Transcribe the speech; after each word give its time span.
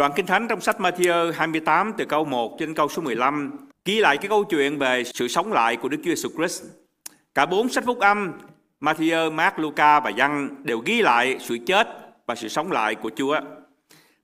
Đoạn 0.00 0.12
Kinh 0.16 0.26
Thánh 0.26 0.48
trong 0.48 0.60
sách 0.60 0.76
Matthew 0.78 1.32
28 1.32 1.92
từ 1.96 2.04
câu 2.04 2.24
1 2.24 2.56
trên 2.58 2.74
câu 2.74 2.88
số 2.88 3.02
15 3.02 3.50
ghi 3.84 4.00
lại 4.00 4.16
cái 4.18 4.28
câu 4.28 4.44
chuyện 4.44 4.78
về 4.78 5.04
sự 5.04 5.28
sống 5.28 5.52
lại 5.52 5.76
của 5.76 5.88
Đức 5.88 5.98
Chúa 6.04 6.10
Jesus 6.10 6.36
Christ. 6.36 6.64
Cả 7.34 7.46
bốn 7.46 7.68
sách 7.68 7.84
phúc 7.86 7.98
âm 7.98 8.32
Matthew, 8.80 9.32
Mark, 9.32 9.58
Luca 9.58 10.00
và 10.00 10.10
Giăng 10.10 10.48
đều 10.62 10.78
ghi 10.78 11.02
lại 11.02 11.36
sự 11.40 11.58
chết 11.66 11.88
và 12.26 12.34
sự 12.34 12.48
sống 12.48 12.72
lại 12.72 12.94
của 12.94 13.10
Chúa. 13.16 13.40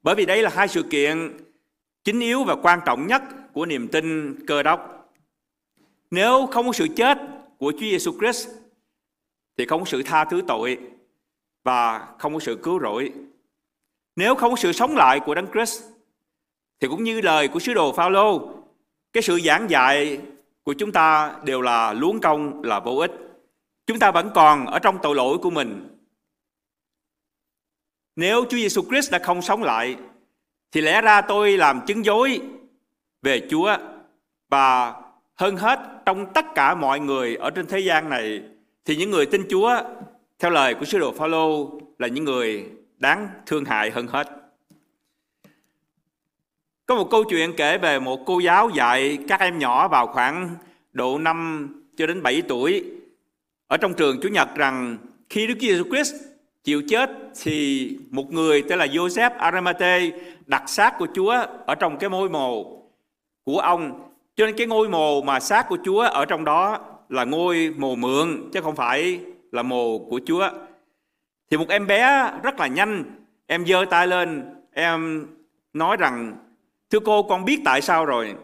Bởi 0.03 0.15
vì 0.15 0.27
đây 0.27 0.43
là 0.43 0.51
hai 0.55 0.69
sự 0.69 0.83
kiện 0.83 1.37
chính 2.05 2.21
yếu 2.21 2.45
và 2.45 2.57
quan 2.63 2.81
trọng 2.87 3.07
nhất 3.07 3.23
của 3.53 3.67
niềm 3.67 3.89
tin 3.89 4.37
cơ 4.47 4.63
đốc. 4.63 5.11
Nếu 6.11 6.47
không 6.47 6.67
có 6.67 6.73
sự 6.73 6.87
chết 6.97 7.19
của 7.59 7.73
Chúa 7.73 7.87
Giêsu 7.91 8.13
Christ 8.19 8.49
thì 9.57 9.67
không 9.67 9.81
có 9.81 9.87
sự 9.87 10.03
tha 10.03 10.25
thứ 10.25 10.43
tội 10.49 10.79
và 11.65 12.07
không 12.19 12.35
có 12.35 12.41
sự 12.41 12.59
cứu 12.63 12.81
rỗi. 12.81 13.13
Nếu 14.17 14.35
không 14.35 14.51
có 14.51 14.57
sự 14.57 14.73
sống 14.73 14.97
lại 14.97 15.21
của 15.21 15.35
Đấng 15.35 15.53
Christ 15.53 15.83
thì 16.81 16.89
cũng 16.89 17.05
như 17.05 17.21
lời 17.21 17.49
của 17.49 17.61
sứ 17.61 17.75
đồ 17.75 17.93
Phaolô, 17.93 18.51
cái 19.13 19.23
sự 19.23 19.41
giảng 19.41 19.71
dạy 19.71 20.19
của 20.63 20.73
chúng 20.73 20.93
ta 20.93 21.37
đều 21.45 21.61
là 21.61 21.93
luống 21.93 22.21
công 22.21 22.63
là 22.63 22.81
vô 22.81 22.97
ích. 22.97 23.13
Chúng 23.87 23.99
ta 23.99 24.11
vẫn 24.11 24.31
còn 24.35 24.67
ở 24.67 24.79
trong 24.79 24.99
tội 25.03 25.15
lỗi 25.15 25.39
của 25.39 25.51
mình. 25.51 25.89
Nếu 28.17 28.45
Chúa 28.45 28.57
Giêsu 28.57 28.83
Christ 28.83 29.13
đã 29.13 29.19
không 29.19 29.43
sống 29.43 29.63
lại 29.63 29.97
thì 30.73 30.81
lẽ 30.81 31.01
ra 31.01 31.21
tôi 31.21 31.57
làm 31.57 31.81
chứng 31.87 32.05
dối 32.05 32.41
về 33.23 33.49
Chúa 33.51 33.77
và 34.49 34.95
hơn 35.35 35.57
hết 35.57 35.81
trong 36.07 36.33
tất 36.33 36.45
cả 36.55 36.75
mọi 36.75 37.01
người 37.01 37.37
ở 37.37 37.51
trên 37.51 37.67
thế 37.67 37.79
gian 37.79 38.09
này 38.09 38.43
thì 38.85 38.97
những 38.97 39.11
người 39.11 39.27
tin 39.27 39.47
Chúa 39.51 39.83
theo 40.39 40.51
lời 40.51 40.75
của 40.75 40.85
sứ 40.85 40.99
đồ 40.99 41.13
Phaolô 41.13 41.81
là 41.99 42.09
những 42.09 42.25
người 42.25 42.71
đáng 42.97 43.29
thương 43.47 43.65
hại 43.65 43.91
hơn 43.91 44.07
hết. 44.07 44.29
Có 46.87 46.95
một 46.95 47.11
câu 47.11 47.25
chuyện 47.25 47.53
kể 47.57 47.79
về 47.79 48.01
một 48.01 48.21
cô 48.27 48.39
giáo 48.39 48.69
dạy 48.69 49.19
các 49.29 49.41
em 49.41 49.59
nhỏ 49.59 49.89
vào 49.89 50.07
khoảng 50.07 50.51
độ 50.93 51.19
5 51.19 51.83
cho 51.97 52.07
đến 52.07 52.23
7 52.23 52.43
tuổi 52.43 52.85
ở 53.67 53.77
trong 53.77 53.95
trường 53.95 54.21
Chủ 54.23 54.29
nhật 54.29 54.49
rằng, 54.55 54.99
khi 55.31 55.47
Đức 55.47 55.55
Giêsu 55.61 55.85
Christ 55.85 56.15
chịu 56.65 56.83
chết 56.89 57.11
thì 57.43 57.91
một 58.11 58.33
người 58.33 58.63
tên 58.63 58.79
là 58.79 58.87
Joseph 58.87 59.31
Aramate 59.39 60.11
đặt 60.47 60.69
xác 60.69 60.99
của 60.99 61.07
Chúa 61.15 61.47
ở 61.67 61.75
trong 61.75 61.99
cái 61.99 62.11
ngôi 62.11 62.29
mồ 62.29 62.83
của 63.45 63.59
ông. 63.59 64.11
Cho 64.37 64.47
nên 64.47 64.57
cái 64.57 64.67
ngôi 64.67 64.89
mồ 64.89 65.23
mà 65.23 65.41
xác 65.41 65.69
của 65.69 65.79
Chúa 65.85 66.01
ở 66.01 66.25
trong 66.25 66.45
đó 66.45 66.79
là 67.09 67.25
ngôi 67.25 67.75
mồ 67.77 67.95
mượn, 67.95 68.51
chứ 68.53 68.61
không 68.61 68.77
phải 68.77 69.21
là 69.53 69.63
mồ 69.63 69.99
của 69.99 70.21
Chúa. 70.27 70.49
Thì 71.51 71.57
một 71.57 71.69
em 71.69 71.87
bé 71.87 72.33
rất 72.43 72.61
là 72.61 72.67
nhanh, 72.67 73.05
em 73.47 73.67
giơ 73.67 73.85
tay 73.91 74.07
lên, 74.07 74.55
em 74.73 75.27
nói 75.73 75.97
rằng 75.97 76.37
thưa 76.91 77.01
cô 77.01 77.23
con 77.23 77.45
biết 77.45 77.61
tại 77.65 77.83
sao 77.83 78.05
rồi. 78.05 78.35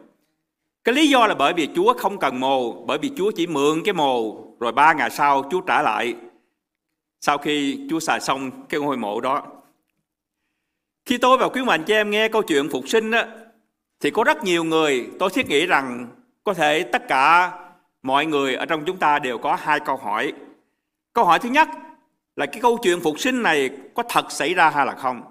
Cái 0.85 0.95
lý 0.95 1.09
do 1.09 1.27
là 1.27 1.35
bởi 1.35 1.53
vì 1.53 1.69
Chúa 1.75 1.95
không 1.99 2.19
cần 2.19 2.41
mồ, 2.41 2.73
bởi 2.73 2.99
vì 2.99 3.11
Chúa 3.17 3.31
chỉ 3.31 3.47
mượn 3.47 3.83
cái 3.85 3.95
mồ 3.95 4.47
rồi 4.61 4.73
ba 4.73 4.93
ngày 4.93 5.11
sau 5.11 5.49
Chúa 5.51 5.61
trả 5.61 5.83
lại 5.83 6.15
sau 7.21 7.39
khi 7.39 7.87
Chúa 7.91 8.01
xài 8.01 8.21
xong 8.21 8.51
cái 8.69 8.81
ngôi 8.81 8.97
mộ 8.97 9.21
đó. 9.21 9.43
Khi 11.05 11.19
tôi 11.19 11.39
và 11.39 11.49
quý 11.49 11.65
mạnh 11.65 11.85
cho 11.87 11.95
em 11.95 12.11
nghe 12.11 12.29
câu 12.29 12.43
chuyện 12.43 12.69
phục 12.69 12.89
sinh 12.89 13.11
đó, 13.11 13.23
thì 14.01 14.11
có 14.11 14.25
rất 14.25 14.45
nhiều 14.45 14.65
người 14.65 15.11
tôi 15.19 15.31
thiết 15.31 15.49
nghĩ 15.49 15.67
rằng 15.67 16.09
có 16.45 16.55
thể 16.55 16.83
tất 16.83 17.09
cả 17.09 17.53
mọi 18.03 18.27
người 18.27 18.55
ở 18.55 18.67
trong 18.67 18.85
chúng 18.85 18.97
ta 18.97 19.19
đều 19.19 19.39
có 19.39 19.55
hai 19.55 19.81
câu 19.81 19.97
hỏi. 19.97 20.33
Câu 21.13 21.25
hỏi 21.25 21.39
thứ 21.39 21.49
nhất 21.49 21.69
là 22.37 22.47
cái 22.47 22.61
câu 22.61 22.79
chuyện 22.83 23.01
phục 23.01 23.21
sinh 23.21 23.43
này 23.43 23.71
có 23.95 24.03
thật 24.09 24.33
xảy 24.33 24.55
ra 24.55 24.71
hay 24.71 24.87
là 24.87 24.95
không? 24.95 25.23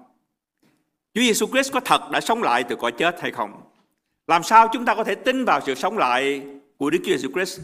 Chúa 1.13 1.21
Giêsu 1.21 1.47
Christ 1.47 1.73
có 1.73 1.79
thật 1.79 2.11
đã 2.11 2.21
sống 2.21 2.43
lại 2.43 2.63
từ 2.63 2.75
cõi 2.75 2.91
chết 2.91 3.21
hay 3.21 3.31
không? 3.31 3.51
Làm 4.27 4.43
sao 4.43 4.67
chúng 4.73 4.85
ta 4.85 4.95
có 4.95 5.03
thể 5.03 5.15
tin 5.15 5.45
vào 5.45 5.61
sự 5.61 5.75
sống 5.75 5.97
lại 5.97 6.41
của 6.77 6.89
Đức 6.89 6.99
Chúa 7.03 7.11
Giêsu 7.11 7.29
Christ? 7.33 7.59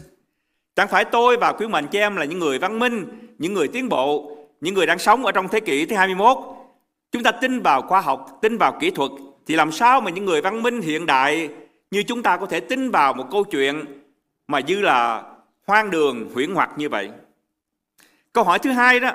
Chẳng 0.76 0.88
phải 0.88 1.04
tôi 1.04 1.36
và 1.36 1.52
quý 1.52 1.66
mệnh 1.66 1.86
chị 1.86 1.98
em 1.98 2.16
là 2.16 2.24
những 2.24 2.38
người 2.38 2.58
văn 2.58 2.78
minh, 2.78 3.06
những 3.38 3.54
người 3.54 3.68
tiến 3.68 3.88
bộ, 3.88 4.36
những 4.60 4.74
người 4.74 4.86
đang 4.86 4.98
sống 4.98 5.26
ở 5.26 5.32
trong 5.32 5.48
thế 5.48 5.60
kỷ 5.60 5.86
thứ 5.86 5.96
21. 5.96 6.38
Chúng 7.12 7.22
ta 7.22 7.30
tin 7.30 7.60
vào 7.60 7.82
khoa 7.82 8.00
học, 8.00 8.38
tin 8.42 8.58
vào 8.58 8.78
kỹ 8.80 8.90
thuật, 8.90 9.10
thì 9.46 9.54
làm 9.54 9.72
sao 9.72 10.00
mà 10.00 10.10
những 10.10 10.24
người 10.24 10.40
văn 10.40 10.62
minh 10.62 10.80
hiện 10.80 11.06
đại 11.06 11.48
như 11.90 12.02
chúng 12.02 12.22
ta 12.22 12.36
có 12.36 12.46
thể 12.46 12.60
tin 12.60 12.90
vào 12.90 13.14
một 13.14 13.24
câu 13.30 13.44
chuyện 13.44 13.84
mà 14.48 14.60
như 14.60 14.80
là 14.80 15.22
hoang 15.66 15.90
đường, 15.90 16.30
huyễn 16.34 16.54
hoặc 16.54 16.70
như 16.76 16.88
vậy? 16.88 17.10
Câu 18.38 18.44
hỏi 18.44 18.58
thứ 18.58 18.70
hai 18.70 19.00
đó 19.00 19.12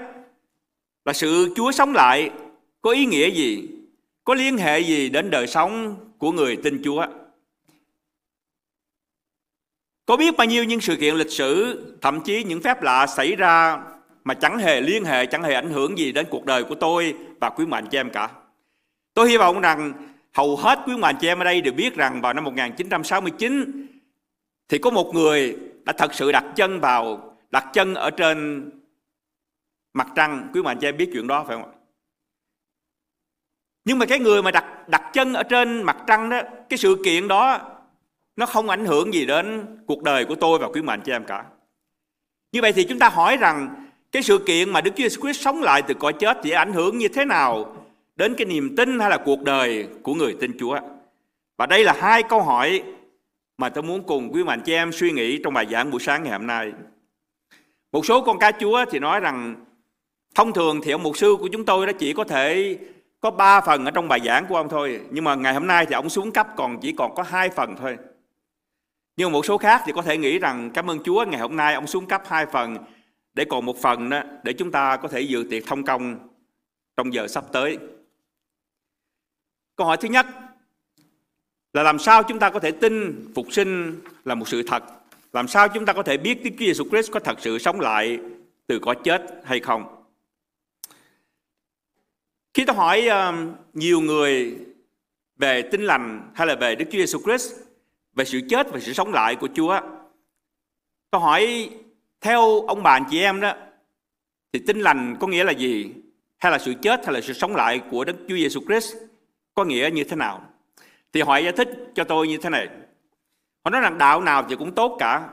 là 1.06 1.14
sự 1.14 1.54
Chúa 1.56 1.72
sống 1.72 1.94
lại 1.94 2.32
có 2.82 2.92
ý 2.92 3.06
nghĩa 3.06 3.30
gì? 3.30 3.68
Có 4.24 4.34
liên 4.34 4.58
hệ 4.58 4.80
gì 4.80 5.10
đến 5.10 5.30
đời 5.30 5.48
sống 5.48 5.96
của 6.18 6.32
người 6.32 6.56
tin 6.56 6.82
Chúa? 6.84 7.06
Có 10.06 10.18
biết 10.18 10.38
bao 10.38 10.48
nhiêu 10.48 10.64
những 10.64 10.82
sự 10.82 10.96
kiện 10.96 11.16
lịch 11.16 11.32
sử, 11.32 11.82
thậm 12.02 12.22
chí 12.22 12.44
những 12.44 12.62
phép 12.62 12.82
lạ 12.82 13.08
xảy 13.08 13.36
ra 13.36 13.84
mà 14.24 14.34
chẳng 14.34 14.58
hề 14.58 14.82
liên 14.82 15.06
hệ, 15.06 15.26
chẳng 15.26 15.44
hề 15.44 15.54
ảnh 15.54 15.70
hưởng 15.70 15.98
gì 15.98 16.12
đến 16.12 16.26
cuộc 16.30 16.46
đời 16.46 16.64
của 16.64 16.76
tôi 16.76 17.16
và 17.42 17.50
quý 17.50 17.66
mạnh 17.66 17.88
chị 17.92 17.98
em 17.98 18.10
cả. 18.10 18.30
Tôi 19.14 19.30
hy 19.30 19.38
vọng 19.38 19.62
rằng 19.62 19.94
hầu 20.34 20.56
hết 20.56 20.80
quý 20.88 20.98
mạnh 20.98 21.16
chị 21.22 21.28
em 21.28 21.40
ở 21.40 21.44
đây 21.44 21.62
đều 21.62 21.74
biết 21.74 21.96
rằng 21.96 22.22
vào 22.22 22.34
năm 22.34 22.44
1969 22.44 23.88
thì 24.70 24.78
có 24.78 24.90
một 24.90 25.14
người 25.14 25.58
đã 25.84 25.94
thật 25.94 26.14
sự 26.14 26.32
đặt 26.32 26.46
chân 26.56 26.80
vào, 26.80 27.36
đặt 27.52 27.66
chân 27.74 27.94
ở 27.96 28.10
trên 28.10 28.70
mặt 29.94 30.08
trăng. 30.16 30.50
Quý 30.54 30.62
mạnh 30.62 30.78
chị 30.82 30.88
em 30.88 30.98
biết 30.98 31.10
chuyện 31.14 31.28
đó 31.28 31.44
phải 31.48 31.58
không 31.58 31.66
ạ? 31.66 31.72
Nhưng 33.86 34.00
mà 34.00 34.06
cái 34.06 34.20
người 34.20 34.42
mà 34.42 34.52
đặt 34.52 34.90
đặt 34.90 35.04
chân 35.14 35.34
ở 35.34 35.44
trên 35.44 35.84
mặt 35.84 35.98
trăng 36.08 36.30
đó, 36.30 36.42
cái 36.70 36.78
sự 36.78 36.98
kiện 37.06 37.28
đó 37.28 37.60
nó 38.36 38.46
không 38.46 38.70
ảnh 38.70 38.86
hưởng 38.86 39.14
gì 39.14 39.26
đến 39.26 39.66
cuộc 39.88 40.04
đời 40.04 40.26
của 40.26 40.36
tôi 40.36 40.60
và 40.60 40.68
quý 40.68 40.82
mạnh 40.82 41.02
chị 41.06 41.12
em 41.12 41.24
cả. 41.24 41.46
Như 42.52 42.62
vậy 42.62 42.74
thì 42.74 42.84
chúng 42.84 43.00
ta 43.00 43.10
hỏi 43.10 43.38
rằng 43.38 43.88
cái 44.12 44.24
sự 44.24 44.38
kiện 44.38 44.70
mà 44.70 44.82
Đức 44.82 44.92
Chúa 44.96 45.04
Jesus 45.04 45.22
Christ 45.22 45.42
sống 45.42 45.62
lại 45.62 45.82
từ 45.82 45.94
cõi 45.94 46.14
chết 46.20 46.38
thì 46.44 46.52
ảnh 46.52 46.74
hưởng 46.74 46.98
như 46.98 47.08
thế 47.08 47.26
nào 47.26 47.76
đến 48.16 48.36
cái 48.38 48.46
niềm 48.46 48.76
tin 48.76 49.00
hay 49.00 49.10
là 49.10 49.18
cuộc 49.26 49.42
đời 49.42 49.88
của 50.04 50.14
người 50.14 50.38
tin 50.40 50.52
Chúa? 50.60 50.80
Và 51.58 51.66
đây 51.66 51.84
là 51.84 51.96
hai 52.00 52.24
câu 52.24 52.42
hỏi 52.42 52.84
mà 53.58 53.70
tôi 53.70 53.84
muốn 53.84 54.04
cùng 54.04 54.34
quý 54.34 54.44
mạnh 54.44 54.62
chị 54.66 54.74
em 54.74 54.92
suy 54.92 55.12
nghĩ 55.12 55.40
trong 55.44 55.54
bài 55.54 55.68
giảng 55.72 55.92
buổi 55.92 56.00
sáng 56.00 56.24
ngày 56.24 56.32
hôm 56.32 56.48
nay. 56.48 56.72
Một 57.92 58.06
số 58.06 58.22
con 58.22 58.40
cá 58.40 58.52
Chúa 58.52 58.86
thì 58.92 59.00
nói 59.00 59.20
rằng 59.20 59.56
thông 60.36 60.54
thường 60.54 60.80
thì 60.84 60.92
ông 60.92 61.04
mục 61.04 61.18
sư 61.18 61.36
của 61.40 61.48
chúng 61.48 61.66
tôi 61.66 61.88
đó 61.88 61.94
chỉ 62.00 62.14
có 62.14 62.24
thể 62.24 62.78
có 63.20 63.32
ba 63.32 63.62
phần 63.62 63.86
ở 63.86 63.92
trong 63.92 64.08
bài 64.08 64.20
giảng 64.26 64.46
của 64.50 64.56
ông 64.56 64.70
thôi. 64.70 65.02
Nhưng 65.12 65.24
mà 65.24 65.36
ngày 65.36 65.54
hôm 65.54 65.68
nay 65.68 65.86
thì 65.86 65.94
ông 65.94 66.10
xuống 66.10 66.32
cấp 66.32 66.48
còn 66.56 66.80
chỉ 66.82 66.92
còn 66.92 67.16
có 67.16 67.24
hai 67.24 67.50
phần 67.50 67.76
thôi. 67.80 67.98
Nhưng 69.18 69.32
một 69.32 69.46
số 69.46 69.58
khác 69.58 69.82
thì 69.86 69.92
có 69.96 70.02
thể 70.02 70.18
nghĩ 70.18 70.40
rằng 70.40 70.72
cảm 70.74 70.90
ơn 70.90 71.04
Chúa, 71.04 71.26
ngày 71.26 71.40
hôm 71.40 71.56
nay 71.56 71.74
ông 71.74 71.88
xuống 71.88 72.06
cấp 72.06 72.22
hai 72.28 72.46
phần 72.46 72.78
để 73.34 73.46
còn 73.46 73.66
một 73.66 73.78
phần 73.82 74.10
đó, 74.10 74.22
để 74.44 74.54
chúng 74.54 74.72
ta 74.72 74.98
có 74.98 75.08
thể 75.08 75.22
dự 75.22 75.46
tiệc 75.50 75.66
thông 75.66 75.84
công 75.84 76.20
trong 76.98 77.14
giờ 77.14 77.28
sắp 77.28 77.44
tới. 77.52 77.78
Câu 79.76 79.88
hỏi 79.88 79.98
thứ 79.98 80.08
nhất 80.08 80.26
là 81.74 81.84
làm 81.84 82.00
sao 82.00 82.24
chúng 82.24 82.40
ta 82.40 82.50
có 82.50 82.60
thể 82.60 82.72
tin 82.72 83.26
phục 83.36 83.48
sinh 83.52 84.02
là 84.26 84.36
một 84.36 84.48
sự 84.48 84.64
thật? 84.64 84.84
Làm 85.34 85.48
sao 85.48 85.68
chúng 85.68 85.86
ta 85.86 85.94
có 85.94 86.04
thể 86.04 86.18
biết 86.18 86.44
Đức 86.44 86.50
Chúa 86.52 86.66
Giêsu 86.66 86.84
Christ 86.90 87.12
có 87.12 87.20
thật 87.20 87.40
sự 87.40 87.60
sống 87.60 87.80
lại 87.80 88.20
từ 88.68 88.80
cõi 88.80 88.96
chết 89.04 89.42
hay 89.44 89.60
không? 89.60 90.03
Khi 92.54 92.66
tôi 92.66 92.76
hỏi 92.76 93.08
um, 93.08 93.54
nhiều 93.74 94.02
người 94.02 94.58
về 95.38 95.62
tin 95.62 95.82
lành 95.82 96.32
hay 96.36 96.48
là 96.48 96.56
về 96.56 96.76
Đức 96.76 96.86
Chúa 96.92 96.98
Giêsu 96.98 97.20
Christ 97.24 97.54
về 98.14 98.26
sự 98.26 98.42
chết 98.50 98.68
và 98.72 98.80
sự 98.80 98.94
sống 98.94 99.14
lại 99.14 99.36
của 99.36 99.48
Chúa. 99.54 99.80
Tôi 101.12 101.22
hỏi 101.22 101.70
theo 102.22 102.62
ông 102.62 102.84
bà 102.84 102.92
anh 102.92 103.06
chị 103.10 103.20
em 103.20 103.42
đó 103.42 103.54
thì 104.54 104.60
tin 104.68 104.80
lành 104.80 105.18
có 105.20 105.28
nghĩa 105.28 105.44
là 105.44 105.52
gì? 105.52 105.94
Hay 106.38 106.52
là 106.52 106.60
sự 106.60 106.74
chết 106.82 107.06
hay 107.06 107.14
là 107.14 107.22
sự 107.22 107.34
sống 107.34 107.56
lại 107.56 107.82
của 107.92 108.06
Đức 108.06 108.16
Chúa 108.30 108.36
Giêsu 108.36 108.62
Christ 108.68 108.96
có 109.54 109.66
nghĩa 109.66 109.90
như 109.94 110.04
thế 110.04 110.16
nào? 110.16 110.42
Thì 111.14 111.22
họ 111.22 111.38
giải 111.38 111.52
thích 111.52 111.70
cho 111.96 112.04
tôi 112.04 112.28
như 112.28 112.38
thế 112.38 112.50
này. 112.50 112.68
Họ 113.66 113.70
nói 113.70 113.82
rằng 113.82 113.98
đạo 113.98 114.22
nào 114.22 114.46
thì 114.50 114.56
cũng 114.56 114.76
tốt 114.76 114.96
cả. 115.00 115.30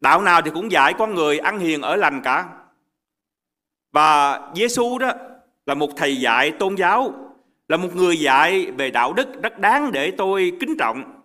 Đạo 0.00 0.22
nào 0.22 0.42
thì 0.42 0.50
cũng 0.54 0.72
dạy 0.72 0.94
con 0.98 1.14
người 1.14 1.38
ăn 1.38 1.58
hiền 1.58 1.82
ở 1.82 1.96
lành 1.96 2.20
cả. 2.24 2.48
Và 3.92 4.40
Giêsu 4.54 4.98
đó 4.98 5.12
là 5.66 5.74
một 5.74 5.96
thầy 5.96 6.16
dạy 6.16 6.50
tôn 6.50 6.74
giáo, 6.74 7.14
là 7.68 7.76
một 7.76 7.96
người 7.96 8.20
dạy 8.20 8.70
về 8.70 8.90
đạo 8.90 9.12
đức 9.12 9.42
rất 9.42 9.58
đáng 9.58 9.92
để 9.92 10.10
tôi 10.10 10.52
kính 10.60 10.76
trọng. 10.78 11.22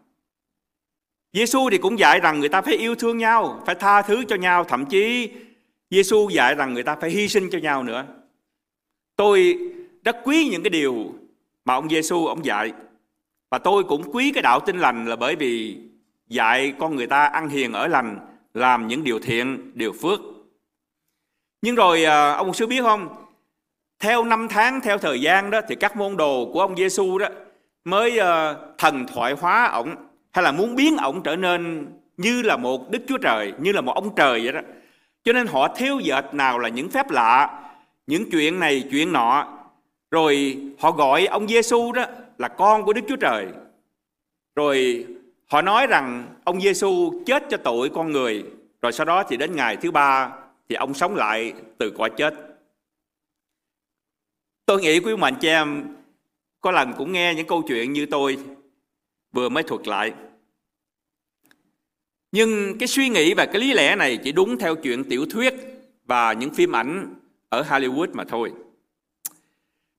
Giêsu 1.34 1.70
thì 1.70 1.78
cũng 1.78 2.00
dạy 2.00 2.20
rằng 2.20 2.40
người 2.40 2.50
ta 2.50 2.62
phải 2.62 2.74
yêu 2.74 2.96
thương 2.96 3.18
nhau, 3.18 3.64
phải 3.66 3.76
tha 3.76 4.02
thứ 4.02 4.24
cho 4.28 4.36
nhau, 4.36 4.64
thậm 4.64 4.86
chí 4.86 5.32
Giêsu 5.90 6.30
dạy 6.30 6.56
rằng 6.56 6.74
người 6.74 6.84
ta 6.84 6.96
phải 6.96 7.10
hy 7.10 7.28
sinh 7.28 7.50
cho 7.52 7.60
nhau 7.60 7.84
nữa. 7.84 8.06
Tôi 9.16 9.58
rất 10.04 10.18
quý 10.24 10.48
những 10.52 10.64
cái 10.64 10.70
điều 10.70 11.14
mà 11.66 11.74
ông 11.74 11.90
Giêsu 11.90 12.26
ông 12.26 12.46
dạy. 12.46 12.72
Và 13.52 13.58
tôi 13.58 13.84
cũng 13.84 14.12
quý 14.14 14.32
cái 14.32 14.42
đạo 14.42 14.60
tin 14.60 14.80
lành 14.80 15.06
là 15.06 15.16
bởi 15.16 15.36
vì 15.36 15.78
dạy 16.28 16.74
con 16.80 16.96
người 16.96 17.08
ta 17.08 17.26
ăn 17.26 17.50
hiền 17.50 17.74
ở 17.74 17.88
lành, 17.88 18.20
làm 18.54 18.88
những 18.88 19.04
điều 19.04 19.20
thiện, 19.20 19.72
điều 19.74 19.94
phước. 19.94 20.20
Nhưng 21.62 21.76
rồi 21.76 22.04
à, 22.04 22.32
ông 22.32 22.54
sư 22.54 22.68
biết 22.68 22.82
không, 22.82 23.29
theo 24.00 24.24
năm 24.24 24.48
tháng, 24.50 24.82
theo 24.82 24.98
thời 24.98 25.22
gian 25.22 25.52
đó 25.52 25.62
thì 25.68 25.76
các 25.76 25.98
môn 25.98 26.18
đồ 26.18 26.50
của 26.54 26.62
ông 26.62 26.76
Giêsu 26.78 27.18
đó 27.18 27.28
mới 27.86 28.20
uh, 28.20 28.58
thần 28.78 29.06
thoại 29.08 29.34
hóa 29.34 29.66
ổng 29.66 29.96
hay 30.32 30.44
là 30.44 30.52
muốn 30.52 30.76
biến 30.76 30.98
ổng 30.98 31.24
trở 31.24 31.36
nên 31.36 31.88
như 32.18 32.42
là 32.42 32.58
một 32.58 32.92
Đức 32.92 33.00
Chúa 33.08 33.18
Trời, 33.18 33.54
như 33.60 33.72
là 33.72 33.82
một 33.82 33.96
ông 33.96 34.16
trời 34.16 34.42
vậy 34.44 34.54
đó. 34.54 34.60
Cho 35.24 35.34
nên 35.34 35.48
họ 35.48 35.68
theo 35.68 36.00
dệt 36.00 36.34
nào 36.34 36.60
là 36.60 36.70
những 36.70 36.90
phép 36.90 37.10
lạ, 37.10 37.62
những 38.08 38.30
chuyện 38.32 38.60
này, 38.60 38.84
chuyện 38.92 39.14
nọ. 39.14 39.48
Rồi 40.12 40.58
họ 40.80 40.92
gọi 40.92 41.26
ông 41.26 41.48
Giêsu 41.48 41.92
đó 41.92 42.06
là 42.38 42.48
con 42.48 42.84
của 42.84 42.94
Đức 42.94 43.02
Chúa 43.08 43.16
Trời. 43.16 43.48
Rồi 44.56 45.06
họ 45.48 45.62
nói 45.62 45.88
rằng 45.88 46.28
ông 46.44 46.62
Giêsu 46.62 47.24
chết 47.26 47.44
cho 47.50 47.58
tội 47.58 47.90
con 47.90 48.12
người. 48.12 48.44
Rồi 48.82 48.92
sau 48.92 49.06
đó 49.06 49.24
thì 49.24 49.38
đến 49.38 49.56
ngày 49.56 49.78
thứ 49.78 49.92
ba 49.92 50.32
thì 50.70 50.76
ông 50.76 50.94
sống 50.94 51.16
lại 51.16 51.54
từ 51.78 51.94
cõi 51.98 52.10
chết. 52.18 52.49
Tôi 54.70 54.82
nghĩ 54.82 55.00
quý 55.00 55.16
mạnh 55.16 55.36
chị 55.42 55.48
em 55.48 55.96
có 56.62 56.72
lần 56.72 56.94
cũng 56.98 57.12
nghe 57.12 57.36
những 57.36 57.48
câu 57.48 57.64
chuyện 57.68 57.94
như 57.94 58.06
tôi 58.06 58.38
vừa 59.32 59.50
mới 59.50 59.64
thuật 59.64 59.88
lại. 59.88 60.14
Nhưng 62.32 62.78
cái 62.80 62.88
suy 62.88 63.10
nghĩ 63.10 63.34
và 63.34 63.46
cái 63.46 63.62
lý 63.62 63.74
lẽ 63.74 63.96
này 63.96 64.20
chỉ 64.24 64.32
đúng 64.32 64.58
theo 64.58 64.76
chuyện 64.76 65.04
tiểu 65.10 65.26
thuyết 65.30 65.54
và 66.06 66.34
những 66.34 66.54
phim 66.54 66.76
ảnh 66.76 67.16
ở 67.50 67.62
Hollywood 67.62 68.08
mà 68.14 68.24
thôi. 68.24 68.54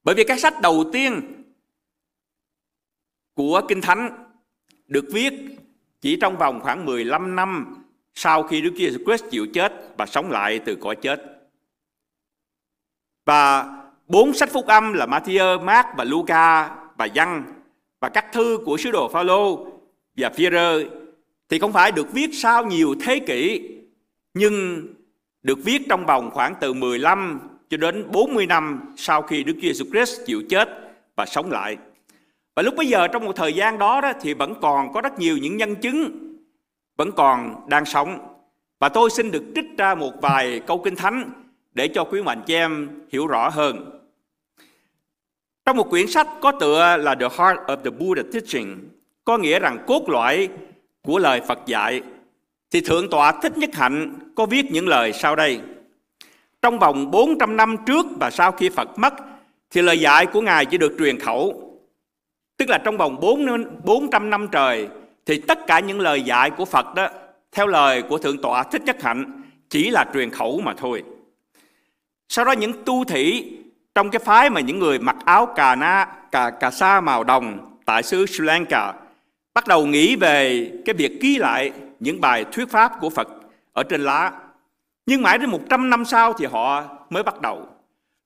Bởi 0.02 0.14
vì 0.14 0.24
cái 0.24 0.38
sách 0.38 0.54
đầu 0.62 0.90
tiên 0.92 1.42
của 3.34 3.62
Kinh 3.68 3.80
Thánh 3.80 4.30
được 4.86 5.04
viết 5.12 5.32
chỉ 6.00 6.16
trong 6.16 6.36
vòng 6.36 6.60
khoảng 6.60 6.86
15 6.86 7.36
năm 7.36 7.76
sau 8.14 8.42
khi 8.42 8.60
Đức 8.60 8.70
Chúa 8.78 8.84
Jesus 8.84 9.04
Christ 9.04 9.30
chịu 9.30 9.46
chết 9.54 9.72
và 9.98 10.06
sống 10.06 10.30
lại 10.30 10.60
từ 10.64 10.76
cõi 10.80 10.96
chết. 10.96 11.22
Và 13.24 13.79
bốn 14.10 14.34
sách 14.34 14.52
phúc 14.52 14.66
âm 14.66 14.92
là 14.92 15.06
Matthew, 15.06 15.64
Mark 15.64 15.88
và 15.96 16.04
Luca 16.04 16.76
và 16.96 17.04
Giăng 17.04 17.42
và 18.00 18.08
các 18.08 18.32
thư 18.32 18.58
của 18.64 18.76
sứ 18.76 18.90
đồ 18.90 19.08
Phaolô 19.08 19.66
và 20.16 20.28
Phi-rơ 20.28 20.84
thì 21.48 21.58
không 21.58 21.72
phải 21.72 21.92
được 21.92 22.12
viết 22.12 22.30
sau 22.32 22.66
nhiều 22.66 22.94
thế 23.00 23.18
kỷ 23.18 23.68
nhưng 24.34 24.86
được 25.42 25.58
viết 25.64 25.82
trong 25.88 26.06
vòng 26.06 26.30
khoảng 26.30 26.54
từ 26.60 26.72
15 26.72 27.40
cho 27.70 27.76
đến 27.76 28.10
40 28.12 28.46
năm 28.46 28.80
sau 28.96 29.22
khi 29.22 29.44
Đức 29.44 29.52
Chúa 29.62 29.68
Jesus 29.68 29.90
Christ 29.90 30.20
chịu 30.26 30.42
chết 30.48 30.68
và 31.16 31.26
sống 31.26 31.50
lại. 31.50 31.76
Và 32.56 32.62
lúc 32.62 32.74
bây 32.76 32.86
giờ 32.86 33.08
trong 33.08 33.24
một 33.24 33.36
thời 33.36 33.52
gian 33.52 33.78
đó, 33.78 34.00
đó 34.00 34.12
thì 34.20 34.34
vẫn 34.34 34.54
còn 34.60 34.92
có 34.92 35.00
rất 35.00 35.18
nhiều 35.18 35.38
những 35.38 35.56
nhân 35.56 35.74
chứng 35.76 36.10
vẫn 36.96 37.12
còn 37.12 37.68
đang 37.68 37.84
sống. 37.84 38.18
Và 38.80 38.88
tôi 38.88 39.10
xin 39.10 39.30
được 39.30 39.42
trích 39.54 39.78
ra 39.78 39.94
một 39.94 40.12
vài 40.22 40.60
câu 40.66 40.78
kinh 40.78 40.96
thánh 40.96 41.30
để 41.72 41.88
cho 41.88 42.04
quý 42.04 42.22
mạnh 42.22 42.42
chị 42.46 42.54
em 42.54 42.88
hiểu 43.12 43.26
rõ 43.26 43.48
hơn. 43.48 43.99
Trong 45.70 45.76
một 45.76 45.90
quyển 45.90 46.08
sách 46.08 46.28
có 46.40 46.52
tựa 46.52 46.96
là 46.96 47.14
The 47.14 47.28
Heart 47.38 47.58
of 47.66 47.76
the 47.76 47.90
Buddha 47.90 48.22
Teaching, 48.32 48.88
có 49.24 49.38
nghĩa 49.38 49.58
rằng 49.58 49.78
cốt 49.86 50.08
lõi 50.08 50.48
của 51.02 51.18
lời 51.18 51.40
Phật 51.48 51.58
dạy, 51.66 52.02
thì 52.70 52.80
Thượng 52.80 53.10
tọa 53.10 53.32
Thích 53.42 53.58
Nhất 53.58 53.70
Hạnh 53.72 54.14
có 54.36 54.46
viết 54.46 54.72
những 54.72 54.88
lời 54.88 55.12
sau 55.12 55.36
đây. 55.36 55.60
Trong 56.62 56.78
vòng 56.78 57.10
400 57.10 57.56
năm 57.56 57.76
trước 57.86 58.06
và 58.20 58.30
sau 58.30 58.52
khi 58.52 58.68
Phật 58.68 58.98
mất, 58.98 59.14
thì 59.70 59.82
lời 59.82 60.00
dạy 60.00 60.26
của 60.26 60.40
Ngài 60.40 60.66
chỉ 60.66 60.78
được 60.78 60.92
truyền 60.98 61.18
khẩu. 61.18 61.78
Tức 62.56 62.68
là 62.68 62.78
trong 62.78 62.96
vòng 62.96 63.20
400 63.84 64.30
năm 64.30 64.48
trời, 64.52 64.88
thì 65.26 65.40
tất 65.40 65.66
cả 65.66 65.80
những 65.80 66.00
lời 66.00 66.22
dạy 66.22 66.50
của 66.50 66.64
Phật 66.64 66.94
đó, 66.94 67.08
theo 67.52 67.66
lời 67.66 68.02
của 68.02 68.18
Thượng 68.18 68.42
tọa 68.42 68.62
Thích 68.62 68.82
Nhất 68.84 69.02
Hạnh, 69.02 69.42
chỉ 69.68 69.90
là 69.90 70.04
truyền 70.14 70.30
khẩu 70.30 70.60
mà 70.60 70.74
thôi. 70.76 71.02
Sau 72.28 72.44
đó 72.44 72.52
những 72.52 72.72
tu 72.84 73.04
thủy 73.04 73.56
trong 73.94 74.10
cái 74.10 74.18
phái 74.18 74.50
mà 74.50 74.60
những 74.60 74.78
người 74.78 74.98
mặc 74.98 75.16
áo 75.24 75.46
cà 75.46 75.74
na 75.74 76.06
cà 76.30 76.50
cà 76.50 76.70
sa 76.70 77.00
màu 77.00 77.24
đồng 77.24 77.76
tại 77.84 78.02
xứ 78.02 78.26
Sri 78.26 78.44
Lanka 78.44 78.92
bắt 79.54 79.66
đầu 79.66 79.86
nghĩ 79.86 80.16
về 80.16 80.70
cái 80.84 80.94
việc 80.94 81.18
ký 81.20 81.38
lại 81.38 81.72
những 82.00 82.20
bài 82.20 82.44
thuyết 82.52 82.70
pháp 82.70 82.92
của 83.00 83.10
Phật 83.10 83.28
ở 83.72 83.82
trên 83.82 84.00
lá. 84.00 84.32
Nhưng 85.06 85.22
mãi 85.22 85.38
đến 85.38 85.50
100 85.50 85.90
năm 85.90 86.04
sau 86.04 86.32
thì 86.32 86.46
họ 86.46 86.82
mới 87.10 87.22
bắt 87.22 87.40
đầu. 87.40 87.66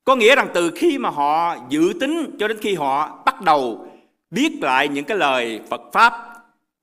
Có 0.05 0.17
nghĩa 0.17 0.37
rằng 0.37 0.49
từ 0.55 0.73
khi 0.77 0.99
mà 0.99 1.11
họ 1.11 1.57
dự 1.69 1.93
tính 2.01 2.37
cho 2.39 2.49
đến 2.49 2.59
khi 2.61 2.75
họ 2.75 3.19
bắt 3.25 3.41
đầu 3.41 3.89
viết 4.31 4.53
lại 4.61 4.89
những 4.89 5.05
cái 5.05 5.19
lời 5.19 5.61
Phật 5.71 5.81
Pháp, 5.93 6.13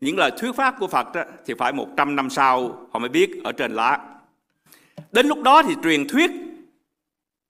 những 0.01 0.17
lời 0.17 0.31
thuyết 0.37 0.55
pháp 0.55 0.75
của 0.79 0.87
Phật 0.87 1.13
đó, 1.13 1.23
thì 1.45 1.53
phải 1.57 1.73
100 1.73 2.15
năm 2.15 2.29
sau 2.29 2.77
họ 2.91 2.99
mới 2.99 3.09
viết 3.09 3.29
ở 3.43 3.51
trên 3.51 3.71
lá. 3.71 3.99
Đến 5.11 5.27
lúc 5.27 5.41
đó 5.43 5.63
thì 5.63 5.75
truyền 5.83 6.07
thuyết 6.07 6.31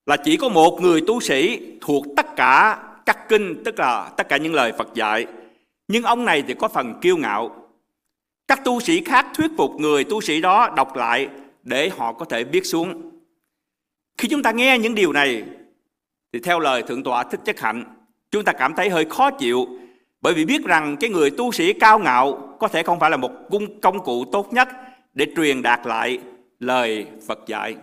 là 0.06 0.18
chỉ 0.18 0.38
có 0.38 0.50
một 0.50 0.82
người 0.82 1.02
tu 1.08 1.20
sĩ 1.20 1.60
thuộc 1.82 2.06
tất 2.18 2.36
cả 2.36 2.84
các 3.06 3.30
kinh, 3.30 3.64
tức 3.66 3.80
là 3.80 4.12
tất 4.18 4.30
cả 4.30 4.38
những 4.38 4.54
lời 4.54 4.74
Phật 4.78 4.94
dạy. 4.94 5.26
Nhưng 5.88 6.04
ông 6.04 6.26
này 6.26 6.44
thì 6.48 6.54
có 6.54 6.68
phần 6.68 7.00
kiêu 7.02 7.18
ngạo. 7.18 7.56
Các 8.48 8.62
tu 8.66 8.80
sĩ 8.80 9.04
khác 9.04 9.28
thuyết 9.34 9.52
phục 9.58 9.72
người 9.80 10.04
tu 10.04 10.22
sĩ 10.22 10.42
đó 10.42 10.70
đọc 10.76 10.96
lại 10.96 11.30
để 11.64 11.90
họ 11.98 12.14
có 12.14 12.26
thể 12.26 12.44
viết 12.44 12.66
xuống. 12.66 13.12
Khi 14.18 14.28
chúng 14.28 14.44
ta 14.44 14.52
nghe 14.52 14.80
những 14.80 14.96
điều 14.96 15.14
này, 15.14 15.44
thì 16.34 16.40
theo 16.40 16.60
lời 16.60 16.84
Thượng 16.84 17.04
tọa 17.04 17.24
Thích 17.24 17.40
Chất 17.46 17.60
Hạnh, 17.60 17.84
chúng 18.32 18.44
ta 18.44 18.54
cảm 18.54 18.74
thấy 18.76 18.90
hơi 18.90 19.06
khó 19.06 19.32
chịu 19.32 19.68
bởi 20.22 20.34
vì 20.34 20.46
biết 20.46 20.66
rằng 20.66 20.98
cái 21.00 21.10
người 21.10 21.32
tu 21.32 21.52
sĩ 21.52 21.74
cao 21.74 22.00
ngạo 22.00 22.56
có 22.60 22.68
thể 22.68 22.84
không 22.84 23.00
phải 23.00 23.10
là 23.10 23.18
một 23.18 23.32
cung 23.50 23.80
công 23.82 24.04
cụ 24.04 24.26
tốt 24.32 24.54
nhất 24.54 24.70
để 25.14 25.28
truyền 25.36 25.62
đạt 25.62 25.88
lại 25.88 26.20
lời 26.60 27.06
Phật 27.28 27.40
dạy. 27.48 27.76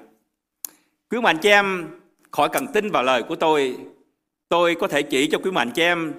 Quý 1.11 1.21
mạnh 1.21 1.39
chị 1.43 1.49
em 1.49 1.89
khỏi 2.31 2.49
cần 2.49 2.67
tin 2.73 2.91
vào 2.91 3.03
lời 3.03 3.23
của 3.23 3.37
tôi, 3.37 3.77
tôi 4.49 4.75
có 4.75 4.89
thể 4.89 5.03
chỉ 5.03 5.27
cho 5.27 5.39
quý 5.39 5.51
mạnh 5.51 5.71
chị 5.75 5.83
em 5.83 6.13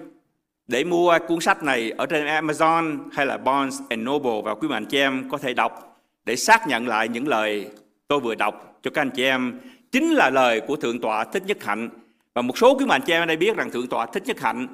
để 0.66 0.84
mua 0.84 1.18
cuốn 1.28 1.40
sách 1.40 1.62
này 1.62 1.90
ở 1.90 2.06
trên 2.06 2.26
Amazon 2.26 2.98
hay 3.12 3.26
là 3.26 3.36
Barnes 3.36 3.80
and 3.88 4.02
Noble 4.02 4.42
và 4.44 4.54
quý 4.54 4.68
mạnh 4.68 4.86
chị 4.86 4.98
em 4.98 5.28
có 5.30 5.38
thể 5.38 5.54
đọc 5.54 6.02
để 6.24 6.36
xác 6.36 6.68
nhận 6.68 6.88
lại 6.88 7.08
những 7.08 7.28
lời 7.28 7.70
tôi 8.08 8.20
vừa 8.20 8.34
đọc 8.34 8.78
cho 8.82 8.90
các 8.90 9.02
anh 9.02 9.10
chị 9.10 9.24
em 9.24 9.60
chính 9.92 10.10
là 10.10 10.30
lời 10.30 10.60
của 10.60 10.76
Thượng 10.76 11.00
tọa 11.00 11.24
Thích 11.24 11.42
Nhất 11.46 11.64
Hạnh 11.64 11.88
và 12.34 12.42
một 12.42 12.58
số 12.58 12.74
quý 12.78 12.86
mạnh 12.86 13.00
chị 13.06 13.12
em 13.12 13.22
ở 13.22 13.26
đây 13.26 13.36
biết 13.36 13.56
rằng 13.56 13.70
Thượng 13.70 13.86
tọa 13.86 14.06
Thích 14.06 14.22
Nhất 14.26 14.40
Hạnh 14.40 14.66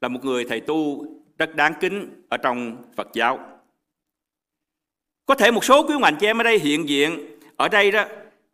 là 0.00 0.08
một 0.08 0.24
người 0.24 0.44
thầy 0.44 0.60
tu 0.60 1.06
rất 1.38 1.56
đáng 1.56 1.74
kính 1.80 2.22
ở 2.28 2.36
trong 2.36 2.76
Phật 2.96 3.08
giáo. 3.12 3.38
Có 5.26 5.34
thể 5.34 5.50
một 5.50 5.64
số 5.64 5.86
quý 5.88 5.98
mạnh 5.98 6.16
chị 6.20 6.26
em 6.26 6.40
ở 6.40 6.42
đây 6.42 6.58
hiện 6.58 6.88
diện 6.88 7.38
ở 7.56 7.68
đây 7.68 7.90
đó 7.90 8.04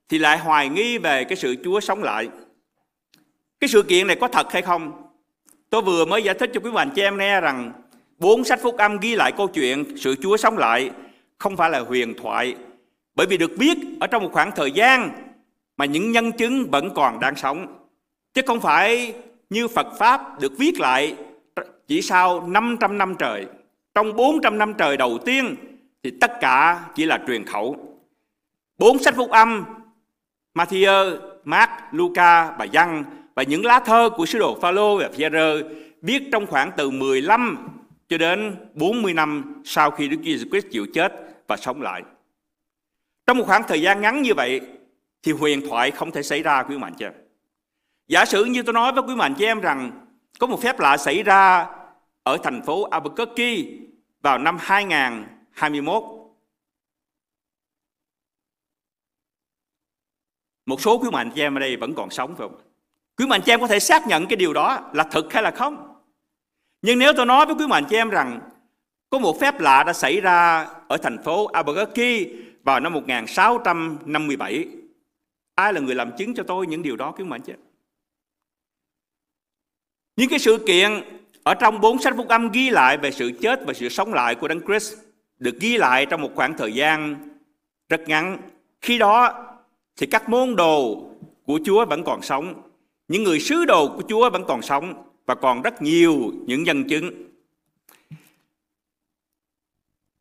thì 0.08 0.18
lại 0.18 0.38
hoài 0.38 0.68
nghi 0.68 0.98
về 0.98 1.24
cái 1.24 1.36
sự 1.36 1.56
Chúa 1.64 1.80
sống 1.80 2.02
lại. 2.02 2.28
Cái 3.60 3.68
sự 3.68 3.82
kiện 3.82 4.06
này 4.06 4.17
có 4.17 4.29
thật 4.29 4.52
hay 4.52 4.62
không? 4.62 4.93
Tôi 5.70 5.82
vừa 5.82 6.05
mới 6.05 6.22
giải 6.22 6.34
thích 6.34 6.50
cho 6.55 6.60
quý 6.60 6.70
bạn 6.70 6.90
chị 6.94 7.02
em 7.02 7.19
nghe 7.19 7.40
rằng 7.40 7.72
bốn 8.19 8.44
sách 8.44 8.60
phúc 8.62 8.76
âm 8.76 8.98
ghi 8.98 9.14
lại 9.14 9.32
câu 9.32 9.48
chuyện 9.48 9.96
sự 9.96 10.17
Chúa 10.22 10.36
sống 10.36 10.58
lại 10.58 10.90
không 11.38 11.56
phải 11.56 11.70
là 11.70 11.81
huyền 11.81 12.14
thoại 12.22 12.55
bởi 13.14 13.26
vì 13.26 13.36
được 13.36 13.50
biết 13.58 13.79
ở 14.00 14.06
trong 14.06 14.22
một 14.22 14.31
khoảng 14.32 14.50
thời 14.56 14.72
gian 14.72 15.10
mà 15.76 15.84
những 15.84 16.12
nhân 16.12 16.32
chứng 16.32 16.70
vẫn 16.70 16.90
còn 16.94 17.20
đang 17.20 17.36
sống 17.36 17.67
chứ 18.34 18.43
không 18.46 18.60
phải 18.60 19.14
như 19.50 19.69
Phật 19.69 19.86
Pháp 19.98 20.40
được 20.40 20.52
viết 20.58 20.81
lại 20.81 21.17
chỉ 21.86 22.02
sau 22.02 22.48
500 22.48 22.98
năm 22.98 23.14
trời. 23.19 23.46
Trong 23.94 24.17
400 24.17 24.58
năm 24.58 24.74
trời 24.79 24.96
đầu 24.96 25.19
tiên 25.24 25.56
thì 26.02 26.10
tất 26.20 26.32
cả 26.40 26.84
chỉ 26.94 27.05
là 27.05 27.19
truyền 27.26 27.44
khẩu. 27.44 27.76
Bốn 28.79 28.98
sách 28.98 29.14
phúc 29.17 29.31
âm 29.31 29.64
Matthew, 30.55 31.17
Mark, 31.44 31.70
Luca 31.91 32.51
và 32.58 32.65
Giăng 32.65 33.05
và 33.34 33.43
những 33.43 33.65
lá 33.65 33.81
thơ 33.81 34.11
của 34.17 34.27
sứ 34.27 34.39
đồ 34.39 34.58
Phaolô 34.61 34.99
và 34.99 35.08
Phi-rơ 35.08 35.63
viết 36.03 36.23
trong 36.32 36.46
khoảng 36.46 36.70
từ 36.77 36.91
15 36.91 37.69
cho 38.08 38.19
đến 38.19 38.56
40 38.75 39.15
năm 39.15 39.63
sau 39.65 39.91
khi 39.91 40.08
Đức 40.08 40.17
Giêsu 40.25 40.44
Christ 40.51 40.67
chịu 40.70 40.87
chết 40.94 41.13
và 41.46 41.56
sống 41.56 41.82
lại. 41.82 42.03
Trong 43.27 43.39
một 43.39 43.44
khoảng 43.46 43.63
thời 43.69 43.82
gian 43.82 44.01
ngắn 44.01 44.23
như 44.23 44.34
vậy 44.34 44.61
thì 45.23 45.32
huyền 45.32 45.69
thoại 45.69 45.91
không 45.91 46.11
thể 46.11 46.23
xảy 46.23 46.43
ra 46.43 46.63
quý 46.63 46.79
mạnh 46.79 46.94
chị 46.99 47.05
em. 47.05 47.13
Giả 48.08 48.25
sử 48.25 48.44
như 48.44 48.63
tôi 48.63 48.73
nói 48.73 48.93
với 48.93 49.03
quý 49.03 49.15
mạnh 49.15 49.34
chị 49.39 49.44
em 49.44 49.61
rằng 49.61 49.91
có 50.39 50.46
một 50.46 50.63
phép 50.63 50.81
lạ 50.81 50.96
xảy 50.96 51.23
ra 51.23 51.67
ở 52.23 52.39
thành 52.43 52.63
phố 52.63 52.82
Albuquerque 52.82 53.65
vào 54.23 54.39
năm 54.39 54.56
2021. 54.61 56.23
Một 60.66 60.80
số 60.80 60.98
quý 60.98 61.10
mạnh 61.10 61.30
chị 61.34 61.40
em 61.40 61.56
ở 61.56 61.60
đây 61.60 61.76
vẫn 61.76 61.94
còn 61.94 62.10
sống, 62.10 62.36
phải 62.36 62.48
không? 62.48 62.60
Quý 63.16 63.26
mạnh 63.26 63.40
chị 63.44 63.52
em 63.52 63.60
có 63.60 63.66
thể 63.66 63.78
xác 63.78 64.06
nhận 64.06 64.26
cái 64.26 64.36
điều 64.36 64.52
đó 64.52 64.90
là 64.92 65.04
thật 65.04 65.32
hay 65.32 65.42
là 65.42 65.50
không? 65.50 65.94
Nhưng 66.82 66.98
nếu 66.98 67.12
tôi 67.16 67.26
nói 67.26 67.46
với 67.46 67.54
quý 67.54 67.66
mạnh 67.66 67.84
chị 67.90 67.96
em 67.96 68.10
rằng 68.10 68.40
có 69.10 69.18
một 69.18 69.40
phép 69.40 69.60
lạ 69.60 69.82
đã 69.82 69.92
xảy 69.92 70.20
ra 70.20 70.66
ở 70.88 70.96
thành 70.96 71.22
phố 71.22 71.46
Albuquerque 71.46 72.24
vào 72.64 72.80
năm 72.80 72.92
1657. 72.92 74.68
Ai 75.54 75.72
là 75.72 75.80
người 75.80 75.94
làm 75.94 76.10
chứng 76.18 76.34
cho 76.34 76.42
tôi 76.42 76.66
những 76.66 76.82
điều 76.82 76.96
đó 76.96 77.12
quý 77.12 77.24
mạnh 77.24 77.40
chị 77.42 77.52
em? 77.52 77.58
Những 80.16 80.28
cái 80.28 80.38
sự 80.38 80.64
kiện 80.66 80.90
ở 81.42 81.54
trong 81.54 81.80
bốn 81.80 81.98
sách 81.98 82.14
phúc 82.16 82.28
âm 82.28 82.50
ghi 82.52 82.70
lại 82.70 82.96
về 82.96 83.10
sự 83.10 83.32
chết 83.40 83.60
và 83.66 83.72
sự 83.72 83.88
sống 83.88 84.14
lại 84.14 84.34
của 84.34 84.48
Đấng 84.48 84.66
Christ 84.66 84.94
được 85.38 85.60
ghi 85.60 85.76
lại 85.76 86.06
trong 86.06 86.22
một 86.22 86.30
khoảng 86.34 86.56
thời 86.56 86.72
gian 86.72 87.16
rất 87.88 88.08
ngắn. 88.08 88.38
Khi 88.80 88.98
đó 88.98 89.44
thì 89.96 90.06
các 90.06 90.29
môn 90.29 90.56
đồ 90.56 91.05
của 91.46 91.60
Chúa 91.65 91.84
vẫn 91.86 92.05
còn 92.05 92.22
sống, 92.22 92.63
những 93.08 93.22
người 93.22 93.41
sứ 93.41 93.65
đồ 93.65 93.96
của 93.96 94.03
Chúa 94.08 94.31
vẫn 94.31 94.44
còn 94.48 94.63
sống 94.63 95.05
và 95.27 95.34
còn 95.34 95.63
rất 95.63 95.82
nhiều 95.82 96.32
những 96.46 96.63
nhân 96.63 96.89
chứng. 96.89 97.10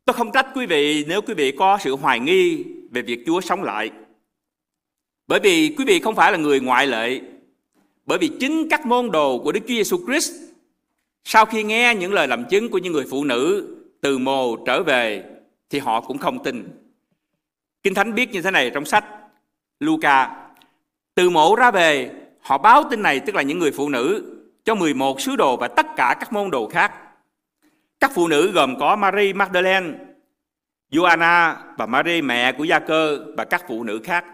Tôi 0.04 0.14
không 0.14 0.32
trách 0.32 0.46
quý 0.54 0.66
vị 0.66 1.04
nếu 1.08 1.22
quý 1.22 1.34
vị 1.34 1.52
có 1.58 1.78
sự 1.80 1.96
hoài 1.96 2.20
nghi 2.20 2.64
về 2.90 3.02
việc 3.02 3.22
Chúa 3.26 3.40
sống 3.40 3.62
lại. 3.62 3.90
Bởi 5.26 5.40
vì 5.40 5.74
quý 5.78 5.84
vị 5.84 6.00
không 6.00 6.14
phải 6.14 6.32
là 6.32 6.38
người 6.38 6.60
ngoại 6.60 6.86
lệ. 6.86 7.20
Bởi 8.06 8.18
vì 8.18 8.30
chính 8.40 8.68
các 8.68 8.86
môn 8.86 9.10
đồ 9.10 9.38
của 9.38 9.52
Đức 9.52 9.60
Chúa 9.60 9.74
Giêsu 9.74 10.06
Christ 10.06 10.32
sau 11.24 11.46
khi 11.46 11.62
nghe 11.62 11.94
những 11.94 12.12
lời 12.12 12.28
làm 12.28 12.44
chứng 12.50 12.70
của 12.70 12.78
những 12.78 12.92
người 12.92 13.04
phụ 13.10 13.24
nữ 13.24 13.70
từ 14.00 14.18
mồ 14.18 14.56
trở 14.56 14.82
về 14.82 15.24
thì 15.70 15.78
họ 15.78 16.00
cũng 16.00 16.18
không 16.18 16.44
tin. 16.44 16.68
Kinh 17.82 17.94
Thánh 17.94 18.14
biết 18.14 18.30
như 18.32 18.42
thế 18.42 18.50
này 18.50 18.70
trong 18.74 18.84
sách 18.84 19.04
Luca. 19.84 20.36
Từ 21.14 21.30
mộ 21.30 21.54
ra 21.54 21.70
về, 21.70 22.10
họ 22.40 22.58
báo 22.58 22.84
tin 22.90 23.02
này 23.02 23.20
tức 23.20 23.34
là 23.34 23.42
những 23.42 23.58
người 23.58 23.70
phụ 23.70 23.88
nữ 23.88 24.34
cho 24.64 24.74
11 24.74 25.20
sứ 25.20 25.36
đồ 25.36 25.56
và 25.56 25.68
tất 25.68 25.86
cả 25.96 26.16
các 26.20 26.32
môn 26.32 26.50
đồ 26.50 26.68
khác. 26.68 26.92
Các 28.00 28.10
phụ 28.14 28.28
nữ 28.28 28.52
gồm 28.52 28.78
có 28.78 28.96
Marie 28.96 29.32
Magdalene, 29.32 29.90
Joanna 30.90 31.54
và 31.78 31.86
Marie 31.86 32.22
mẹ 32.22 32.52
của 32.52 32.64
Gia 32.64 32.78
Cơ 32.78 33.18
và 33.36 33.44
các 33.44 33.64
phụ 33.68 33.84
nữ 33.84 34.00
khác. 34.04 34.24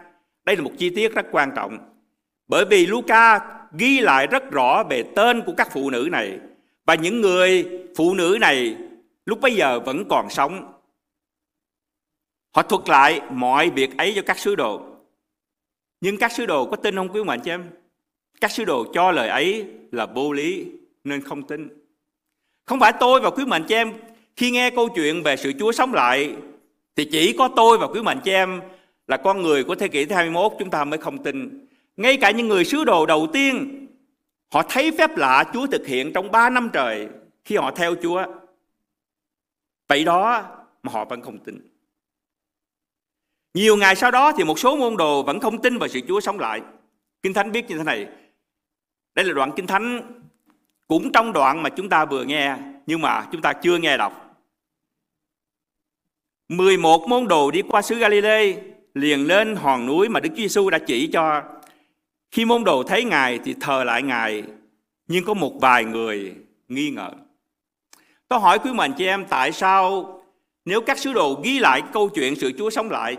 Đây 0.43 0.55
là 0.55 0.61
một 0.61 0.71
chi 0.77 0.89
tiết 0.89 1.15
rất 1.15 1.25
quan 1.31 1.51
trọng. 1.55 1.77
Bởi 2.47 2.65
vì 2.65 2.85
Luca 2.85 3.39
ghi 3.71 3.99
lại 3.99 4.27
rất 4.27 4.51
rõ 4.51 4.83
về 4.89 5.03
tên 5.15 5.41
của 5.45 5.53
các 5.57 5.71
phụ 5.71 5.89
nữ 5.89 6.09
này 6.11 6.39
và 6.85 6.95
những 6.95 7.21
người 7.21 7.69
phụ 7.97 8.13
nữ 8.13 8.37
này 8.41 8.75
lúc 9.25 9.41
bấy 9.41 9.55
giờ 9.55 9.79
vẫn 9.79 10.03
còn 10.09 10.29
sống. 10.29 10.73
Họ 12.55 12.61
thuật 12.61 12.89
lại 12.89 13.21
mọi 13.29 13.69
việc 13.69 13.97
ấy 13.97 14.13
cho 14.15 14.21
các 14.25 14.39
sứ 14.39 14.55
đồ. 14.55 14.90
Nhưng 16.01 16.17
các 16.17 16.31
sứ 16.31 16.45
đồ 16.45 16.65
có 16.65 16.75
tin 16.75 16.95
không 16.95 17.09
quý 17.09 17.21
ông 17.27 17.39
chị 17.43 17.51
em? 17.51 17.63
Các 18.41 18.51
sứ 18.51 18.65
đồ 18.65 18.85
cho 18.93 19.11
lời 19.11 19.29
ấy 19.29 19.65
là 19.91 20.05
vô 20.05 20.31
lý 20.31 20.65
nên 21.03 21.21
không 21.21 21.43
tin. 21.43 21.67
Không 22.65 22.79
phải 22.79 22.93
tôi 22.99 23.21
và 23.21 23.29
quý 23.29 23.45
mạnh 23.45 23.65
chị 23.67 23.75
em 23.75 23.93
khi 24.35 24.51
nghe 24.51 24.69
câu 24.69 24.89
chuyện 24.95 25.23
về 25.23 25.37
sự 25.37 25.53
Chúa 25.59 25.71
sống 25.71 25.93
lại 25.93 26.35
thì 26.95 27.05
chỉ 27.11 27.33
có 27.33 27.49
tôi 27.55 27.77
và 27.77 27.87
quý 27.87 28.01
mạnh 28.01 28.19
chị 28.23 28.31
em 28.31 28.61
là 29.07 29.17
con 29.17 29.41
người 29.41 29.63
của 29.63 29.75
thế 29.75 29.87
kỷ 29.87 30.05
thứ 30.05 30.15
21 30.15 30.51
chúng 30.59 30.69
ta 30.69 30.85
mới 30.85 30.99
không 30.99 31.23
tin. 31.23 31.67
Ngay 31.97 32.17
cả 32.17 32.31
những 32.31 32.47
người 32.47 32.65
sứ 32.65 32.83
đồ 32.83 33.05
đầu 33.05 33.27
tiên, 33.33 33.87
họ 34.53 34.63
thấy 34.69 34.91
phép 34.97 35.17
lạ 35.17 35.43
Chúa 35.53 35.67
thực 35.67 35.87
hiện 35.87 36.13
trong 36.13 36.31
3 36.31 36.49
năm 36.49 36.69
trời 36.73 37.07
khi 37.45 37.55
họ 37.55 37.71
theo 37.71 37.95
Chúa. 38.01 38.25
Vậy 39.87 40.03
đó 40.03 40.43
mà 40.83 40.91
họ 40.91 41.05
vẫn 41.05 41.21
không 41.21 41.37
tin. 41.37 41.70
Nhiều 43.53 43.77
ngày 43.77 43.95
sau 43.95 44.11
đó 44.11 44.31
thì 44.37 44.43
một 44.43 44.59
số 44.59 44.75
môn 44.75 44.97
đồ 44.97 45.23
vẫn 45.23 45.39
không 45.39 45.61
tin 45.61 45.77
vào 45.77 45.89
sự 45.89 45.99
Chúa 46.07 46.19
sống 46.19 46.39
lại. 46.39 46.61
Kinh 47.23 47.33
Thánh 47.33 47.51
biết 47.51 47.69
như 47.69 47.77
thế 47.77 47.83
này. 47.83 48.07
Đây 49.15 49.25
là 49.25 49.33
đoạn 49.33 49.51
Kinh 49.55 49.67
Thánh 49.67 50.01
cũng 50.87 51.11
trong 51.11 51.33
đoạn 51.33 51.63
mà 51.63 51.69
chúng 51.69 51.89
ta 51.89 52.05
vừa 52.05 52.23
nghe 52.23 52.55
nhưng 52.85 53.01
mà 53.01 53.27
chúng 53.31 53.41
ta 53.41 53.53
chưa 53.53 53.77
nghe 53.77 53.97
đọc. 53.97 54.37
11 56.49 57.07
môn 57.07 57.27
đồ 57.27 57.51
đi 57.51 57.61
qua 57.61 57.81
xứ 57.81 57.95
Galilee 57.95 58.55
liền 58.93 59.27
lên 59.27 59.55
hòn 59.55 59.85
núi 59.85 60.09
mà 60.09 60.19
Đức 60.19 60.29
Chúa 60.29 60.35
Giêsu 60.35 60.69
đã 60.69 60.79
chỉ 60.87 61.07
cho. 61.07 61.43
Khi 62.31 62.45
môn 62.45 62.63
đồ 62.63 62.83
thấy 62.83 63.03
Ngài 63.03 63.39
thì 63.43 63.55
thờ 63.61 63.83
lại 63.83 64.01
Ngài, 64.01 64.43
nhưng 65.07 65.25
có 65.25 65.33
một 65.33 65.53
vài 65.61 65.85
người 65.85 66.35
nghi 66.67 66.89
ngờ. 66.89 67.11
Tôi 68.27 68.39
hỏi 68.39 68.59
quý 68.59 68.73
mình 68.73 68.91
chị 68.97 69.05
em 69.05 69.25
tại 69.25 69.51
sao 69.51 70.17
nếu 70.65 70.81
các 70.81 70.99
sứ 70.99 71.13
đồ 71.13 71.41
ghi 71.43 71.59
lại 71.59 71.81
câu 71.93 72.09
chuyện 72.09 72.35
sự 72.35 72.51
Chúa 72.57 72.69
sống 72.69 72.91
lại, 72.91 73.17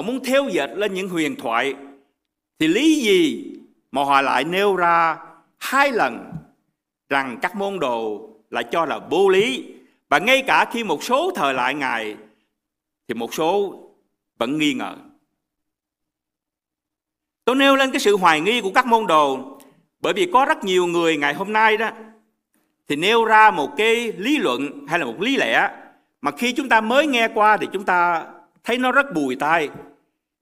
họ 0.00 0.06
muốn 0.06 0.24
theo 0.24 0.48
dệt 0.48 0.70
lên 0.74 0.94
những 0.94 1.08
huyền 1.08 1.36
thoại, 1.36 1.74
thì 2.58 2.68
lý 2.68 2.94
gì 2.94 3.52
mà 3.92 4.04
họ 4.04 4.22
lại 4.22 4.44
nêu 4.44 4.76
ra 4.76 5.18
hai 5.58 5.92
lần 5.92 6.32
rằng 7.08 7.38
các 7.42 7.56
môn 7.56 7.78
đồ 7.78 8.30
lại 8.50 8.64
cho 8.70 8.84
là 8.84 8.98
vô 8.98 9.28
lý? 9.28 9.74
Và 10.08 10.18
ngay 10.18 10.42
cả 10.46 10.64
khi 10.72 10.84
một 10.84 11.04
số 11.04 11.32
thời 11.36 11.54
lại 11.54 11.74
ngài 11.74 12.16
thì 13.08 13.14
một 13.14 13.34
số 13.34 13.80
vẫn 14.38 14.58
nghi 14.58 14.74
ngờ. 14.74 14.94
Tôi 17.44 17.56
nêu 17.56 17.76
lên 17.76 17.90
cái 17.90 18.00
sự 18.00 18.16
hoài 18.16 18.40
nghi 18.40 18.60
của 18.60 18.72
các 18.74 18.86
môn 18.86 19.06
đồ 19.06 19.58
bởi 20.00 20.12
vì 20.12 20.30
có 20.32 20.44
rất 20.44 20.64
nhiều 20.64 20.86
người 20.86 21.16
ngày 21.16 21.34
hôm 21.34 21.52
nay 21.52 21.76
đó 21.76 21.90
thì 22.88 22.96
nêu 22.96 23.24
ra 23.24 23.50
một 23.50 23.70
cái 23.76 24.12
lý 24.12 24.38
luận 24.38 24.86
hay 24.88 24.98
là 24.98 25.04
một 25.04 25.20
lý 25.20 25.36
lẽ 25.36 25.70
mà 26.20 26.30
khi 26.30 26.52
chúng 26.52 26.68
ta 26.68 26.80
mới 26.80 27.06
nghe 27.06 27.28
qua 27.28 27.56
thì 27.56 27.66
chúng 27.72 27.84
ta 27.84 28.26
thấy 28.64 28.78
nó 28.78 28.92
rất 28.92 29.14
bùi 29.14 29.36
tai 29.36 29.68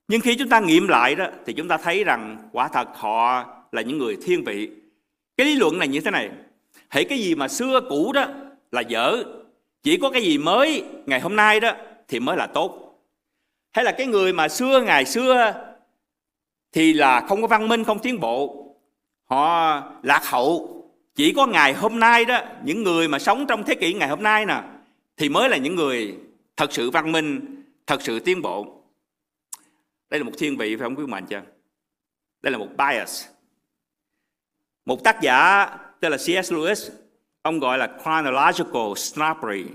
nhưng 0.09 0.21
khi 0.21 0.35
chúng 0.35 0.49
ta 0.49 0.59
nghiệm 0.59 0.87
lại 0.87 1.15
đó, 1.15 1.25
thì 1.45 1.53
chúng 1.53 1.67
ta 1.67 1.77
thấy 1.77 2.03
rằng 2.03 2.37
quả 2.51 2.67
thật 2.67 2.87
họ 2.93 3.45
là 3.71 3.81
những 3.81 3.97
người 3.97 4.17
thiên 4.23 4.43
vị. 4.43 4.69
Cái 5.37 5.47
lý 5.47 5.55
luận 5.55 5.79
này 5.79 5.87
như 5.87 6.01
thế 6.01 6.11
này. 6.11 6.29
Hãy 6.89 7.03
cái 7.03 7.19
gì 7.19 7.35
mà 7.35 7.47
xưa 7.47 7.81
cũ 7.89 8.11
đó 8.13 8.25
là 8.71 8.81
dở, 8.81 9.23
chỉ 9.83 9.97
có 9.97 10.09
cái 10.09 10.21
gì 10.21 10.37
mới 10.37 10.83
ngày 11.05 11.19
hôm 11.19 11.35
nay 11.35 11.59
đó 11.59 11.73
thì 12.07 12.19
mới 12.19 12.37
là 12.37 12.47
tốt. 12.47 12.99
Hay 13.71 13.85
là 13.85 13.91
cái 13.91 14.07
người 14.07 14.33
mà 14.33 14.47
xưa 14.47 14.81
ngày 14.81 15.05
xưa 15.05 15.53
thì 16.73 16.93
là 16.93 17.21
không 17.21 17.41
có 17.41 17.47
văn 17.47 17.67
minh, 17.67 17.83
không 17.83 17.99
tiến 17.99 18.19
bộ. 18.19 18.65
Họ 19.25 19.81
lạc 20.03 20.21
hậu. 20.25 20.75
Chỉ 21.15 21.33
có 21.33 21.45
ngày 21.45 21.73
hôm 21.73 21.99
nay 21.99 22.25
đó, 22.25 22.41
những 22.63 22.83
người 22.83 23.07
mà 23.07 23.19
sống 23.19 23.45
trong 23.47 23.63
thế 23.63 23.75
kỷ 23.75 23.93
ngày 23.93 24.09
hôm 24.09 24.23
nay 24.23 24.45
nè, 24.45 24.61
thì 25.17 25.29
mới 25.29 25.49
là 25.49 25.57
những 25.57 25.75
người 25.75 26.15
thật 26.57 26.73
sự 26.73 26.91
văn 26.91 27.11
minh, 27.11 27.39
thật 27.87 28.01
sự 28.01 28.19
tiến 28.19 28.41
bộ 28.41 28.78
đây 30.09 30.19
là 30.19 30.23
một 30.23 30.31
thiên 30.37 30.57
vị 30.57 30.75
phải 30.75 30.85
không 30.85 30.95
quý 30.95 31.05
mạnh 31.05 31.25
chưa 31.29 31.41
đây 32.41 32.51
là 32.51 32.57
một 32.57 32.69
bias 32.77 33.25
một 34.85 35.03
tác 35.03 35.21
giả 35.21 35.65
tên 35.99 36.11
là 36.11 36.17
C.S. 36.17 36.53
Lewis, 36.53 36.89
ông 37.41 37.59
gọi 37.59 37.77
là 37.77 37.97
chronological 38.03 38.93
snobbery. 38.95 39.65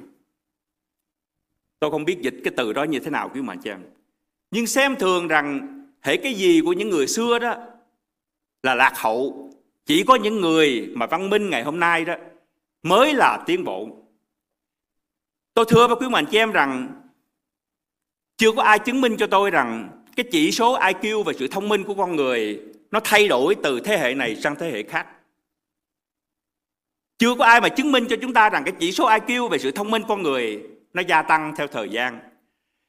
Tôi 1.79 1.91
không 1.91 2.05
biết 2.05 2.19
dịch 2.21 2.35
cái 2.45 2.53
từ 2.57 2.73
đó 2.73 2.83
như 2.83 2.99
thế 2.99 3.11
nào 3.11 3.31
quý 3.35 3.43
mạnh 3.43 3.61
chưa. 3.65 3.77
Nhưng 4.51 4.67
xem 4.67 4.97
thường 4.97 5.29
rằng 5.29 5.69
hệ 6.01 6.17
cái 6.17 6.35
gì 6.35 6.61
của 6.65 6.73
những 6.73 6.91
người 6.91 7.07
xưa 7.07 7.39
đó 7.39 7.57
là 8.63 8.75
lạc 8.75 8.93
hậu. 8.97 9.51
Chỉ 9.87 10.05
có 10.05 10.15
những 10.15 10.41
người 10.41 10.93
mà 10.95 11.07
văn 11.07 11.31
minh 11.31 11.51
ngày 11.51 11.63
hôm 11.63 11.81
nay 11.81 12.05
đó 12.05 12.15
mới 12.83 13.15
là 13.15 13.43
tiến 13.47 13.65
bộ. 13.65 13.89
Tôi 15.55 15.65
thưa 15.69 15.87
với 15.87 15.97
quý 15.97 16.09
mạnh 16.09 16.25
chị 16.31 16.39
em 16.39 16.53
rằng 16.53 17.01
chưa 18.37 18.53
có 18.53 18.63
ai 18.63 18.79
chứng 18.79 19.01
minh 19.01 19.17
cho 19.19 19.27
tôi 19.27 19.51
rằng 19.51 20.03
cái 20.17 20.27
chỉ 20.31 20.53
số 20.53 20.79
IQ 20.79 21.23
và 21.23 21.33
sự 21.39 21.49
thông 21.49 21.69
minh 21.69 21.85
của 21.85 21.95
con 21.95 22.17
người 22.17 22.61
nó 22.91 23.01
thay 23.05 23.29
đổi 23.29 23.55
từ 23.63 23.81
thế 23.81 23.99
hệ 23.99 24.15
này 24.15 24.37
sang 24.37 24.57
thế 24.57 24.71
hệ 24.71 24.83
khác. 24.83 25.07
Chưa 27.19 27.35
có 27.35 27.45
ai 27.45 27.61
mà 27.61 27.69
chứng 27.69 27.93
minh 27.93 28.07
cho 28.11 28.17
chúng 28.23 28.33
ta 28.33 28.51
rằng 28.51 28.65
cái 28.65 28.75
chỉ 28.81 28.93
số 28.93 29.09
IQ 29.09 29.49
về 29.49 29.59
sự 29.59 29.71
thông 29.71 29.91
minh 29.91 30.03
con 30.09 30.23
người 30.23 30.63
nó 30.95 31.03
gia 31.09 31.23
tăng 31.23 31.55
theo 31.57 31.67
thời 31.67 31.89
gian. 31.89 32.21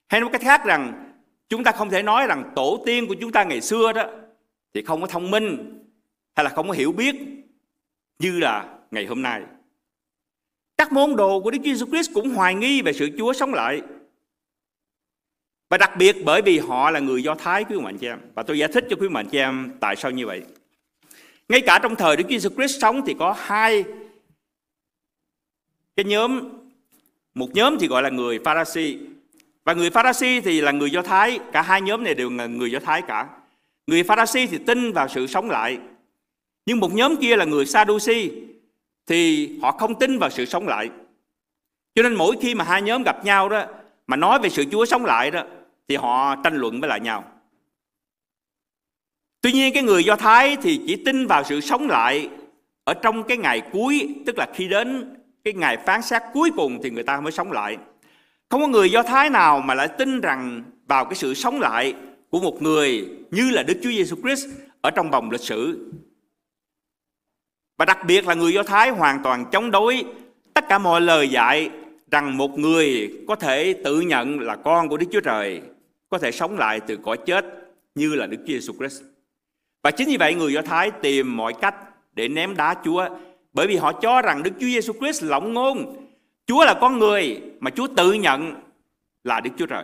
Hay 0.07 0.21
nói 0.21 0.29
cách 0.33 0.41
khác 0.41 0.65
rằng, 0.65 1.11
chúng 1.49 1.63
ta 1.63 1.71
không 1.71 1.89
thể 1.89 2.03
nói 2.03 2.27
rằng 2.27 2.51
tổ 2.55 2.83
tiên 2.85 3.07
của 3.07 3.15
chúng 3.21 3.31
ta 3.31 3.43
ngày 3.43 3.61
xưa 3.61 3.93
đó 3.93 4.05
thì 4.73 4.81
không 4.81 5.01
có 5.01 5.07
thông 5.07 5.31
minh 5.31 5.79
hay 6.35 6.43
là 6.43 6.49
không 6.49 6.67
có 6.67 6.73
hiểu 6.73 6.91
biết 6.91 7.15
như 8.19 8.39
là 8.39 8.77
ngày 8.91 9.05
hôm 9.05 9.21
nay. 9.21 9.41
Các 10.77 10.91
môn 10.91 11.15
đồ 11.15 11.39
của 11.39 11.51
Đức 11.51 11.57
Chúa 11.63 11.71
Jesus 11.71 11.89
Christ 11.89 12.11
cũng 12.13 12.29
hoài 12.29 12.55
nghi 12.55 12.81
về 12.81 12.93
sự 12.93 13.09
Chúa 13.17 13.33
sống 13.33 13.53
lại. 13.53 13.81
Và 15.69 15.77
đặc 15.77 15.91
biệt 15.97 16.15
bởi 16.25 16.41
vì 16.41 16.59
họ 16.59 16.91
là 16.91 16.99
người 16.99 17.23
Do 17.23 17.35
Thái, 17.35 17.63
quý 17.63 17.79
mạnh 17.79 17.97
chị 17.97 18.07
em. 18.07 18.19
Và 18.35 18.43
tôi 18.43 18.59
giải 18.59 18.69
thích 18.73 18.85
cho 18.89 18.95
quý 18.99 19.09
mạnh 19.09 19.27
chị 19.31 19.37
em 19.37 19.71
tại 19.79 19.95
sao 19.95 20.11
như 20.11 20.25
vậy. 20.25 20.41
Ngay 21.49 21.61
cả 21.61 21.79
trong 21.83 21.95
thời 21.95 22.17
Đức 22.17 22.23
Chúa 22.29 22.35
Jesus 22.35 22.55
Christ 22.55 22.81
sống 22.81 23.01
thì 23.05 23.15
có 23.19 23.35
hai 23.37 23.83
cái 25.95 26.03
nhóm, 26.03 26.49
một 27.33 27.49
nhóm 27.53 27.77
thì 27.79 27.87
gọi 27.87 28.03
là 28.03 28.09
người 28.09 28.39
Pharisee 28.45 28.93
và 29.63 29.73
người 29.73 29.89
Pharisee 29.89 30.41
thì 30.41 30.61
là 30.61 30.71
người 30.71 30.91
Do 30.91 31.01
Thái 31.01 31.39
cả 31.51 31.61
hai 31.61 31.81
nhóm 31.81 32.03
này 32.03 32.13
đều 32.13 32.29
là 32.29 32.45
người 32.45 32.71
Do 32.71 32.79
Thái 32.79 33.01
cả 33.01 33.27
người 33.87 34.03
Pharisee 34.03 34.47
thì 34.47 34.57
tin 34.57 34.91
vào 34.91 35.07
sự 35.07 35.27
sống 35.27 35.49
lại, 35.49 35.79
nhưng 36.65 36.79
một 36.79 36.93
nhóm 36.93 37.15
kia 37.15 37.35
là 37.35 37.45
người 37.45 37.65
Sadducee 37.65 38.29
thì 39.07 39.49
họ 39.61 39.71
không 39.71 39.99
tin 39.99 40.19
vào 40.19 40.29
sự 40.29 40.45
sống 40.45 40.67
lại 40.67 40.89
cho 41.95 42.03
nên 42.03 42.13
mỗi 42.13 42.35
khi 42.41 42.55
mà 42.55 42.63
hai 42.63 42.81
nhóm 42.81 43.03
gặp 43.03 43.25
nhau 43.25 43.49
đó 43.49 43.65
mà 44.07 44.17
nói 44.17 44.39
về 44.39 44.49
sự 44.49 44.65
Chúa 44.71 44.85
sống 44.85 45.05
lại 45.05 45.31
đó 45.31 45.43
thì 45.87 45.95
họ 45.95 46.35
tranh 46.43 46.55
luận 46.55 46.81
với 46.81 46.89
lại 46.89 46.99
nhau 46.99 47.23
Tuy 49.45 49.51
nhiên 49.51 49.73
cái 49.73 49.83
người 49.83 50.03
Do 50.03 50.15
Thái 50.15 50.57
thì 50.61 50.81
chỉ 50.87 50.95
tin 51.05 51.27
vào 51.27 51.43
sự 51.43 51.61
sống 51.61 51.87
lại 51.87 52.29
ở 52.83 52.93
trong 52.93 53.23
cái 53.23 53.37
ngày 53.37 53.61
cuối, 53.71 54.15
tức 54.25 54.37
là 54.37 54.47
khi 54.53 54.67
đến 54.67 55.15
cái 55.43 55.53
ngày 55.53 55.77
phán 55.77 56.01
xét 56.01 56.21
cuối 56.33 56.51
cùng 56.55 56.79
thì 56.83 56.89
người 56.89 57.03
ta 57.03 57.21
mới 57.21 57.31
sống 57.31 57.51
lại. 57.51 57.77
Không 58.49 58.61
có 58.61 58.67
người 58.67 58.91
Do 58.91 59.03
Thái 59.03 59.29
nào 59.29 59.59
mà 59.59 59.73
lại 59.73 59.87
tin 59.87 60.21
rằng 60.21 60.63
vào 60.87 61.05
cái 61.05 61.15
sự 61.15 61.33
sống 61.33 61.59
lại 61.59 61.93
của 62.29 62.39
một 62.39 62.61
người 62.61 63.09
như 63.31 63.49
là 63.49 63.63
Đức 63.63 63.79
Chúa 63.83 63.89
Giêsu 63.89 64.15
Christ 64.15 64.45
ở 64.81 64.91
trong 64.91 65.11
vòng 65.11 65.31
lịch 65.31 65.41
sử. 65.41 65.91
Và 67.77 67.85
đặc 67.85 67.97
biệt 68.07 68.27
là 68.27 68.33
người 68.33 68.53
Do 68.53 68.63
Thái 68.63 68.89
hoàn 68.89 69.23
toàn 69.23 69.45
chống 69.51 69.71
đối 69.71 70.05
tất 70.53 70.65
cả 70.69 70.77
mọi 70.77 71.01
lời 71.01 71.29
dạy 71.29 71.69
rằng 72.15 72.37
một 72.37 72.59
người 72.59 73.13
có 73.27 73.35
thể 73.35 73.75
tự 73.83 74.01
nhận 74.01 74.39
là 74.39 74.55
con 74.55 74.89
của 74.89 74.97
Đức 74.97 75.05
Chúa 75.11 75.19
Trời, 75.19 75.61
có 76.09 76.17
thể 76.17 76.31
sống 76.31 76.57
lại 76.57 76.79
từ 76.87 76.97
cõi 76.97 77.17
chết 77.25 77.45
như 77.95 78.15
là 78.15 78.25
Đức 78.27 78.37
Chúa 78.37 78.53
Giêsu 78.53 78.73
Christ. 78.73 79.03
Và 79.83 79.91
chính 79.91 80.07
vì 80.07 80.17
vậy 80.17 80.35
người 80.35 80.53
Do 80.53 80.61
Thái 80.61 80.91
tìm 80.91 81.37
mọi 81.37 81.53
cách 81.61 81.75
để 82.13 82.27
ném 82.27 82.55
đá 82.55 82.75
Chúa 82.85 83.07
bởi 83.53 83.67
vì 83.67 83.75
họ 83.75 83.91
cho 84.01 84.21
rằng 84.21 84.43
Đức 84.43 84.51
Chúa 84.59 84.67
Giêsu 84.67 84.93
Christ 84.93 85.23
lỏng 85.23 85.53
ngôn. 85.53 86.07
Chúa 86.47 86.65
là 86.65 86.77
con 86.81 86.99
người 86.99 87.41
mà 87.59 87.71
Chúa 87.71 87.87
tự 87.87 88.13
nhận 88.13 88.55
là 89.23 89.39
Đức 89.39 89.51
Chúa 89.57 89.65
Trời. 89.65 89.83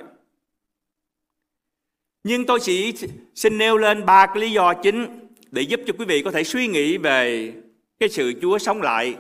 Nhưng 2.24 2.46
tôi 2.46 2.60
chỉ 2.62 2.94
xin 3.36 3.58
nêu 3.58 3.78
lên 3.78 4.06
ba 4.06 4.26
cái 4.26 4.38
lý 4.38 4.52
do 4.52 4.74
chính 4.74 5.30
để 5.52 5.62
giúp 5.62 5.80
cho 5.86 5.94
quý 5.98 6.06
vị 6.06 6.22
có 6.22 6.32
thể 6.32 6.44
suy 6.44 6.68
nghĩ 6.68 6.98
về 6.98 7.54
cái 8.00 8.10
sự 8.10 8.34
Chúa 8.42 8.58
sống 8.58 8.82
lại 8.82 9.16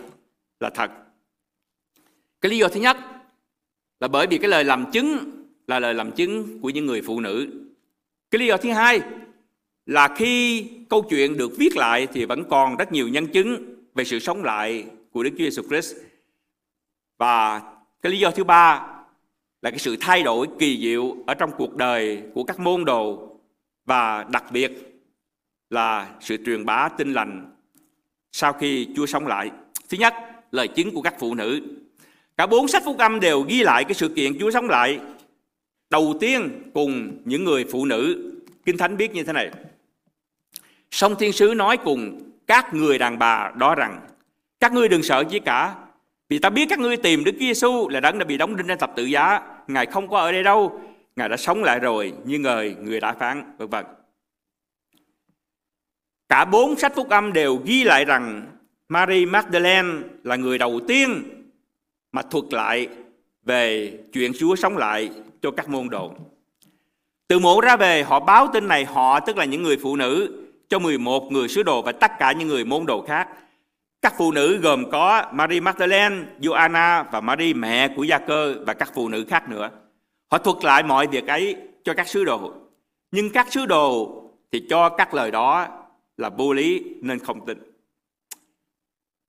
là 0.59 0.69
thật. 0.69 0.91
Cái 2.41 2.49
lý 2.49 2.57
do 2.57 2.67
thứ 2.67 2.79
nhất 2.79 2.97
là 3.99 4.07
bởi 4.07 4.27
vì 4.27 4.37
cái 4.37 4.49
lời 4.49 4.63
làm 4.63 4.91
chứng 4.91 5.17
là 5.67 5.79
lời 5.79 5.93
làm 5.93 6.11
chứng 6.11 6.59
của 6.61 6.69
những 6.69 6.85
người 6.85 7.01
phụ 7.01 7.19
nữ. 7.19 7.47
Cái 8.31 8.39
lý 8.39 8.47
do 8.47 8.57
thứ 8.57 8.71
hai 8.71 9.01
là 9.85 10.15
khi 10.15 10.65
câu 10.89 11.01
chuyện 11.09 11.37
được 11.37 11.51
viết 11.57 11.75
lại 11.75 12.07
thì 12.13 12.25
vẫn 12.25 12.43
còn 12.49 12.77
rất 12.77 12.91
nhiều 12.91 13.07
nhân 13.07 13.27
chứng 13.27 13.75
về 13.95 14.03
sự 14.03 14.19
sống 14.19 14.43
lại 14.43 14.85
của 15.11 15.23
Đức 15.23 15.29
Chúa 15.29 15.43
Giêsu 15.43 15.61
Christ. 15.61 15.95
Và 17.17 17.61
cái 18.01 18.11
lý 18.11 18.19
do 18.19 18.31
thứ 18.31 18.43
ba 18.43 18.87
là 19.61 19.69
cái 19.69 19.79
sự 19.79 19.97
thay 19.99 20.23
đổi 20.23 20.47
kỳ 20.59 20.81
diệu 20.81 21.15
ở 21.27 21.33
trong 21.33 21.51
cuộc 21.57 21.75
đời 21.75 22.23
của 22.33 22.43
các 22.43 22.59
môn 22.59 22.85
đồ 22.85 23.37
và 23.85 24.23
đặc 24.23 24.43
biệt 24.51 24.71
là 25.69 26.15
sự 26.19 26.37
truyền 26.45 26.65
bá 26.65 26.89
tin 26.89 27.13
lành 27.13 27.55
sau 28.31 28.53
khi 28.53 28.87
Chúa 28.95 29.05
sống 29.05 29.27
lại. 29.27 29.51
Thứ 29.89 29.97
nhất, 29.97 30.13
lời 30.51 30.67
chứng 30.67 30.93
của 30.93 31.01
các 31.01 31.15
phụ 31.19 31.35
nữ. 31.35 31.61
Cả 32.41 32.47
bốn 32.47 32.67
sách 32.67 32.83
phúc 32.85 32.97
âm 32.97 33.19
đều 33.19 33.41
ghi 33.41 33.63
lại 33.63 33.83
cái 33.83 33.93
sự 33.93 34.09
kiện 34.09 34.39
Chúa 34.39 34.51
sống 34.51 34.69
lại 34.69 34.99
đầu 35.89 36.15
tiên 36.19 36.71
cùng 36.73 37.17
những 37.25 37.43
người 37.43 37.65
phụ 37.71 37.85
nữ. 37.85 38.31
Kinh 38.65 38.77
Thánh 38.77 38.97
biết 38.97 39.13
như 39.13 39.23
thế 39.23 39.33
này. 39.33 39.51
Song 40.91 41.15
Thiên 41.19 41.33
Sứ 41.33 41.53
nói 41.55 41.77
cùng 41.77 42.31
các 42.47 42.73
người 42.73 42.97
đàn 42.97 43.19
bà 43.19 43.51
đó 43.55 43.75
rằng, 43.75 43.99
các 44.59 44.73
ngươi 44.73 44.89
đừng 44.89 45.03
sợ 45.03 45.23
chi 45.23 45.39
cả, 45.39 45.75
vì 46.29 46.39
ta 46.39 46.49
biết 46.49 46.65
các 46.69 46.79
ngươi 46.79 46.97
tìm 46.97 47.23
Đức 47.23 47.35
Giêsu 47.39 47.89
là 47.89 47.99
đấng 47.99 48.19
đã 48.19 48.25
bị 48.25 48.37
đóng 48.37 48.55
đinh 48.55 48.67
trên 48.67 48.77
thập 48.77 48.95
tự 48.95 49.05
giá 49.05 49.41
Ngài 49.67 49.85
không 49.85 50.07
có 50.07 50.19
ở 50.19 50.31
đây 50.31 50.43
đâu, 50.43 50.81
Ngài 51.15 51.29
đã 51.29 51.37
sống 51.37 51.63
lại 51.63 51.79
rồi, 51.79 52.13
như 52.25 52.39
người 52.39 52.75
người 52.81 52.99
đã 52.99 53.13
phán, 53.13 53.55
vân 53.57 53.69
vân 53.69 53.85
Cả 56.29 56.45
bốn 56.45 56.75
sách 56.75 56.93
phúc 56.95 57.09
âm 57.09 57.33
đều 57.33 57.61
ghi 57.65 57.83
lại 57.83 58.05
rằng 58.05 58.47
Mary 58.89 59.25
Magdalene 59.25 59.89
là 60.23 60.35
người 60.35 60.57
đầu 60.57 60.79
tiên 60.87 61.23
mà 62.11 62.21
thuật 62.21 62.53
lại 62.53 62.87
về 63.43 63.93
chuyện 64.13 64.31
Chúa 64.39 64.55
sống 64.55 64.77
lại 64.77 65.09
cho 65.41 65.51
các 65.51 65.69
môn 65.69 65.89
đồ. 65.89 66.11
Từ 67.27 67.39
mộ 67.39 67.61
ra 67.61 67.77
về 67.77 68.03
họ 68.03 68.19
báo 68.19 68.47
tin 68.53 68.67
này 68.67 68.85
họ 68.85 69.19
tức 69.19 69.37
là 69.37 69.45
những 69.45 69.63
người 69.63 69.77
phụ 69.77 69.95
nữ 69.95 70.37
cho 70.69 70.79
11 70.79 71.31
người 71.31 71.47
sứ 71.47 71.63
đồ 71.63 71.81
và 71.81 71.91
tất 71.91 72.11
cả 72.19 72.31
những 72.31 72.47
người 72.47 72.65
môn 72.65 72.85
đồ 72.85 73.01
khác. 73.01 73.27
Các 74.01 74.13
phụ 74.17 74.31
nữ 74.31 74.57
gồm 74.57 74.91
có 74.91 75.23
Mary 75.33 75.59
Magdalene, 75.59 76.15
Joanna 76.39 77.03
và 77.11 77.21
Mary 77.21 77.53
mẹ 77.53 77.87
của 77.95 78.03
Gia 78.03 78.17
Cơ 78.17 78.55
và 78.67 78.73
các 78.73 78.91
phụ 78.93 79.09
nữ 79.09 79.25
khác 79.29 79.49
nữa. 79.49 79.69
Họ 80.31 80.37
thuật 80.37 80.63
lại 80.63 80.83
mọi 80.83 81.07
việc 81.07 81.27
ấy 81.27 81.55
cho 81.83 81.93
các 81.93 82.07
sứ 82.07 82.23
đồ. 82.23 82.53
Nhưng 83.11 83.29
các 83.29 83.51
sứ 83.51 83.65
đồ 83.65 84.17
thì 84.51 84.65
cho 84.69 84.89
các 84.89 85.13
lời 85.13 85.31
đó 85.31 85.67
là 86.17 86.29
vô 86.29 86.53
lý 86.53 86.83
nên 87.01 87.19
không 87.19 87.45
tin. 87.45 87.57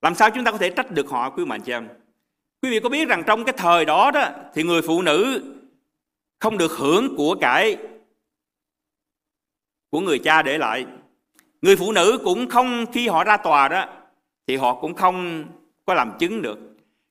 Làm 0.02 0.14
sao 0.14 0.30
chúng 0.30 0.44
ta 0.44 0.50
có 0.50 0.58
thể 0.58 0.70
trách 0.70 0.90
được 0.90 1.08
họ 1.08 1.30
quý 1.30 1.44
mạnh 1.44 1.60
chị 1.60 1.72
em? 1.72 1.88
Quý 2.62 2.70
vị 2.70 2.80
có 2.80 2.88
biết 2.88 3.08
rằng 3.08 3.22
trong 3.26 3.44
cái 3.44 3.54
thời 3.58 3.84
đó 3.84 4.10
đó 4.10 4.30
thì 4.54 4.62
người 4.62 4.82
phụ 4.82 5.02
nữ 5.02 5.42
không 6.38 6.58
được 6.58 6.72
hưởng 6.72 7.16
của 7.16 7.36
cải 7.40 7.76
của 9.90 10.00
người 10.00 10.18
cha 10.18 10.42
để 10.42 10.58
lại. 10.58 10.86
Người 11.62 11.76
phụ 11.76 11.92
nữ 11.92 12.18
cũng 12.24 12.48
không 12.48 12.86
khi 12.92 13.08
họ 13.08 13.24
ra 13.24 13.36
tòa 13.36 13.68
đó 13.68 13.86
thì 14.46 14.56
họ 14.56 14.80
cũng 14.80 14.94
không 14.94 15.44
có 15.84 15.94
làm 15.94 16.12
chứng 16.18 16.42
được. 16.42 16.58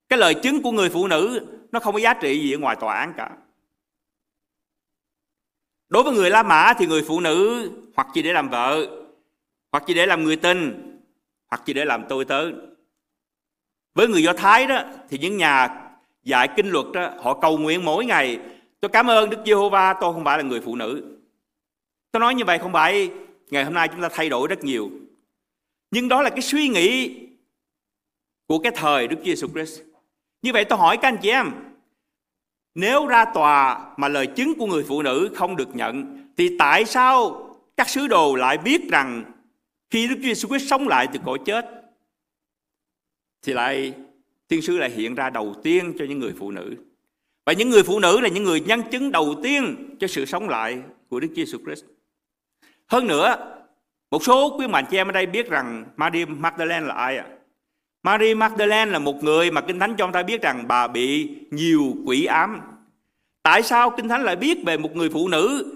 Cái 0.10 0.19
lời 0.19 0.34
chứng 0.34 0.62
của 0.62 0.71
người 0.71 0.89
phụ 0.89 1.08
nữ 1.08 1.47
nó 1.71 1.80
không 1.80 1.93
có 1.93 1.99
giá 1.99 2.13
trị 2.13 2.41
gì 2.41 2.54
ở 2.54 2.58
ngoài 2.58 2.76
tòa 2.76 2.95
án 2.95 3.13
cả. 3.17 3.32
Đối 5.89 6.04
với 6.04 6.13
người 6.13 6.30
La 6.30 6.43
Mã 6.43 6.73
thì 6.78 6.88
người 6.88 7.04
phụ 7.08 7.19
nữ 7.19 7.69
hoặc 7.95 8.08
chỉ 8.13 8.21
để 8.21 8.34
làm 8.34 8.49
vợ, 8.49 8.88
hoặc 9.71 9.84
chỉ 9.88 9.93
để 9.93 10.06
làm 10.06 10.23
người 10.23 10.36
tình, 10.36 10.97
hoặc 11.47 11.62
chỉ 11.65 11.73
để 11.73 11.86
làm 11.86 12.04
tôi 12.10 12.26
tớ. 12.26 12.52
Với 13.93 14.08
người 14.08 14.23
Do 14.23 14.34
Thái 14.34 14.67
đó 14.67 14.84
thì 15.10 15.17
những 15.17 15.38
nhà 15.38 15.69
dạy 16.23 16.49
kinh 16.56 16.69
luật 16.69 16.86
đó 16.93 17.10
họ 17.19 17.34
cầu 17.34 17.58
nguyện 17.58 17.86
mỗi 17.86 18.06
ngày 18.06 18.39
tôi 18.80 18.89
cảm 18.89 19.10
ơn 19.10 19.30
Đức 19.30 19.38
Giê-hô-va 19.45 19.93
tôi 19.93 20.13
không 20.13 20.23
phải 20.23 20.38
là 20.38 20.43
người 20.43 20.62
phụ 20.62 20.75
nữ. 20.75 21.17
Tôi 22.12 22.19
nói 22.19 22.36
như 22.36 22.45
vậy 22.45 22.60
không 22.60 22.73
phải 22.73 23.12
ngày 23.49 23.63
hôm 23.63 23.73
nay 23.73 23.88
chúng 23.88 24.01
ta 24.01 24.10
thay 24.12 24.30
đổi 24.30 24.47
rất 24.47 24.63
nhiều. 24.63 24.89
Nhưng 25.91 26.08
đó 26.10 26.21
là 26.21 26.30
cái 26.30 26.41
suy 26.41 26.67
nghĩ 26.67 27.19
của 28.47 28.60
cái 28.60 28.71
thời 28.75 29.08
Đức 29.08 29.17
Giêsu 29.23 29.47
Christ. 29.47 29.82
Như 30.41 30.51
vậy 30.54 30.65
tôi 30.65 30.80
hỏi 30.80 30.97
các 30.97 31.08
anh 31.08 31.17
chị 31.21 31.30
em, 31.30 31.51
nếu 32.75 33.08
ra 33.08 33.25
tòa 33.25 33.86
mà 33.97 34.08
lời 34.08 34.27
chứng 34.27 34.54
của 34.60 34.65
người 34.65 34.84
phụ 34.88 35.01
nữ 35.01 35.30
không 35.36 35.56
được 35.56 35.75
nhận, 35.75 36.27
thì 36.38 36.58
tại 36.58 36.86
sao 36.86 37.47
các 37.77 37.89
sứ 37.89 38.08
đồ 38.08 38.36
lại 38.36 38.58
biết 38.58 38.89
rằng 38.89 39.23
khi 39.89 40.08
Đức 40.08 40.17
Giêsu 40.21 40.47
Christ 40.47 40.69
sống 40.69 40.88
lại 40.88 41.08
từ 41.13 41.19
cõi 41.25 41.38
chết, 41.45 41.81
thì 43.43 43.54
lại 43.54 43.93
thiên 44.49 44.62
sứ 44.62 44.77
lại 44.77 44.89
hiện 44.89 45.15
ra 45.15 45.30
đầu 45.30 45.56
tiên 45.63 45.93
cho 45.99 46.06
những 46.06 46.19
người 46.19 46.34
phụ 46.39 46.51
nữ. 46.51 46.75
Và 47.45 47.54
những 47.54 47.69
người 47.69 47.84
phụ 47.84 47.99
nữ 47.99 48.19
là 48.19 48.30
những 48.30 48.43
người 48.43 48.60
nhân 48.60 48.82
chứng 48.91 49.12
đầu 49.12 49.36
tiên 49.43 49.75
cho 49.99 50.08
sự 50.08 50.25
sống 50.25 50.49
lại 50.49 50.82
của 51.10 51.19
Đức 51.19 51.27
Giêsu 51.36 51.58
Christ. 51.65 51.86
Hơn 52.88 53.08
nữa, 53.08 53.36
một 54.12 54.23
số 54.23 54.58
quý 54.60 54.67
mạnh 54.67 54.86
chị 54.91 54.97
em 54.97 55.08
ở 55.08 55.12
đây 55.12 55.25
biết 55.25 55.49
rằng 55.49 55.86
Mary 55.95 56.25
Magdalene 56.25 56.88
là 56.88 56.93
ai 56.93 57.17
ạ? 57.17 57.25
À? 57.30 57.36
Mary 58.04 58.34
Magdalene 58.36 58.91
là 58.91 58.99
một 58.99 59.23
người 59.23 59.51
mà 59.51 59.62
Kinh 59.62 59.80
Thánh 59.80 59.95
cho 59.97 60.06
chúng 60.06 60.12
ta 60.12 60.23
biết 60.23 60.41
rằng 60.41 60.67
bà 60.67 60.88
bị 60.88 61.30
nhiều 61.51 61.95
quỷ 62.06 62.25
ám. 62.25 62.62
Tại 63.43 63.63
sao 63.63 63.89
Kinh 63.89 64.08
Thánh 64.08 64.23
lại 64.23 64.36
biết 64.36 64.58
về 64.65 64.77
một 64.77 64.95
người 64.95 65.10
phụ 65.10 65.27
nữ 65.27 65.73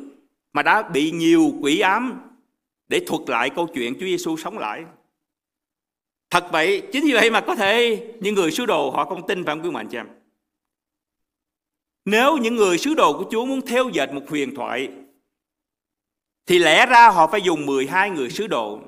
mà 0.53 0.63
đã 0.63 0.81
bị 0.81 1.11
nhiều 1.11 1.53
quỷ 1.61 1.79
ám 1.79 2.19
để 2.87 3.01
thuật 3.07 3.21
lại 3.27 3.49
câu 3.49 3.67
chuyện 3.73 3.93
Chúa 3.93 4.05
Giêsu 4.05 4.37
sống 4.37 4.57
lại? 4.57 4.83
Thật 6.35 6.47
vậy, 6.51 6.83
chính 6.91 7.05
vì 7.05 7.13
vậy 7.13 7.31
mà 7.31 7.41
có 7.41 7.55
thể 7.55 8.03
những 8.19 8.35
người 8.35 8.51
sứ 8.51 8.65
đồ 8.65 8.89
họ 8.89 9.05
không 9.05 9.27
tin 9.27 9.45
phải 9.45 9.55
không 9.55 9.63
quý 9.63 9.71
mạnh 9.71 9.87
chị 9.91 9.97
em? 9.97 10.07
Nếu 12.05 12.37
những 12.37 12.55
người 12.55 12.77
sứ 12.77 12.93
đồ 12.93 13.17
của 13.17 13.29
Chúa 13.31 13.45
muốn 13.45 13.61
theo 13.67 13.89
dệt 13.89 14.13
một 14.13 14.21
huyền 14.27 14.55
thoại 14.55 14.91
thì 16.45 16.59
lẽ 16.59 16.85
ra 16.85 17.09
họ 17.09 17.27
phải 17.27 17.41
dùng 17.41 17.65
12 17.65 18.09
người 18.09 18.29
sứ 18.29 18.47
đồ. 18.47 18.79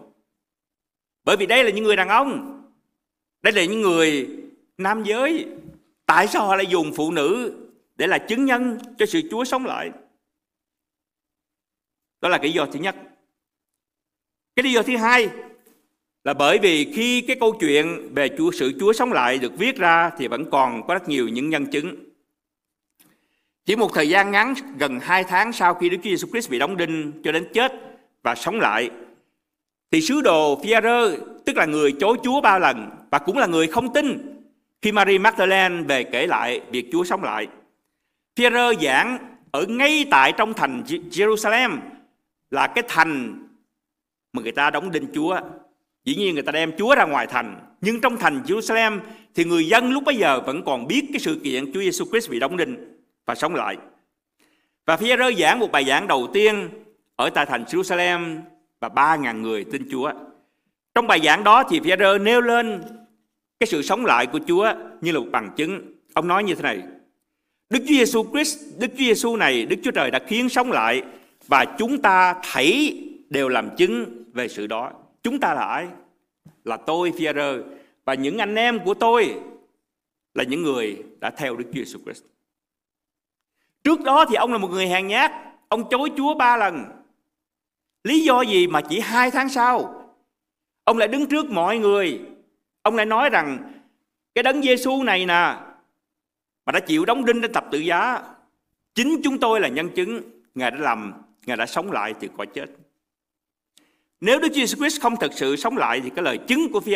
Bởi 1.24 1.38
vì 1.38 1.46
đây 1.46 1.64
là 1.64 1.70
những 1.70 1.84
người 1.84 1.96
đàn 1.96 2.08
ông. 2.08 2.62
Đây 3.42 3.54
là 3.54 3.66
những 3.66 3.82
người 3.82 4.30
nam 4.78 5.04
giới. 5.04 5.48
Tại 6.06 6.28
sao 6.28 6.48
họ 6.48 6.56
lại 6.56 6.66
dùng 6.70 6.92
phụ 6.96 7.12
nữ 7.12 7.58
để 7.96 8.08
là 8.08 8.18
chứng 8.18 8.46
nhân 8.46 8.78
cho 8.98 9.06
sự 9.06 9.22
Chúa 9.32 9.44
sống 9.44 9.66
lại? 9.66 9.92
Đó 12.22 12.30
là 12.30 12.38
cái 12.38 12.48
lý 12.48 12.54
do 12.54 12.66
thứ 12.66 12.80
nhất. 12.80 12.96
Cái 14.56 14.64
lý 14.64 14.74
do 14.74 14.82
thứ 14.82 14.98
hai 14.98 15.30
là 16.28 16.34
bởi 16.34 16.60
vì 16.60 16.94
khi 16.94 17.22
cái 17.22 17.38
câu 17.40 17.58
chuyện 17.60 18.14
về 18.16 18.30
Chúa, 18.38 18.52
sự 18.52 18.74
Chúa 18.80 18.94
sống 18.94 19.14
lại 19.14 19.38
được 19.38 19.58
viết 19.58 19.78
ra 19.78 20.12
thì 20.18 20.28
vẫn 20.28 20.50
còn 20.52 20.88
có 20.88 20.94
rất 20.94 21.10
nhiều 21.10 21.28
những 21.28 21.50
nhân 21.50 21.66
chứng. 21.66 21.96
Chỉ 23.66 23.76
một 23.76 23.94
thời 23.94 24.10
gian 24.10 24.32
ngắn, 24.32 24.54
gần 24.78 25.00
hai 25.00 25.24
tháng 25.24 25.54
sau 25.54 25.74
khi 25.74 25.90
Đức 25.90 25.98
Chúa 25.98 26.10
Giêsu 26.10 26.28
Christ 26.28 26.50
bị 26.50 26.60
đóng 26.60 26.78
đinh 26.78 27.12
cho 27.24 27.32
đến 27.32 27.48
chết 27.54 27.74
và 28.24 28.36
sống 28.36 28.60
lại, 28.60 28.90
thì 29.92 30.02
sứ 30.02 30.22
đồ 30.22 30.62
Phi-rơ 30.64 31.18
tức 31.46 31.58
là 31.58 31.66
người 31.66 31.92
chối 32.00 32.18
Chúa 32.24 32.42
ba 32.42 32.60
lần 32.60 32.90
và 33.12 33.20
cũng 33.20 33.38
là 33.38 33.48
người 33.48 33.68
không 33.68 33.94
tin 33.94 34.36
khi 34.82 34.92
Mary 34.92 35.18
Magdalene 35.18 35.82
về 35.82 36.04
kể 36.04 36.28
lại 36.28 36.62
việc 36.72 36.90
Chúa 36.92 37.04
sống 37.04 37.24
lại. 37.24 37.48
Phi-rơ 38.36 38.74
giảng 38.82 39.18
ở 39.52 39.66
ngay 39.66 40.06
tại 40.12 40.34
trong 40.38 40.54
thành 40.54 40.84
Jerusalem 41.12 41.78
là 42.52 42.68
cái 42.68 42.84
thành 42.88 43.44
mà 44.34 44.42
người 44.42 44.52
ta 44.52 44.70
đóng 44.70 44.92
đinh 44.92 45.08
Chúa. 45.14 45.40
Dĩ 46.08 46.16
nhiên 46.16 46.34
người 46.34 46.44
ta 46.44 46.52
đem 46.52 46.72
Chúa 46.78 46.96
ra 46.96 47.06
ngoài 47.06 47.28
thành, 47.28 47.60
nhưng 47.82 48.02
trong 48.02 48.18
thành 48.18 48.42
Jerusalem 48.46 49.00
thì 49.36 49.44
người 49.44 49.68
dân 49.68 49.92
lúc 49.92 50.04
bấy 50.04 50.16
giờ 50.16 50.42
vẫn 50.46 50.64
còn 50.66 50.88
biết 50.88 51.06
cái 51.14 51.20
sự 51.20 51.40
kiện 51.44 51.74
Chúa 51.74 51.80
Giêsu 51.80 52.06
Christ 52.06 52.30
bị 52.30 52.40
đóng 52.40 52.58
đinh 52.58 52.76
và 53.26 53.36
sống 53.36 53.56
lại. 53.56 53.78
Và 54.86 54.98
phía 54.98 55.16
rơi 55.16 55.36
giảng 55.36 55.60
một 55.60 55.72
bài 55.72 55.86
giảng 55.86 56.08
đầu 56.08 56.28
tiên 56.34 56.70
ở 57.16 57.30
tại 57.30 57.46
thành 57.46 57.64
Jerusalem 57.64 58.40
và 58.80 58.88
3.000 58.88 59.42
người 59.42 59.64
tin 59.64 59.88
Chúa. 59.92 60.12
Trong 60.96 61.08
bài 61.08 61.20
giảng 61.24 61.44
đó 61.44 61.64
thì 61.70 61.80
phía 61.84 61.96
rơ 62.00 62.18
nêu 62.18 62.42
lên 62.42 62.82
cái 63.60 63.68
sự 63.68 63.82
sống 63.82 64.06
lại 64.06 64.26
của 64.26 64.40
Chúa 64.48 64.74
như 65.02 65.12
là 65.12 65.20
một 65.20 65.28
bằng 65.32 65.52
chứng. 65.56 65.82
Ông 66.14 66.28
nói 66.28 66.44
như 66.44 66.56
thế 66.56 66.62
này: 66.62 66.82
Đức 67.70 67.80
Chúa 67.80 67.96
Giêsu 67.96 68.26
Christ, 68.34 68.60
Đức 68.78 68.88
Chúa 68.88 69.04
Giêsu 69.06 69.36
này, 69.36 69.66
Đức 69.66 69.76
Chúa 69.84 69.92
Trời 69.92 70.12
đã 70.12 70.20
khiến 70.28 70.50
sống 70.50 70.72
lại 70.72 71.04
và 71.48 71.66
chúng 71.66 72.02
ta 72.02 72.36
thấy 72.52 73.04
đều 73.30 73.50
làm 73.50 73.76
chứng 73.76 74.24
về 74.34 74.48
sự 74.48 74.68
đó. 74.68 74.92
Chúng 75.28 75.40
ta 75.40 75.54
là 75.54 75.66
ai? 75.66 75.88
Là 76.64 76.78
tôi 76.78 77.12
Pierre 77.18 77.58
và 78.06 78.14
những 78.14 78.38
anh 78.38 78.56
em 78.56 78.80
của 78.86 78.94
tôi 78.94 79.40
là 80.34 80.44
những 80.44 80.64
người 80.64 81.04
đã 81.20 81.30
theo 81.30 81.56
Đức 81.56 81.66
Chúa 81.74 81.80
Giêsu 81.80 82.00
Christ. 82.00 82.24
Trước 83.84 84.02
đó 84.02 84.26
thì 84.30 84.36
ông 84.36 84.52
là 84.52 84.58
một 84.58 84.68
người 84.68 84.88
hèn 84.88 85.08
nhát, 85.08 85.32
ông 85.70 85.90
chối 85.90 86.12
Chúa 86.18 86.34
ba 86.34 86.58
lần. 86.58 86.86
Lý 88.04 88.20
do 88.20 88.42
gì 88.42 88.68
mà 88.68 88.82
chỉ 88.82 89.00
hai 89.00 89.32
tháng 89.32 89.50
sau, 89.50 90.04
ông 90.84 90.98
lại 90.98 91.08
đứng 91.08 91.26
trước 91.26 91.50
mọi 91.50 91.78
người, 91.78 92.22
ông 92.82 92.96
lại 92.96 93.06
nói 93.06 93.30
rằng 93.30 93.74
cái 94.36 94.44
đấng 94.44 94.62
Giêsu 94.62 95.04
này 95.04 95.26
nè, 95.26 95.60
mà 96.66 96.72
đã 96.74 96.80
chịu 96.80 97.06
đóng 97.06 97.26
đinh 97.26 97.42
trên 97.42 97.54
tập 97.54 97.66
tự 97.72 97.78
giá, 97.78 98.22
Chính 98.96 99.22
chúng 99.24 99.40
tôi 99.40 99.60
là 99.60 99.68
nhân 99.68 99.90
chứng 99.96 100.22
Ngài 100.56 100.72
đã 100.72 100.78
làm, 100.78 101.14
Ngài 101.46 101.58
đã 101.58 101.66
sống 101.66 101.92
lại 101.92 102.14
từ 102.20 102.28
cõi 102.38 102.48
chết. 102.54 102.66
Nếu 104.22 104.40
Đức 104.40 104.48
Chúa 104.54 104.62
Jesus 104.62 104.76
Christ 104.76 105.02
không 105.02 105.16
thực 105.16 105.34
sự 105.34 105.56
sống 105.56 105.78
lại 105.78 106.02
thì 106.04 106.10
cái 106.10 106.24
lời 106.24 106.38
chứng 106.38 106.72
của 106.72 106.80
phi 106.80 106.92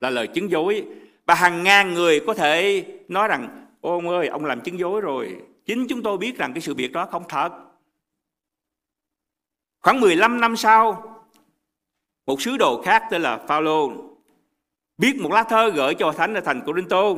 là 0.00 0.10
lời 0.10 0.26
chứng 0.26 0.50
dối. 0.50 0.84
Và 1.26 1.34
hàng 1.34 1.62
ngàn 1.62 1.94
người 1.94 2.20
có 2.26 2.34
thể 2.34 2.84
nói 3.08 3.28
rằng 3.28 3.66
ông 3.80 4.08
ơi, 4.08 4.28
ông 4.28 4.44
làm 4.44 4.60
chứng 4.60 4.78
dối 4.78 5.00
rồi. 5.00 5.36
Chính 5.66 5.86
chúng 5.88 6.02
tôi 6.02 6.18
biết 6.18 6.38
rằng 6.38 6.52
cái 6.52 6.60
sự 6.60 6.74
việc 6.74 6.92
đó 6.92 7.06
không 7.06 7.24
thật. 7.28 7.50
Khoảng 9.80 10.00
15 10.00 10.40
năm 10.40 10.56
sau, 10.56 11.14
một 12.26 12.42
sứ 12.42 12.56
đồ 12.56 12.82
khác 12.82 13.02
tên 13.10 13.22
là 13.22 13.36
Phaolô 13.36 13.92
biết 14.98 15.16
một 15.16 15.32
lá 15.32 15.42
thơ 15.42 15.70
gửi 15.70 15.94
cho 15.94 16.12
thánh 16.12 16.34
ở 16.34 16.40
thành 16.40 16.60
Corinto 16.60 17.14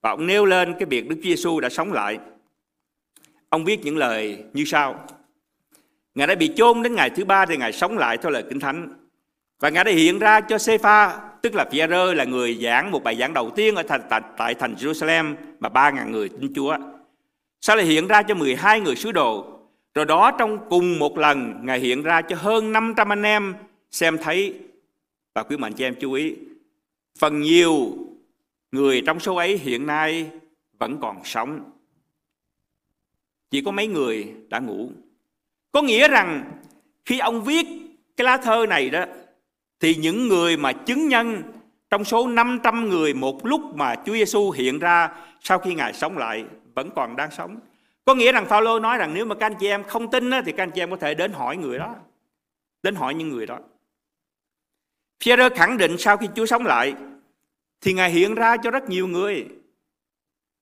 và 0.00 0.10
ông 0.10 0.26
nêu 0.26 0.44
lên 0.44 0.74
cái 0.78 0.86
việc 0.86 1.08
Đức 1.08 1.16
Chúa 1.16 1.28
Giêsu 1.28 1.60
đã 1.60 1.68
sống 1.68 1.92
lại. 1.92 2.18
Ông 3.48 3.64
viết 3.64 3.80
những 3.84 3.96
lời 3.96 4.44
như 4.52 4.64
sau: 4.64 5.06
Ngài 6.14 6.26
đã 6.26 6.34
bị 6.34 6.52
chôn 6.56 6.82
đến 6.82 6.94
ngày 6.94 7.10
thứ 7.10 7.24
ba 7.24 7.46
thì 7.46 7.56
Ngài 7.56 7.72
sống 7.72 7.98
lại 7.98 8.18
theo 8.18 8.30
lời 8.30 8.44
Kinh 8.48 8.60
Thánh. 8.60 8.88
Và 9.60 9.68
Ngài 9.68 9.84
đã 9.84 9.90
hiện 9.90 10.18
ra 10.18 10.40
cho 10.40 10.58
Sepha, 10.58 11.20
tức 11.42 11.54
là 11.54 11.64
phi 11.72 11.78
là 12.14 12.24
người 12.24 12.58
giảng 12.62 12.90
một 12.90 13.02
bài 13.02 13.16
giảng 13.16 13.34
đầu 13.34 13.50
tiên 13.50 13.74
ở 13.74 13.82
thành, 13.82 14.00
tại, 14.10 14.20
tại 14.36 14.54
thành 14.54 14.74
Jerusalem 14.74 15.34
mà 15.60 15.68
ba 15.68 15.90
ngàn 15.90 16.12
người 16.12 16.28
tin 16.28 16.54
Chúa. 16.54 16.76
Sau 17.60 17.76
lại 17.76 17.86
hiện 17.86 18.06
ra 18.06 18.22
cho 18.22 18.34
12 18.34 18.80
người 18.80 18.96
sứ 18.96 19.12
đồ. 19.12 19.58
Rồi 19.94 20.04
đó 20.04 20.30
trong 20.38 20.58
cùng 20.70 20.98
một 20.98 21.18
lần 21.18 21.60
Ngài 21.62 21.80
hiện 21.80 22.02
ra 22.02 22.22
cho 22.22 22.36
hơn 22.36 22.72
500 22.72 23.12
anh 23.12 23.22
em 23.22 23.54
xem 23.90 24.18
thấy. 24.18 24.54
Và 25.34 25.42
quý 25.42 25.56
mạnh 25.56 25.72
cho 25.72 25.86
em 25.86 25.94
chú 26.00 26.12
ý, 26.12 26.34
phần 27.18 27.40
nhiều 27.40 27.94
người 28.72 29.02
trong 29.06 29.20
số 29.20 29.36
ấy 29.36 29.58
hiện 29.58 29.86
nay 29.86 30.30
vẫn 30.78 30.98
còn 31.00 31.24
sống. 31.24 31.70
Chỉ 33.50 33.62
có 33.62 33.70
mấy 33.70 33.86
người 33.86 34.34
đã 34.48 34.58
ngủ. 34.58 34.90
Có 35.72 35.82
nghĩa 35.82 36.08
rằng, 36.08 36.44
khi 37.04 37.18
ông 37.18 37.44
viết 37.44 37.66
cái 38.16 38.24
lá 38.24 38.36
thơ 38.36 38.66
này 38.68 38.90
đó, 38.90 39.04
thì 39.80 39.94
những 39.94 40.28
người 40.28 40.56
mà 40.56 40.72
chứng 40.72 41.08
nhân 41.08 41.42
trong 41.90 42.04
số 42.04 42.28
500 42.28 42.88
người 42.88 43.14
một 43.14 43.46
lúc 43.46 43.60
mà 43.74 43.94
Chúa 43.94 44.12
Giêsu 44.12 44.50
hiện 44.50 44.78
ra 44.78 45.10
sau 45.40 45.58
khi 45.58 45.74
Ngài 45.74 45.92
sống 45.92 46.18
lại 46.18 46.44
vẫn 46.74 46.90
còn 46.96 47.16
đang 47.16 47.30
sống. 47.30 47.56
Có 48.04 48.14
nghĩa 48.14 48.32
rằng 48.32 48.46
Phaolô 48.46 48.80
nói 48.80 48.98
rằng 48.98 49.14
nếu 49.14 49.24
mà 49.24 49.34
các 49.34 49.46
anh 49.46 49.54
chị 49.60 49.68
em 49.68 49.84
không 49.84 50.10
tin 50.10 50.30
thì 50.46 50.52
các 50.52 50.62
anh 50.62 50.70
chị 50.70 50.82
em 50.82 50.90
có 50.90 50.96
thể 50.96 51.14
đến 51.14 51.32
hỏi 51.32 51.56
người 51.56 51.78
đó. 51.78 51.94
Đến 52.82 52.94
hỏi 52.94 53.14
những 53.14 53.28
người 53.28 53.46
đó. 53.46 53.58
Pierre 55.24 55.48
khẳng 55.56 55.78
định 55.78 55.98
sau 55.98 56.16
khi 56.16 56.28
Chúa 56.34 56.46
sống 56.46 56.66
lại, 56.66 56.94
thì 57.80 57.92
Ngài 57.92 58.10
hiện 58.10 58.34
ra 58.34 58.56
cho 58.56 58.70
rất 58.70 58.88
nhiều 58.88 59.06
người. 59.06 59.46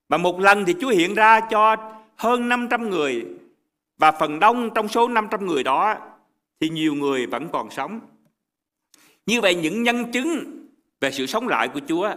mà 0.08 0.16
một 0.16 0.40
lần 0.40 0.64
thì 0.64 0.74
Chúa 0.80 0.88
hiện 0.88 1.14
ra 1.14 1.40
cho 1.40 1.76
hơn 2.16 2.48
500 2.48 2.90
người 2.90 3.26
và 4.00 4.12
phần 4.12 4.40
đông 4.40 4.70
trong 4.74 4.88
số 4.88 5.08
500 5.08 5.46
người 5.46 5.62
đó 5.62 5.96
thì 6.60 6.68
nhiều 6.68 6.94
người 6.94 7.26
vẫn 7.26 7.48
còn 7.52 7.70
sống. 7.70 8.00
Như 9.26 9.40
vậy 9.40 9.54
những 9.54 9.82
nhân 9.82 10.12
chứng 10.12 10.44
về 11.00 11.10
sự 11.10 11.26
sống 11.26 11.48
lại 11.48 11.68
của 11.68 11.80
Chúa 11.88 12.14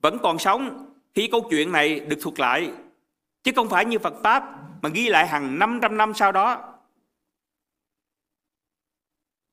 vẫn 0.00 0.18
còn 0.22 0.38
sống 0.38 0.92
khi 1.14 1.28
câu 1.32 1.46
chuyện 1.50 1.72
này 1.72 2.00
được 2.00 2.16
thuật 2.20 2.40
lại. 2.40 2.72
Chứ 3.42 3.52
không 3.56 3.68
phải 3.68 3.84
như 3.84 3.98
Phật 3.98 4.14
Pháp 4.22 4.44
mà 4.82 4.88
ghi 4.88 5.08
lại 5.08 5.26
hàng 5.26 5.58
500 5.58 5.96
năm 5.96 6.14
sau 6.14 6.32
đó. 6.32 6.74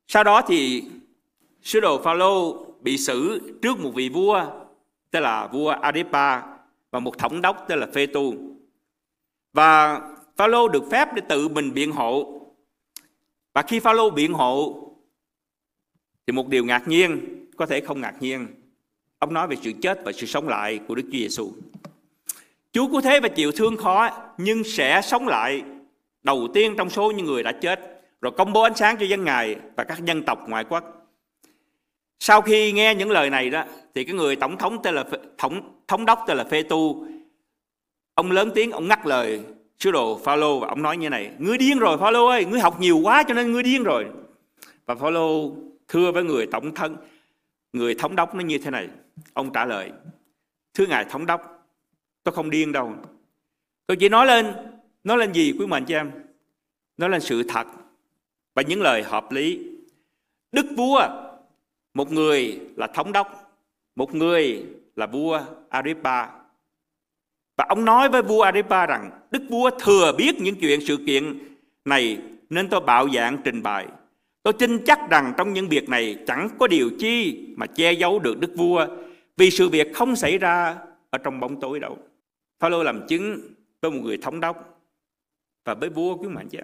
Sau 0.07 0.23
đó 0.23 0.41
thì 0.47 0.83
sứ 1.61 1.79
đồ 1.79 2.01
Phaolô 2.01 2.65
bị 2.81 2.97
xử 2.97 3.51
trước 3.61 3.79
một 3.79 3.91
vị 3.95 4.09
vua, 4.09 4.45
tên 5.11 5.23
là 5.23 5.47
vua 5.47 5.69
Adepa 5.69 6.41
và 6.91 6.99
một 6.99 7.17
thống 7.17 7.41
đốc 7.41 7.65
tên 7.67 7.79
là 7.79 7.87
Phê 7.93 8.05
Tu. 8.05 8.33
Và 9.53 10.01
Phaolô 10.39 10.67
được 10.67 10.83
phép 10.91 11.13
để 11.13 11.21
tự 11.29 11.47
mình 11.47 11.73
biện 11.73 11.91
hộ. 11.91 12.41
Và 13.53 13.61
khi 13.61 13.79
Phaolô 13.79 14.09
biện 14.09 14.33
hộ 14.33 14.83
thì 16.27 16.33
một 16.33 16.47
điều 16.47 16.65
ngạc 16.65 16.87
nhiên, 16.87 17.19
có 17.57 17.65
thể 17.65 17.81
không 17.81 18.01
ngạc 18.01 18.15
nhiên. 18.19 18.47
Ông 19.19 19.33
nói 19.33 19.47
về 19.47 19.55
sự 19.61 19.71
chết 19.81 19.99
và 20.03 20.11
sự 20.11 20.25
sống 20.25 20.47
lại 20.47 20.79
của 20.87 20.95
Đức 20.95 21.03
Chúa 21.03 21.17
Giêsu. 21.17 21.51
Chúa 22.71 22.87
cứu 22.87 23.01
thế 23.01 23.19
và 23.19 23.27
chịu 23.27 23.51
thương 23.51 23.77
khó 23.77 24.09
nhưng 24.37 24.63
sẽ 24.63 25.01
sống 25.03 25.27
lại 25.27 25.63
đầu 26.23 26.47
tiên 26.53 26.75
trong 26.77 26.89
số 26.89 27.11
những 27.11 27.25
người 27.25 27.43
đã 27.43 27.51
chết 27.51 28.01
rồi 28.21 28.31
công 28.37 28.53
bố 28.53 28.61
ánh 28.61 28.75
sáng 28.75 28.97
cho 28.99 29.05
dân 29.05 29.23
Ngài 29.23 29.55
và 29.75 29.83
các 29.83 30.05
dân 30.05 30.23
tộc 30.23 30.49
ngoại 30.49 30.63
quốc. 30.63 30.83
Sau 32.19 32.41
khi 32.41 32.71
nghe 32.71 32.95
những 32.95 33.11
lời 33.11 33.29
này 33.29 33.49
đó 33.49 33.63
thì 33.95 34.03
cái 34.03 34.15
người 34.15 34.35
tổng 34.35 34.57
thống 34.57 34.81
tên 34.83 34.95
là 34.95 35.05
thống 35.37 35.81
thống 35.87 36.05
đốc 36.05 36.23
tên 36.27 36.37
là 36.37 36.43
Phê 36.43 36.63
Tu 36.63 37.07
ông 38.13 38.31
lớn 38.31 38.51
tiếng 38.55 38.71
ông 38.71 38.87
ngắt 38.87 39.05
lời 39.05 39.41
sứ 39.79 39.91
đồ 39.91 40.17
Phaolô 40.23 40.59
và 40.59 40.67
ông 40.67 40.81
nói 40.81 40.97
như 40.97 41.09
này, 41.09 41.31
ngươi 41.39 41.57
điên 41.57 41.79
rồi, 41.79 41.97
Phaolô 41.97 42.27
ơi, 42.27 42.45
ngươi 42.45 42.59
học 42.59 42.79
nhiều 42.79 42.97
quá 42.97 43.23
cho 43.27 43.33
nên 43.33 43.51
ngươi 43.51 43.63
điên 43.63 43.83
rồi. 43.83 44.05
Và 44.85 44.95
Phaolô 44.95 45.55
thưa 45.87 46.11
với 46.11 46.23
người 46.23 46.47
tổng 46.47 46.73
thân, 46.73 46.97
người 47.73 47.95
thống 47.95 48.15
đốc 48.15 48.35
nó 48.35 48.41
như 48.41 48.57
thế 48.57 48.71
này. 48.71 48.87
Ông 49.33 49.53
trả 49.53 49.65
lời, 49.65 49.91
thưa 50.73 50.85
ngài 50.85 51.05
thống 51.05 51.25
đốc, 51.25 51.69
tôi 52.23 52.35
không 52.35 52.49
điên 52.49 52.71
đâu. 52.71 52.93
Tôi 53.87 53.97
chỉ 53.97 54.09
nói 54.09 54.25
lên 54.25 54.53
nói 55.03 55.17
lên 55.17 55.33
gì 55.33 55.53
quý 55.59 55.65
mệnh 55.65 55.85
cho 55.85 55.97
em? 55.97 56.11
Nói 56.97 57.09
lên 57.09 57.21
sự 57.21 57.43
thật 57.43 57.67
và 58.55 58.61
những 58.61 58.81
lời 58.81 59.03
hợp 59.03 59.31
lý. 59.31 59.59
Đức 60.51 60.65
vua, 60.77 61.07
một 61.93 62.11
người 62.11 62.59
là 62.75 62.87
thống 62.87 63.11
đốc, 63.11 63.53
một 63.95 64.15
người 64.15 64.65
là 64.95 65.05
vua 65.07 65.41
Agrippa 65.69 66.38
và 67.59 67.65
ông 67.69 67.85
nói 67.85 68.09
với 68.09 68.21
vua 68.21 68.41
Agrippa 68.41 68.85
rằng, 68.85 69.11
Đức 69.31 69.41
vua 69.49 69.69
thừa 69.79 70.11
biết 70.17 70.41
những 70.41 70.55
chuyện 70.55 70.79
sự 70.81 70.97
kiện 71.05 71.39
này 71.85 72.17
nên 72.49 72.69
tôi 72.69 72.81
bạo 72.81 73.09
dạng 73.09 73.37
trình 73.43 73.63
bày. 73.63 73.85
Tôi 74.43 74.53
tin 74.53 74.85
chắc 74.85 74.99
rằng 75.09 75.33
trong 75.37 75.53
những 75.53 75.69
việc 75.69 75.89
này 75.89 76.17
chẳng 76.27 76.49
có 76.59 76.67
điều 76.67 76.91
chi 76.99 77.45
mà 77.57 77.65
che 77.65 77.91
giấu 77.91 78.19
được 78.19 78.39
Đức 78.39 78.51
vua, 78.55 78.85
vì 79.37 79.51
sự 79.51 79.69
việc 79.69 79.93
không 79.93 80.15
xảy 80.15 80.37
ra 80.37 80.77
ở 81.09 81.17
trong 81.17 81.39
bóng 81.39 81.59
tối 81.59 81.79
đâu. 81.79 81.97
Phaolô 82.59 82.83
làm 82.83 83.07
chứng 83.07 83.41
với 83.81 83.91
một 83.91 83.99
người 84.03 84.17
thống 84.17 84.39
đốc 84.39 84.79
và 85.65 85.73
với 85.73 85.89
vua 85.89 86.17
quý 86.17 86.27
mạnh 86.27 86.49
chị 86.49 86.57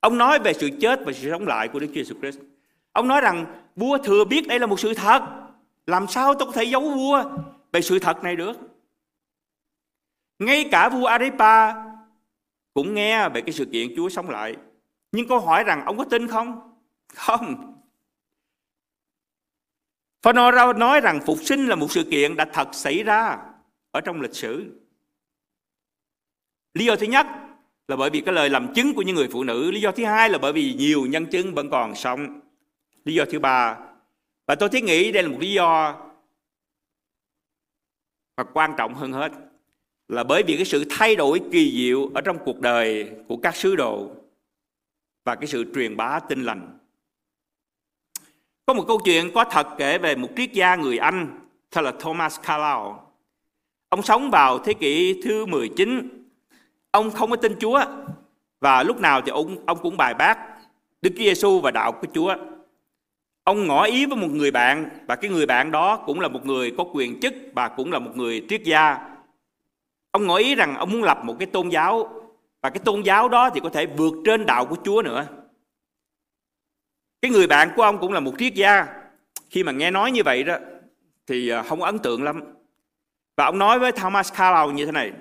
Ông 0.00 0.18
nói 0.18 0.38
về 0.38 0.52
sự 0.52 0.70
chết 0.80 1.00
và 1.06 1.12
sự 1.12 1.30
sống 1.30 1.46
lại 1.46 1.68
của 1.68 1.78
Đức 1.78 1.86
Chúa 1.94 2.00
Jesus 2.00 2.20
Christ. 2.20 2.38
Ông 2.92 3.08
nói 3.08 3.20
rằng, 3.20 3.46
vua 3.76 3.98
thừa 3.98 4.24
biết 4.24 4.48
đây 4.48 4.58
là 4.58 4.66
một 4.66 4.80
sự 4.80 4.94
thật. 4.94 5.22
Làm 5.86 6.06
sao 6.06 6.34
tôi 6.34 6.46
có 6.46 6.52
thể 6.52 6.64
giấu 6.64 6.90
vua 6.90 7.24
về 7.72 7.80
sự 7.80 7.98
thật 7.98 8.22
này 8.22 8.36
được? 8.36 8.56
Ngay 10.38 10.68
cả 10.70 10.88
vua 10.88 11.06
Agrippa 11.06 11.74
cũng 12.74 12.94
nghe 12.94 13.28
về 13.28 13.40
cái 13.40 13.52
sự 13.52 13.64
kiện 13.72 13.88
Chúa 13.96 14.08
sống 14.08 14.30
lại. 14.30 14.56
Nhưng 15.12 15.28
câu 15.28 15.40
hỏi 15.40 15.64
rằng 15.64 15.84
ông 15.84 15.98
có 15.98 16.04
tin 16.04 16.28
không? 16.28 16.74
Không. 17.14 17.74
Phaolô 20.22 20.72
nói 20.72 21.00
rằng 21.00 21.20
phục 21.26 21.38
sinh 21.42 21.66
là 21.66 21.74
một 21.74 21.86
sự 21.90 22.04
kiện 22.10 22.36
đã 22.36 22.44
thật 22.52 22.68
xảy 22.72 23.02
ra 23.02 23.38
ở 23.90 24.00
trong 24.00 24.20
lịch 24.20 24.34
sử. 24.34 24.80
Lý 26.74 26.84
do 26.84 26.96
thứ 26.96 27.06
nhất 27.06 27.26
là 27.88 27.96
bởi 27.96 28.10
vì 28.10 28.20
cái 28.20 28.34
lời 28.34 28.50
làm 28.50 28.74
chứng 28.74 28.94
của 28.94 29.02
những 29.02 29.16
người 29.16 29.28
phụ 29.32 29.44
nữ. 29.44 29.70
Lý 29.70 29.80
do 29.80 29.92
thứ 29.92 30.04
hai 30.04 30.30
là 30.30 30.38
bởi 30.38 30.52
vì 30.52 30.74
nhiều 30.74 31.06
nhân 31.06 31.26
chứng 31.26 31.54
vẫn 31.54 31.70
còn 31.70 31.94
sống. 31.94 32.40
Lý 33.04 33.14
do 33.14 33.24
thứ 33.30 33.38
ba, 33.38 33.78
và 34.46 34.54
tôi 34.54 34.68
thiết 34.68 34.84
nghĩ 34.84 35.12
đây 35.12 35.22
là 35.22 35.28
một 35.28 35.38
lý 35.40 35.52
do 35.52 36.00
và 38.36 38.44
quan 38.44 38.74
trọng 38.78 38.94
hơn 38.94 39.12
hết 39.12 39.32
là 40.08 40.24
bởi 40.24 40.42
vì 40.42 40.56
cái 40.56 40.64
sự 40.64 40.84
thay 40.90 41.16
đổi 41.16 41.40
kỳ 41.52 41.72
diệu 41.78 42.10
ở 42.14 42.20
trong 42.20 42.38
cuộc 42.44 42.60
đời 42.60 43.10
của 43.28 43.36
các 43.36 43.56
sứ 43.56 43.76
đồ 43.76 44.10
và 45.24 45.34
cái 45.34 45.46
sự 45.46 45.64
truyền 45.74 45.96
bá 45.96 46.20
tin 46.20 46.44
lành. 46.44 46.78
Có 48.66 48.74
một 48.74 48.84
câu 48.88 48.98
chuyện 49.04 49.30
có 49.34 49.44
thật 49.44 49.66
kể 49.78 49.98
về 49.98 50.16
một 50.16 50.28
triết 50.36 50.52
gia 50.52 50.76
người 50.76 50.98
Anh 50.98 51.40
tên 51.70 51.84
là 51.84 51.92
Thomas 52.00 52.40
Carlyle. 52.42 52.94
Ông 53.88 54.02
sống 54.02 54.30
vào 54.30 54.58
thế 54.58 54.74
kỷ 54.74 55.22
thứ 55.22 55.46
19. 55.46 56.08
Ông 56.90 57.10
không 57.10 57.30
có 57.30 57.36
tin 57.36 57.54
Chúa 57.60 57.80
và 58.60 58.82
lúc 58.82 59.00
nào 59.00 59.22
thì 59.22 59.30
ông 59.30 59.56
ông 59.66 59.78
cũng 59.82 59.96
bài 59.96 60.14
bác 60.14 60.38
Đức 61.02 61.10
Chúa 61.16 61.24
Giêsu 61.24 61.60
và 61.60 61.70
đạo 61.70 61.92
của 61.92 62.06
Chúa. 62.14 62.34
Ông 63.44 63.66
ngỏ 63.66 63.84
ý 63.84 64.06
với 64.06 64.16
một 64.16 64.30
người 64.30 64.50
bạn 64.50 64.88
và 65.06 65.16
cái 65.16 65.30
người 65.30 65.46
bạn 65.46 65.70
đó 65.70 65.96
cũng 65.96 66.20
là 66.20 66.28
một 66.28 66.46
người 66.46 66.74
có 66.78 66.84
quyền 66.92 67.20
chức 67.20 67.34
và 67.54 67.68
cũng 67.68 67.92
là 67.92 67.98
một 67.98 68.10
người 68.14 68.46
triết 68.48 68.64
gia 68.64 69.07
Ông 70.10 70.26
ngỏ 70.26 70.36
ý 70.36 70.54
rằng 70.54 70.76
ông 70.76 70.92
muốn 70.92 71.02
lập 71.02 71.18
một 71.24 71.36
cái 71.38 71.46
tôn 71.46 71.68
giáo 71.68 72.22
và 72.62 72.70
cái 72.70 72.78
tôn 72.84 73.02
giáo 73.02 73.28
đó 73.28 73.50
thì 73.50 73.60
có 73.60 73.68
thể 73.68 73.86
vượt 73.86 74.14
trên 74.24 74.46
đạo 74.46 74.66
của 74.66 74.76
Chúa 74.84 75.02
nữa. 75.02 75.26
Cái 77.22 77.30
người 77.30 77.46
bạn 77.46 77.70
của 77.76 77.82
ông 77.82 77.98
cũng 77.98 78.12
là 78.12 78.20
một 78.20 78.32
triết 78.38 78.54
gia. 78.54 78.86
Khi 79.50 79.62
mà 79.62 79.72
nghe 79.72 79.90
nói 79.90 80.12
như 80.12 80.22
vậy 80.24 80.44
đó 80.44 80.56
thì 81.26 81.48
à, 81.48 81.62
không 81.62 81.82
ấn 81.82 81.98
tượng 81.98 82.22
lắm. 82.22 82.40
Và 83.36 83.44
ông 83.44 83.58
nói 83.58 83.78
với 83.78 83.92
Thomas 83.92 84.32
Carlyle 84.32 84.74
như 84.74 84.86
thế 84.86 84.92
này. 84.92 85.12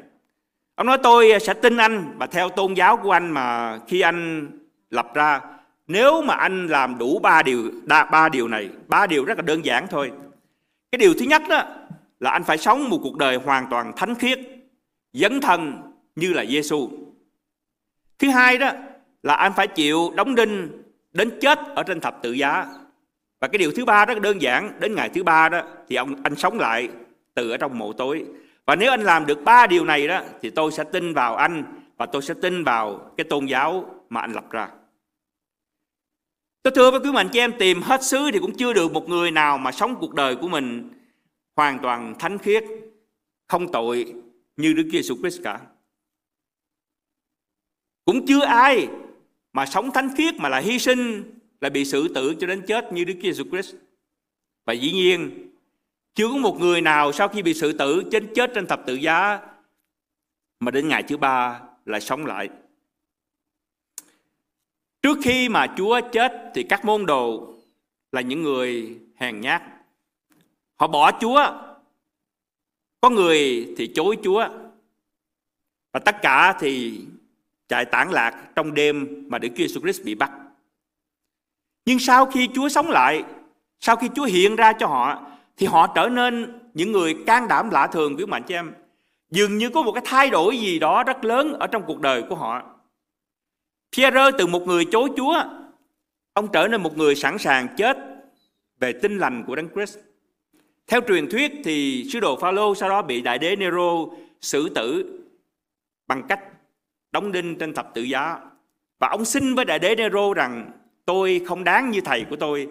Ông 0.75 0.87
nói 0.87 0.97
tôi 1.03 1.31
à, 1.31 1.39
sẽ 1.39 1.53
tin 1.53 1.77
anh 1.77 2.15
và 2.17 2.27
theo 2.27 2.49
tôn 2.49 2.73
giáo 2.73 2.97
của 2.97 3.11
anh 3.11 3.31
mà 3.31 3.79
khi 3.87 4.01
anh 4.01 4.49
lập 4.89 5.11
ra 5.13 5.41
nếu 5.87 6.21
mà 6.21 6.33
anh 6.33 6.67
làm 6.67 6.97
đủ 6.97 7.19
ba 7.19 7.43
điều 7.43 7.71
ba 8.11 8.29
điều 8.29 8.47
này, 8.47 8.69
ba 8.87 9.07
điều 9.07 9.25
rất 9.25 9.37
là 9.37 9.41
đơn 9.41 9.65
giản 9.65 9.87
thôi. 9.87 10.11
Cái 10.91 10.99
điều 10.99 11.13
thứ 11.13 11.25
nhất 11.25 11.41
đó 11.49 11.63
là 12.19 12.31
anh 12.31 12.43
phải 12.43 12.57
sống 12.57 12.89
một 12.89 12.99
cuộc 13.03 13.17
đời 13.17 13.35
hoàn 13.35 13.67
toàn 13.69 13.91
thánh 13.95 14.15
khiết 14.15 14.39
dấn 15.13 15.41
thân 15.41 15.73
như 16.15 16.33
là 16.33 16.45
Giêsu. 16.45 16.89
Thứ 18.19 18.29
hai 18.29 18.57
đó 18.57 18.71
là 19.23 19.35
anh 19.35 19.53
phải 19.55 19.67
chịu 19.67 20.11
đóng 20.15 20.35
đinh 20.35 20.81
đến 21.13 21.31
chết 21.41 21.59
ở 21.75 21.83
trên 21.83 21.99
thập 21.99 22.19
tự 22.21 22.31
giá. 22.31 22.65
Và 23.39 23.47
cái 23.47 23.57
điều 23.57 23.71
thứ 23.71 23.85
ba 23.85 24.05
rất 24.05 24.21
đơn 24.21 24.41
giản, 24.41 24.71
đến 24.79 24.95
ngày 24.95 25.09
thứ 25.09 25.23
ba 25.23 25.49
đó 25.49 25.61
thì 25.89 25.95
ông 25.95 26.15
anh 26.23 26.35
sống 26.35 26.59
lại 26.59 26.89
từ 27.33 27.51
ở 27.51 27.57
trong 27.57 27.77
mộ 27.77 27.93
tối. 27.93 28.25
Và 28.65 28.75
nếu 28.75 28.91
anh 28.91 29.01
làm 29.01 29.25
được 29.25 29.43
ba 29.43 29.67
điều 29.67 29.85
này 29.85 30.07
đó 30.07 30.21
thì 30.41 30.49
tôi 30.49 30.71
sẽ 30.71 30.83
tin 30.83 31.13
vào 31.13 31.35
anh 31.35 31.63
và 31.97 32.05
tôi 32.05 32.21
sẽ 32.21 32.33
tin 32.41 32.63
vào 32.63 33.11
cái 33.17 33.23
tôn 33.23 33.45
giáo 33.45 33.85
mà 34.09 34.21
anh 34.21 34.33
lập 34.33 34.45
ra. 34.51 34.69
Tôi 36.63 36.71
thưa 36.75 36.91
với 36.91 36.99
quý 36.99 37.11
mạnh 37.11 37.29
chị 37.33 37.39
em 37.39 37.53
tìm 37.59 37.81
hết 37.81 38.03
xứ 38.03 38.29
thì 38.33 38.39
cũng 38.39 38.57
chưa 38.57 38.73
được 38.73 38.91
một 38.91 39.09
người 39.09 39.31
nào 39.31 39.57
mà 39.57 39.71
sống 39.71 39.95
cuộc 39.99 40.13
đời 40.13 40.35
của 40.35 40.47
mình 40.47 40.89
hoàn 41.55 41.79
toàn 41.79 42.15
thánh 42.19 42.37
khiết, 42.37 42.63
không 43.47 43.71
tội 43.71 44.13
như 44.57 44.73
Đức 44.73 44.89
Giêsu 44.91 45.15
Christ 45.15 45.41
cả. 45.43 45.61
Cũng 48.05 48.25
chưa 48.25 48.45
ai 48.45 48.87
mà 49.53 49.65
sống 49.65 49.91
thánh 49.91 50.09
khiết, 50.17 50.35
mà 50.35 50.49
là 50.49 50.59
hy 50.59 50.79
sinh, 50.79 51.33
là 51.61 51.69
bị 51.69 51.85
xử 51.85 52.07
tử 52.15 52.35
cho 52.39 52.47
đến 52.47 52.63
chết 52.67 52.93
như 52.93 53.03
Đức 53.03 53.15
Giêsu 53.21 53.43
Christ. 53.43 53.75
Và 54.65 54.73
dĩ 54.73 54.91
nhiên, 54.91 55.49
chưa 56.15 56.27
có 56.27 56.37
một 56.37 56.57
người 56.59 56.81
nào 56.81 57.11
sau 57.11 57.27
khi 57.27 57.41
bị 57.41 57.53
xử 57.53 57.73
tử 57.73 58.03
trên 58.11 58.33
chết 58.35 58.51
trên 58.55 58.67
thập 58.67 58.81
tự 58.85 58.93
giá, 58.93 59.39
mà 60.59 60.71
đến 60.71 60.87
ngày 60.87 61.03
thứ 61.03 61.17
ba 61.17 61.61
lại 61.85 62.01
sống 62.01 62.25
lại. 62.25 62.49
Trước 65.01 65.17
khi 65.23 65.49
mà 65.49 65.73
Chúa 65.77 66.01
chết 66.11 66.51
thì 66.55 66.63
các 66.63 66.85
môn 66.85 67.05
đồ 67.05 67.53
là 68.11 68.21
những 68.21 68.41
người 68.41 68.99
hèn 69.15 69.41
nhát. 69.41 69.61
Họ 70.75 70.87
bỏ 70.87 71.11
Chúa. 71.21 71.66
Có 73.01 73.09
người 73.09 73.67
thì 73.77 73.91
chối 73.95 74.17
Chúa. 74.23 74.47
Và 75.93 75.99
tất 75.99 76.21
cả 76.21 76.57
thì 76.59 77.01
chạy 77.67 77.85
tản 77.85 78.11
lạc 78.11 78.49
trong 78.55 78.73
đêm 78.73 79.23
mà 79.27 79.37
Đức 79.37 79.49
Giêsu 79.55 79.81
Christ 79.81 80.03
bị 80.03 80.15
bắt. 80.15 80.31
Nhưng 81.85 81.99
sau 81.99 82.25
khi 82.25 82.49
Chúa 82.53 82.69
sống 82.69 82.89
lại, 82.89 83.23
sau 83.79 83.95
khi 83.95 84.09
Chúa 84.15 84.25
hiện 84.25 84.55
ra 84.55 84.73
cho 84.73 84.87
họ, 84.87 85.31
thì 85.57 85.67
họ 85.67 85.87
trở 85.95 86.09
nên 86.09 86.59
những 86.73 86.91
người 86.91 87.17
can 87.25 87.47
đảm 87.47 87.69
lạ 87.69 87.87
thường 87.87 88.15
quý 88.17 88.25
mạnh 88.25 88.43
cho 88.47 88.55
em. 88.55 88.73
Dường 89.29 89.57
như 89.57 89.69
có 89.69 89.81
một 89.81 89.91
cái 89.91 90.03
thay 90.05 90.29
đổi 90.29 90.57
gì 90.57 90.79
đó 90.79 91.03
rất 91.03 91.25
lớn 91.25 91.53
ở 91.59 91.67
trong 91.67 91.83
cuộc 91.87 91.99
đời 91.99 92.23
của 92.29 92.35
họ. 92.35 92.63
Pierre 93.97 94.31
từ 94.37 94.47
một 94.47 94.67
người 94.67 94.85
chối 94.85 95.09
Chúa, 95.17 95.43
ông 96.33 96.47
trở 96.53 96.67
nên 96.67 96.81
một 96.81 96.97
người 96.97 97.15
sẵn 97.15 97.37
sàng 97.37 97.67
chết 97.77 97.97
về 98.79 98.93
tinh 98.93 99.17
lành 99.17 99.43
của 99.47 99.55
Đấng 99.55 99.69
Christ. 99.69 99.97
Theo 100.87 101.01
truyền 101.07 101.29
thuyết 101.29 101.51
thì 101.63 102.05
sứ 102.09 102.19
đồ 102.19 102.35
Phaolô 102.35 102.75
sau 102.75 102.89
đó 102.89 103.01
bị 103.01 103.21
đại 103.21 103.39
đế 103.39 103.55
Nero 103.55 104.05
xử 104.41 104.69
tử 104.69 105.19
bằng 106.07 106.23
cách 106.29 106.39
đóng 107.11 107.31
đinh 107.31 107.55
trên 107.57 107.73
thập 107.73 107.93
tự 107.93 108.01
giá. 108.01 108.39
Và 108.99 109.07
ông 109.07 109.25
xin 109.25 109.55
với 109.55 109.65
đại 109.65 109.79
đế 109.79 109.95
Nero 109.95 110.33
rằng 110.33 110.71
tôi 111.05 111.41
không 111.45 111.63
đáng 111.63 111.91
như 111.91 112.01
thầy 112.01 112.25
của 112.29 112.35
tôi, 112.35 112.67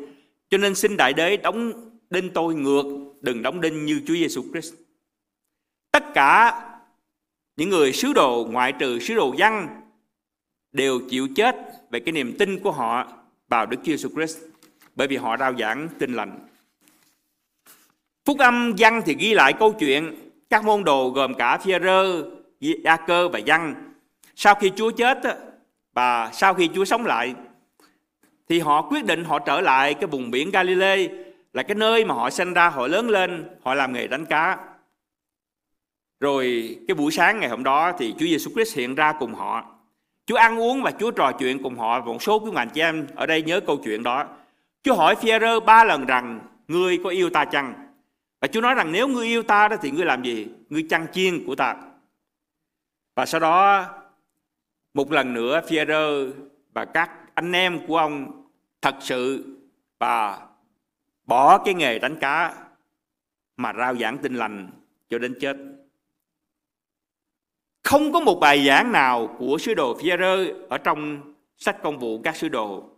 cho 0.50 0.58
nên 0.58 0.74
xin 0.74 0.96
đại 0.96 1.12
đế 1.12 1.36
đóng 1.36 1.72
đinh 2.10 2.30
tôi 2.30 2.54
ngược, 2.54 2.84
đừng 3.20 3.42
đóng 3.42 3.60
đinh 3.60 3.84
như 3.84 4.00
Chúa 4.06 4.14
Giêsu 4.14 4.42
Christ. 4.52 4.74
Tất 5.92 6.04
cả 6.14 6.62
những 7.56 7.70
người 7.70 7.92
sứ 7.92 8.12
đồ 8.12 8.46
ngoại 8.50 8.72
trừ 8.72 8.98
sứ 8.98 9.14
đồ 9.14 9.34
văn 9.38 9.80
đều 10.72 11.00
chịu 11.10 11.28
chết 11.36 11.56
về 11.90 12.00
cái 12.00 12.12
niềm 12.12 12.36
tin 12.38 12.58
của 12.58 12.72
họ 12.72 13.12
vào 13.48 13.66
Đức 13.66 13.76
Chúa 13.84 13.92
Jesus 13.92 14.14
Christ 14.14 14.38
bởi 14.94 15.08
vì 15.08 15.16
họ 15.16 15.36
rao 15.36 15.54
giảng 15.58 15.88
tin 15.98 16.12
lành. 16.12 16.45
Phúc 18.26 18.38
âm 18.38 18.74
văn 18.78 19.02
thì 19.06 19.16
ghi 19.18 19.34
lại 19.34 19.52
câu 19.52 19.72
chuyện 19.72 20.14
các 20.50 20.64
môn 20.64 20.84
đồ 20.84 21.08
gồm 21.08 21.34
cả 21.34 21.58
Phi-rơ, 21.58 22.24
Gia-cơ 22.60 23.28
và 23.28 23.40
Văn 23.46 23.74
sau 24.36 24.54
khi 24.54 24.72
Chúa 24.76 24.90
chết 24.90 25.18
và 25.92 26.30
sau 26.32 26.54
khi 26.54 26.68
Chúa 26.74 26.84
sống 26.84 27.06
lại 27.06 27.34
thì 28.48 28.60
họ 28.60 28.82
quyết 28.82 29.04
định 29.04 29.24
họ 29.24 29.38
trở 29.38 29.60
lại 29.60 29.94
cái 29.94 30.06
vùng 30.06 30.30
biển 30.30 30.50
Galilee 30.50 31.08
là 31.52 31.62
cái 31.62 31.74
nơi 31.74 32.04
mà 32.04 32.14
họ 32.14 32.30
sinh 32.30 32.54
ra, 32.54 32.68
họ 32.68 32.86
lớn 32.86 33.08
lên, 33.08 33.44
họ 33.62 33.74
làm 33.74 33.92
nghề 33.92 34.06
đánh 34.06 34.24
cá. 34.24 34.58
Rồi 36.20 36.76
cái 36.88 36.94
buổi 36.94 37.12
sáng 37.12 37.40
ngày 37.40 37.48
hôm 37.48 37.64
đó 37.64 37.92
thì 37.98 38.14
Chúa 38.18 38.26
Giêsu 38.26 38.50
Christ 38.54 38.76
hiện 38.76 38.94
ra 38.94 39.12
cùng 39.12 39.34
họ 39.34 39.64
Chúa 40.26 40.36
ăn 40.36 40.60
uống 40.60 40.82
và 40.82 40.90
Chúa 40.90 41.10
trò 41.10 41.32
chuyện 41.32 41.62
cùng 41.62 41.78
họ 41.78 42.00
một 42.00 42.22
số 42.22 42.38
quý 42.38 42.50
ngành 42.50 42.70
chị 42.70 42.80
em 42.80 43.06
ở 43.14 43.26
đây 43.26 43.42
nhớ 43.42 43.60
câu 43.60 43.76
chuyện 43.76 44.02
đó. 44.02 44.24
Chúa 44.82 44.94
hỏi 44.94 45.14
Phi-rơ 45.14 45.60
ba 45.60 45.84
lần 45.84 46.06
rằng 46.06 46.40
ngươi 46.68 46.98
có 47.04 47.10
yêu 47.10 47.30
ta 47.30 47.44
chăng? 47.44 47.85
Và 48.46 48.50
Chúa 48.52 48.60
nói 48.60 48.74
rằng 48.74 48.92
nếu 48.92 49.08
ngươi 49.08 49.26
yêu 49.26 49.42
ta 49.42 49.68
đó 49.68 49.76
thì 49.82 49.90
ngươi 49.90 50.04
làm 50.04 50.22
gì? 50.22 50.46
Ngươi 50.68 50.86
chăn 50.90 51.06
chiên 51.12 51.46
của 51.46 51.54
ta. 51.54 51.76
Và 53.14 53.26
sau 53.26 53.40
đó 53.40 53.86
một 54.94 55.12
lần 55.12 55.34
nữa 55.34 55.60
Phi-e-rơ 55.68 56.32
và 56.72 56.84
các 56.84 57.10
anh 57.34 57.52
em 57.52 57.86
của 57.86 57.96
ông 57.96 58.44
thật 58.82 58.94
sự 59.00 59.44
và 59.98 60.46
bỏ 61.24 61.58
cái 61.58 61.74
nghề 61.74 61.98
đánh 61.98 62.16
cá 62.20 62.54
mà 63.56 63.72
rao 63.72 63.96
giảng 63.96 64.18
tin 64.18 64.34
lành 64.34 64.70
cho 65.10 65.18
đến 65.18 65.34
chết. 65.40 65.56
Không 67.82 68.12
có 68.12 68.20
một 68.20 68.38
bài 68.40 68.66
giảng 68.66 68.92
nào 68.92 69.36
của 69.38 69.58
sứ 69.60 69.74
đồ 69.74 69.98
Phi-e-rơ 69.98 70.46
ở 70.68 70.78
trong 70.78 71.32
sách 71.56 71.82
công 71.82 71.98
vụ 71.98 72.20
các 72.24 72.36
sứ 72.36 72.48
đồ, 72.48 72.90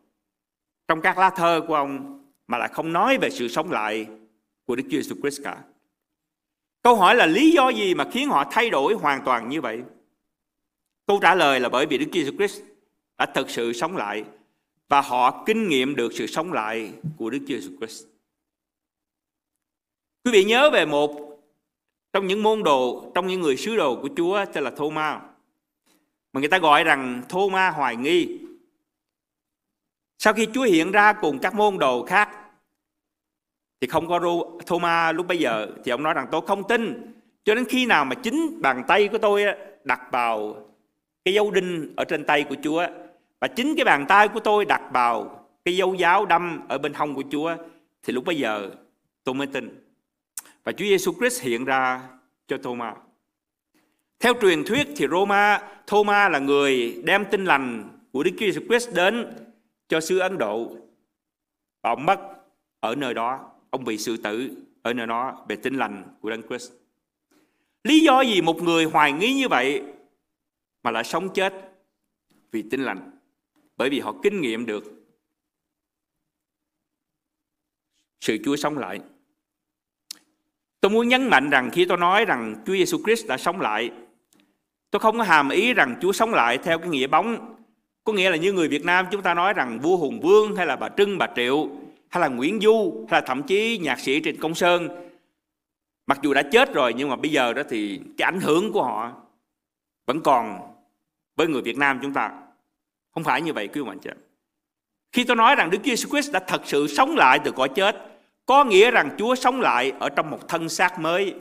trong 0.88 1.00
các 1.00 1.18
lá 1.18 1.30
thơ 1.30 1.61
của 1.68 1.74
ông 1.74 2.22
mà 2.46 2.58
lại 2.58 2.68
không 2.68 2.92
nói 2.92 3.18
về 3.18 3.30
sự 3.30 3.48
sống 3.48 3.70
lại 3.70 4.06
của 4.68 4.76
Đức 4.76 4.83
Chúa 4.90 4.98
Jesus 4.98 5.20
Christ 5.20 5.42
cả. 5.44 5.64
Câu 6.83 6.96
hỏi 6.96 7.14
là 7.14 7.26
lý 7.26 7.50
do 7.50 7.68
gì 7.68 7.94
mà 7.94 8.09
khiến 8.12 8.28
họ 8.28 8.44
thay 8.50 8.70
đổi 8.70 8.94
hoàn 8.94 9.24
toàn 9.24 9.48
như 9.48 9.61
vậy? 9.61 9.83
Câu 11.07 11.18
trả 11.22 11.35
lời 11.35 11.61
là 11.61 11.68
bởi 11.68 11.87
vì 11.87 11.98
Đức 11.98 12.07
Chúa 12.12 12.20
Jesus 12.20 12.37
Christ 12.37 12.62
đã 13.18 13.26
thực 13.26 13.50
sự 13.50 13.72
sống 13.72 13.96
lại 13.96 14.24
và 14.88 15.00
họ 15.00 15.44
kinh 15.46 15.68
nghiệm 15.68 15.96
được 15.96 16.12
sự 16.12 16.26
sống 16.26 16.52
lại 16.52 16.92
của 17.16 17.31
Đức 17.31 17.38
Chúa 17.48 17.54
Jesus 17.54 17.76
Christ. 17.78 18.04
Quý 20.24 20.33
vị 20.33 20.44
nhớ 20.44 20.70
về 20.70 20.87
một 20.87 21.38
trong 22.12 22.26
những 22.26 22.42
môn 22.42 22.62
đồ, 22.62 23.12
trong 23.14 23.26
những 23.26 23.40
người 23.40 23.57
sứ 23.57 23.76
đồ 23.76 23.98
của 24.02 24.09
Chúa, 24.16 24.44
tên 24.52 24.64
là 24.64 24.70
Thomas. 24.70 25.22
mà 26.33 26.40
người 26.40 26.48
ta 26.48 26.59
gọi 26.59 26.85
rằng 26.85 27.22
Thomas 27.28 27.74
hoài 27.74 27.96
nghi 27.96 28.38
sau 30.18 30.33
khi 30.33 30.46
Chúa 30.54 30.62
hiện 30.62 30.92
ra 30.92 31.12
cùng 31.12 31.38
các 31.38 31.54
môn 31.54 31.78
đồ 31.78 32.04
khác 32.07 32.38
thì 33.80 33.86
không 33.86 34.08
có 34.08 34.20
Thô-ma 34.66 35.12
lúc 35.12 35.26
bấy 35.26 35.38
giờ 35.38 35.66
thì 35.84 35.90
ông 35.90 36.02
nói 36.02 36.14
rằng 36.14 36.26
tôi 36.30 36.40
không 36.46 36.68
tin 36.68 37.12
cho 37.44 37.54
đến 37.54 37.64
khi 37.68 37.86
nào 37.86 38.04
mà 38.04 38.14
chính 38.14 38.62
bàn 38.62 38.82
tay 38.88 39.08
của 39.08 39.18
tôi 39.18 39.44
đặt 39.84 40.00
vào 40.12 40.56
cái 41.24 41.34
dấu 41.34 41.50
đinh 41.50 41.92
ở 41.96 42.04
trên 42.04 42.24
tay 42.24 42.44
của 42.48 42.56
Chúa 42.62 42.86
và 43.40 43.48
chính 43.48 43.76
cái 43.76 43.84
bàn 43.84 44.06
tay 44.08 44.28
của 44.28 44.40
tôi 44.40 44.64
đặt 44.64 44.82
vào 44.92 45.44
cái 45.64 45.76
dấu 45.76 45.94
giáo 45.94 46.26
đâm 46.26 46.60
ở 46.68 46.78
bên 46.78 46.94
hông 46.94 47.14
của 47.14 47.22
Chúa 47.30 47.56
thì 48.02 48.12
lúc 48.12 48.24
bấy 48.24 48.36
giờ 48.36 48.70
tôi 49.24 49.34
mới 49.34 49.46
tin. 49.46 49.84
Và 50.64 50.72
Chúa 50.72 50.84
Giêsu 50.84 51.12
Christ 51.12 51.42
hiện 51.42 51.64
ra 51.64 52.00
cho 52.46 52.58
Thomas. 52.58 52.94
Theo 54.20 54.34
truyền 54.40 54.64
thuyết 54.64 54.88
thì 54.96 55.06
Roma, 55.10 55.62
Thomas 55.86 56.32
là 56.32 56.38
người 56.38 57.02
đem 57.04 57.24
tin 57.30 57.44
lành 57.44 57.88
của 58.12 58.22
Đức 58.22 58.30
Chúa 58.30 58.46
Giêsu 58.46 58.60
Christ 58.68 58.94
đến 58.94 59.26
cho 59.88 60.00
xứ 60.00 60.18
Ấn 60.18 60.38
Độ. 60.38 60.76
Và 61.82 61.90
ông 61.90 62.06
mất 62.06 62.20
ở 62.80 62.94
nơi 62.94 63.14
đó, 63.14 63.47
ông 63.70 63.85
bị 63.85 63.98
sự 63.98 64.16
tử 64.16 64.50
ở 64.83 64.92
nơi 64.92 65.07
đó 65.07 65.44
về 65.48 65.57
tin 65.57 65.74
lành 65.74 66.04
của 66.20 66.31
Đấng 66.31 66.42
Christ. 66.48 66.72
Lý 67.85 68.00
do 68.00 68.20
gì 68.20 68.40
một 68.40 68.62
người 68.62 68.85
hoài 68.85 69.12
nghi 69.12 69.35
như 69.35 69.48
vậy 69.48 69.83
mà 70.83 70.90
lại 70.90 71.04
sống 71.04 71.28
chết 71.35 71.54
vì 72.52 72.62
tin 72.70 72.83
lành? 72.83 73.11
Bởi 73.76 73.90
vì 73.90 74.00
họ 74.00 74.14
kinh 74.22 74.40
nghiệm 74.40 74.66
được 74.66 74.85
sự 78.20 78.38
Chúa 78.44 78.57
sống 78.57 78.78
lại. 78.78 79.00
Tôi 80.81 80.90
muốn 80.90 81.09
nhấn 81.09 81.28
mạnh 81.28 81.50
rằng 81.50 81.70
khi 81.72 81.85
tôi 81.85 81.98
nói 81.98 82.24
rằng 82.24 82.62
Chúa 82.66 82.72
Giêsu 82.72 82.98
Christ 83.04 83.26
đã 83.26 83.37
sống 83.37 83.61
lại, 83.61 83.90
tôi 84.90 85.00
không 85.00 85.18
có 85.18 85.24
hàm 85.24 85.48
ý 85.48 85.74
rằng 85.74 85.96
Chúa 86.00 86.12
sống 86.12 86.35
lại 86.35 86.59
theo 86.59 86.78
cái 86.78 86.88
nghĩa 86.88 87.07
bóng. 87.07 87.54
Có 88.04 88.12
nghĩa 88.12 88.31
là 88.31 88.37
như 88.37 88.52
người 88.52 88.68
Việt 88.68 88.85
Nam 88.85 89.07
chúng 89.11 89.22
ta 89.22 89.35
nói 89.35 89.52
rằng 89.52 89.81
vua 89.81 89.96
Hùng 89.96 90.20
Vương 90.20 90.57
hay 90.57 90.66
là 90.66 90.76
bà 90.76 90.88
Trưng, 90.88 91.18
bà 91.18 91.26
Triệu 91.37 91.70
hay 92.09 92.21
là 92.21 92.29
Nguyễn 92.29 92.61
Du, 92.61 93.07
hay 93.11 93.21
là 93.21 93.27
thậm 93.27 93.42
chí 93.42 93.79
nhạc 93.79 94.01
sĩ 94.01 94.21
Trịnh 94.25 94.40
Công 94.40 94.55
Sơn 94.55 94.88
mặc 96.07 96.18
dù 96.23 96.35
đã 96.35 96.42
chết 96.42 96.75
rồi, 96.75 96.94
nhưng 96.97 97.09
mà 97.09 97.16
bây 97.16 97.31
giờ 97.31 97.53
đó 97.53 97.62
thì 97.68 98.01
cái 98.16 98.25
ảnh 98.27 98.40
hưởng 98.40 98.73
của 98.73 98.83
họ 98.83 99.12
vẫn 100.07 100.21
còn 100.21 100.59
với 101.37 101.47
người 101.47 101.62
Việt 101.62 101.77
Nam 101.77 101.99
chúng 102.03 102.12
ta. 102.12 102.33
Không 103.14 103.25
phải 103.25 103.42
như 103.42 103.53
vậy, 103.53 103.68
quý 103.68 103.81
vị 103.81 103.90
chị. 104.03 104.11
Khi 105.12 105.25
tôi 105.25 105.37
nói 105.37 105.55
rằng 105.55 105.71
Đức 105.71 105.79
Giêsu 105.85 106.09
Christ 106.09 106.33
đã 106.33 106.40
thật 106.40 106.62
sự 106.64 106.87
sống 106.87 107.16
lại 107.16 107.38
từ 107.44 107.53
cõi 107.53 107.68
chết, 107.75 107.97
có 108.47 108.64
nghĩa 108.64 108.90
rằng 108.90 109.11
Chúa 109.18 109.35
sống 109.35 109.61
lại 109.61 109.92
ở 110.01 110.09
trong 110.09 110.31
một 110.31 110.49
thân 110.49 110.68
xác 110.68 110.99
mới. 110.99 111.35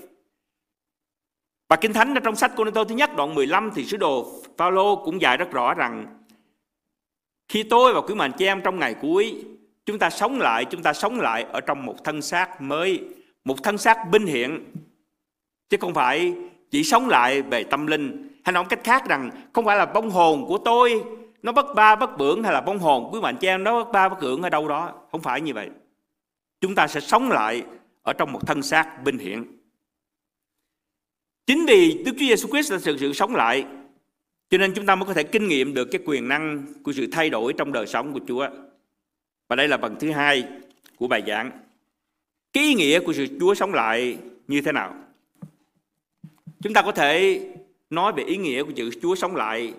Và 1.69 1.75
Kinh 1.75 1.93
Thánh 1.93 2.13
ở 2.13 2.19
trong 2.19 2.35
sách 2.35 2.51
Cô 2.55 2.71
Tô 2.71 2.83
thứ 2.83 2.95
nhất 2.95 3.09
đoạn 3.15 3.35
15 3.35 3.71
thì 3.75 3.85
sứ 3.85 3.97
đồ 3.97 4.41
Phaolô 4.57 4.95
cũng 5.05 5.21
dạy 5.21 5.37
rất 5.37 5.51
rõ 5.51 5.73
rằng, 5.73 6.23
khi 7.47 7.63
tôi 7.63 7.93
và 7.93 8.01
quý 8.01 8.15
mạnh 8.15 8.31
chị 8.37 8.45
em 8.45 8.61
trong 8.63 8.79
ngày 8.79 8.95
cuối 9.01 9.45
chúng 9.87 9.99
ta 9.99 10.09
sống 10.09 10.39
lại, 10.39 10.65
chúng 10.65 10.83
ta 10.83 10.93
sống 10.93 11.19
lại 11.19 11.43
ở 11.43 11.61
trong 11.61 11.85
một 11.85 12.03
thân 12.03 12.21
xác 12.21 12.61
mới, 12.61 13.03
một 13.45 13.63
thân 13.63 13.77
xác 13.77 13.97
binh 14.11 14.25
hiện 14.25 14.65
chứ 15.69 15.77
không 15.79 15.93
phải 15.93 16.33
chỉ 16.71 16.83
sống 16.83 17.09
lại 17.09 17.41
về 17.41 17.63
tâm 17.63 17.87
linh. 17.87 18.29
Hay 18.43 18.53
nói 18.53 18.65
cách 18.69 18.79
khác 18.83 19.03
rằng 19.09 19.29
không 19.53 19.65
phải 19.65 19.77
là 19.77 19.85
bông 19.85 20.09
hồn 20.09 20.45
của 20.47 20.57
tôi 20.57 21.03
nó 21.43 21.51
bất 21.51 21.65
ba 21.75 21.95
bất 21.95 22.17
bưởng 22.17 22.43
hay 22.43 22.53
là 22.53 22.61
bông 22.61 22.79
hồn 22.79 23.09
quý 23.13 23.19
mạnh 23.21 23.37
trang 23.39 23.63
nó 23.63 23.83
bất 23.83 23.91
ba 23.91 24.09
bất 24.09 24.21
bưỡng 24.21 24.41
ở 24.41 24.49
đâu 24.49 24.67
đó. 24.67 24.93
Không 25.11 25.21
phải 25.21 25.41
như 25.41 25.53
vậy. 25.53 25.69
Chúng 26.61 26.75
ta 26.75 26.87
sẽ 26.87 26.99
sống 26.99 27.29
lại 27.29 27.63
ở 28.03 28.13
trong 28.13 28.31
một 28.31 28.47
thân 28.47 28.61
xác 28.61 29.03
binh 29.03 29.17
hiện 29.17 29.43
chính 31.45 31.65
vì 31.65 32.03
Đức 32.05 32.11
Chúa 32.19 32.25
Giêsu 32.25 32.47
Christ 32.47 32.71
là 32.71 32.79
sự 32.79 32.97
sự 32.97 33.13
sống 33.13 33.35
lại 33.35 33.65
cho 34.49 34.57
nên 34.57 34.73
chúng 34.73 34.85
ta 34.85 34.95
mới 34.95 35.05
có 35.05 35.13
thể 35.13 35.23
kinh 35.23 35.47
nghiệm 35.47 35.73
được 35.73 35.87
cái 35.91 36.01
quyền 36.05 36.27
năng 36.27 36.65
của 36.83 36.91
sự 36.91 37.07
thay 37.11 37.29
đổi 37.29 37.53
trong 37.53 37.73
đời 37.73 37.87
sống 37.87 38.13
của 38.13 38.19
Chúa 38.27 38.47
và 39.47 39.55
đây 39.55 39.67
là 39.67 39.77
phần 39.77 39.95
thứ 39.99 40.11
hai 40.11 40.43
của 40.97 41.07
bài 41.07 41.23
giảng 41.27 41.51
cái 42.53 42.63
ý 42.63 42.73
nghĩa 42.73 42.99
của 42.99 43.13
sự 43.13 43.27
Chúa 43.39 43.53
sống 43.53 43.73
lại 43.73 44.17
như 44.47 44.61
thế 44.61 44.71
nào 44.71 44.95
chúng 46.61 46.73
ta 46.73 46.81
có 46.81 46.91
thể 46.91 47.41
nói 47.89 48.13
về 48.13 48.23
ý 48.23 48.37
nghĩa 48.37 48.63
của 48.63 48.71
chữ 48.71 48.89
Chúa 49.01 49.15
sống 49.15 49.35
lại 49.35 49.73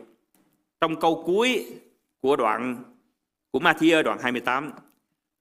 trong 0.80 1.00
câu 1.00 1.22
cuối 1.26 1.66
của 2.20 2.36
đoạn, 2.36 2.76
của 3.50 3.58
Matthew 3.58 4.02
đoạn 4.02 4.18
28. 4.22 4.72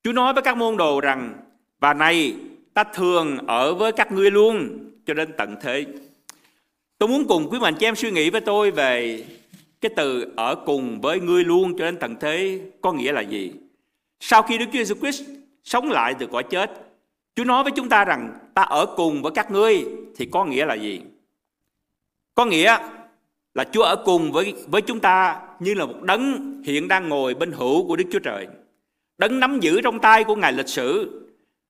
Chúa 0.04 0.12
nói 0.12 0.34
với 0.34 0.44
các 0.44 0.58
môn 0.58 0.78
đồ 0.78 1.02
rằng, 1.02 1.34
và 1.80 1.94
này, 1.94 2.36
ta 2.74 2.84
thường 2.84 3.38
ở 3.48 3.74
với 3.74 3.92
các 3.92 4.12
ngươi 4.12 4.32
luôn 4.32 4.80
cho 5.06 5.14
đến 5.14 5.34
tận 5.38 5.56
thế. 5.62 5.86
Tôi 6.98 7.10
muốn 7.10 7.28
cùng 7.28 7.50
quý 7.50 7.60
mạnh 7.60 7.76
chị 7.80 7.86
em 7.86 7.96
suy 7.96 8.12
nghĩ 8.12 8.30
với 8.30 8.42
tôi 8.42 8.72
về 8.72 9.24
cái 9.82 9.92
từ 9.96 10.34
ở 10.36 10.56
cùng 10.56 11.02
với 11.02 11.20
ngươi 11.20 11.44
luôn 11.44 11.78
cho 11.78 11.86
đến 11.86 11.98
tận 12.00 12.16
thế 12.20 12.62
có 12.82 12.94
nghĩa 12.94 13.12
là 13.12 13.22
gì? 13.22 13.52
Sau 14.20 14.42
khi 14.42 14.58
Đức 14.58 14.66
Chúa 14.74 14.80
Jesus 14.80 15.00
Christ 15.00 15.24
sống 15.64 15.92
lại 15.92 16.16
từ 16.20 16.28
cõi 16.28 16.44
chết, 16.44 16.72
Chúa 17.36 17.44
nói 17.44 17.64
với 17.64 17.72
chúng 17.76 17.90
ta 17.90 18.06
rằng 18.06 18.34
ta 18.54 18.62
ở 18.62 18.86
cùng 18.98 19.22
với 19.22 19.32
các 19.36 19.52
ngươi 19.52 19.86
thì 20.16 20.26
có 20.32 20.46
nghĩa 20.46 20.66
là 20.66 20.74
gì? 20.74 21.02
Có 22.36 22.46
nghĩa 22.46 22.78
là 23.54 23.64
Chúa 23.72 23.84
ở 23.84 23.96
cùng 24.06 24.32
với 24.32 24.54
với 24.68 24.82
chúng 24.82 25.00
ta 25.00 25.42
như 25.60 25.74
là 25.74 25.86
một 25.86 26.02
đấng 26.02 26.54
hiện 26.66 26.88
đang 26.88 27.10
ngồi 27.10 27.34
bên 27.34 27.52
hữu 27.52 27.88
của 27.88 27.96
Đức 27.96 28.06
Chúa 28.12 28.20
Trời. 28.20 28.48
Đấng 29.18 29.40
nắm 29.40 29.60
giữ 29.60 29.82
trong 29.82 30.00
tay 30.00 30.24
của 30.24 30.36
Ngài 30.36 30.54
lịch 30.54 30.68
sử. 30.68 31.22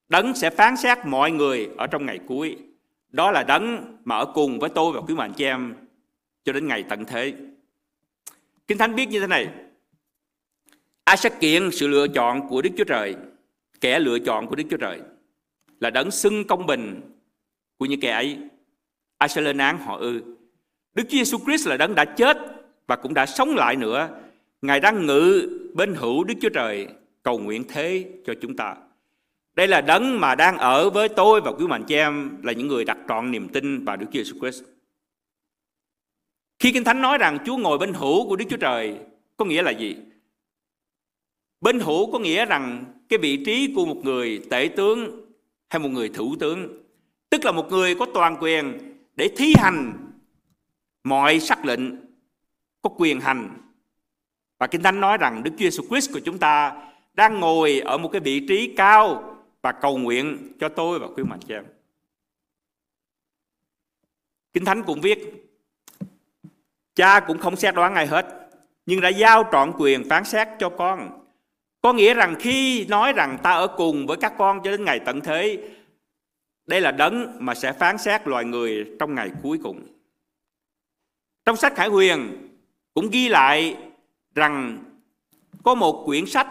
Đấng 0.09 0.33
sẽ 0.33 0.49
phán 0.49 0.77
xét 0.77 0.97
mọi 1.05 1.31
người 1.31 1.69
ở 1.77 1.87
trong 1.87 2.05
ngày 2.05 2.19
cuối. 2.27 2.57
Đó 3.09 3.31
là 3.31 3.43
đấng 3.43 3.97
mà 4.05 4.17
ở 4.17 4.25
cùng 4.25 4.59
với 4.59 4.69
tôi 4.69 4.93
và 4.93 5.01
quý 5.01 5.15
mạnh 5.15 5.33
chị 5.33 5.45
em 5.45 5.75
cho 6.45 6.53
đến 6.53 6.67
ngày 6.67 6.83
tận 6.89 7.05
thế. 7.05 7.33
Kinh 8.67 8.77
Thánh 8.77 8.95
biết 8.95 9.09
như 9.09 9.19
thế 9.19 9.27
này. 9.27 9.47
Ai 11.07 11.17
sẽ 11.17 11.29
kiện 11.29 11.71
sự 11.71 11.87
lựa 11.87 12.07
chọn 12.07 12.47
của 12.47 12.61
Đức 12.61 12.69
Chúa 12.77 12.83
Trời, 12.83 13.15
kẻ 13.81 13.99
lựa 13.99 14.19
chọn 14.19 14.47
của 14.47 14.55
Đức 14.55 14.63
Chúa 14.69 14.77
Trời 14.77 15.01
là 15.79 15.89
đấng 15.89 16.11
xưng 16.11 16.47
công 16.47 16.65
bình 16.65 17.01
của 17.77 17.85
những 17.85 17.99
kẻ 17.99 18.11
ấy. 18.11 18.37
Ai 19.17 19.29
sẽ 19.29 19.41
lên 19.41 19.57
án 19.57 19.77
họ 19.77 19.97
ư? 19.97 20.21
Đức 20.93 21.03
Chúa 21.03 21.17
Giêsu 21.17 21.37
Christ 21.45 21.67
là 21.67 21.77
đấng 21.77 21.95
đã 21.95 22.05
chết 22.05 22.37
và 22.87 22.95
cũng 22.95 23.13
đã 23.13 23.25
sống 23.25 23.55
lại 23.55 23.75
nữa. 23.75 24.09
Ngài 24.61 24.79
đang 24.79 25.05
ngự 25.05 25.49
bên 25.73 25.93
hữu 25.95 26.23
Đức 26.23 26.33
Chúa 26.41 26.49
Trời 26.49 26.87
cầu 27.23 27.39
nguyện 27.39 27.63
thế 27.67 28.05
cho 28.25 28.33
chúng 28.41 28.55
ta. 28.55 28.75
Đây 29.55 29.67
là 29.67 29.81
đấng 29.81 30.19
mà 30.19 30.35
đang 30.35 30.57
ở 30.57 30.89
với 30.89 31.09
tôi 31.09 31.41
và 31.41 31.51
quý 31.51 31.67
mạnh 31.67 31.83
chị 31.87 31.95
em 31.95 32.37
là 32.43 32.53
những 32.53 32.67
người 32.67 32.85
đặt 32.85 32.97
trọn 33.07 33.31
niềm 33.31 33.47
tin 33.47 33.85
vào 33.85 33.97
Đức 33.97 34.05
Chúa 34.11 34.23
Giêsu 34.23 34.39
Christ. 34.39 34.63
Khi 36.59 36.71
Kinh 36.71 36.83
Thánh 36.83 37.01
nói 37.01 37.17
rằng 37.17 37.37
Chúa 37.45 37.57
ngồi 37.57 37.77
bên 37.77 37.93
hữu 37.93 38.29
của 38.29 38.35
Đức 38.35 38.45
Chúa 38.49 38.57
Trời 38.57 38.97
có 39.37 39.45
nghĩa 39.45 39.61
là 39.61 39.71
gì? 39.71 39.95
Bên 41.61 41.79
hữu 41.79 42.11
có 42.11 42.19
nghĩa 42.19 42.45
rằng 42.45 42.85
cái 43.09 43.19
vị 43.19 43.43
trí 43.45 43.73
của 43.75 43.85
một 43.85 43.97
người 44.03 44.41
tể 44.49 44.69
tướng 44.75 45.25
hay 45.69 45.79
một 45.79 45.89
người 45.89 46.09
thủ 46.09 46.35
tướng, 46.39 46.83
tức 47.29 47.45
là 47.45 47.51
một 47.51 47.71
người 47.71 47.95
có 47.95 48.05
toàn 48.13 48.37
quyền 48.39 48.95
để 49.15 49.29
thi 49.37 49.53
hành 49.57 49.93
mọi 51.03 51.39
sắc 51.39 51.65
lệnh 51.65 51.81
có 52.81 52.89
quyền 52.97 53.19
hành. 53.19 53.49
Và 54.59 54.67
Kinh 54.67 54.83
Thánh 54.83 54.99
nói 54.99 55.17
rằng 55.17 55.43
Đức 55.43 55.51
Chúa 55.57 55.65
Jesus 55.65 55.87
Christ 55.87 56.13
của 56.13 56.19
chúng 56.19 56.37
ta 56.37 56.83
đang 57.13 57.39
ngồi 57.39 57.79
ở 57.79 57.97
một 57.97 58.09
cái 58.11 58.21
vị 58.21 58.45
trí 58.47 58.73
cao 58.77 59.35
và 59.61 59.71
cầu 59.71 59.97
nguyện 59.97 60.53
cho 60.59 60.69
tôi 60.69 60.99
và 60.99 61.07
quý 61.07 61.23
mạnh 61.23 61.39
cho 61.47 61.55
em. 61.55 61.65
Kinh 64.53 64.65
Thánh 64.65 64.83
cũng 64.83 65.01
viết 65.01 65.47
Cha 66.95 67.19
cũng 67.19 67.37
không 67.37 67.55
xét 67.55 67.75
đoán 67.75 67.95
ai 67.95 68.07
hết 68.07 68.49
Nhưng 68.85 69.01
đã 69.01 69.09
giao 69.09 69.49
trọn 69.51 69.71
quyền 69.77 70.09
phán 70.09 70.25
xét 70.25 70.47
cho 70.59 70.69
con 70.69 71.26
có 71.81 71.93
nghĩa 71.93 72.13
rằng 72.13 72.35
khi 72.39 72.85
nói 72.85 73.13
rằng 73.13 73.37
ta 73.43 73.51
ở 73.51 73.67
cùng 73.67 74.07
với 74.07 74.17
các 74.17 74.33
con 74.37 74.59
cho 74.63 74.71
đến 74.71 74.85
ngày 74.85 74.99
tận 75.05 75.21
thế 75.21 75.69
Đây 76.65 76.81
là 76.81 76.91
đấng 76.91 77.37
mà 77.39 77.55
sẽ 77.55 77.73
phán 77.73 77.97
xét 77.97 78.27
loài 78.27 78.45
người 78.45 78.85
trong 78.99 79.15
ngày 79.15 79.31
cuối 79.43 79.59
cùng 79.63 79.97
trong 81.47 81.55
sách 81.55 81.75
Khải 81.75 81.87
Huyền 81.87 82.47
cũng 82.93 83.09
ghi 83.09 83.29
lại 83.29 83.77
rằng 84.35 84.83
có 85.63 85.75
một 85.75 86.03
quyển 86.05 86.25
sách 86.25 86.47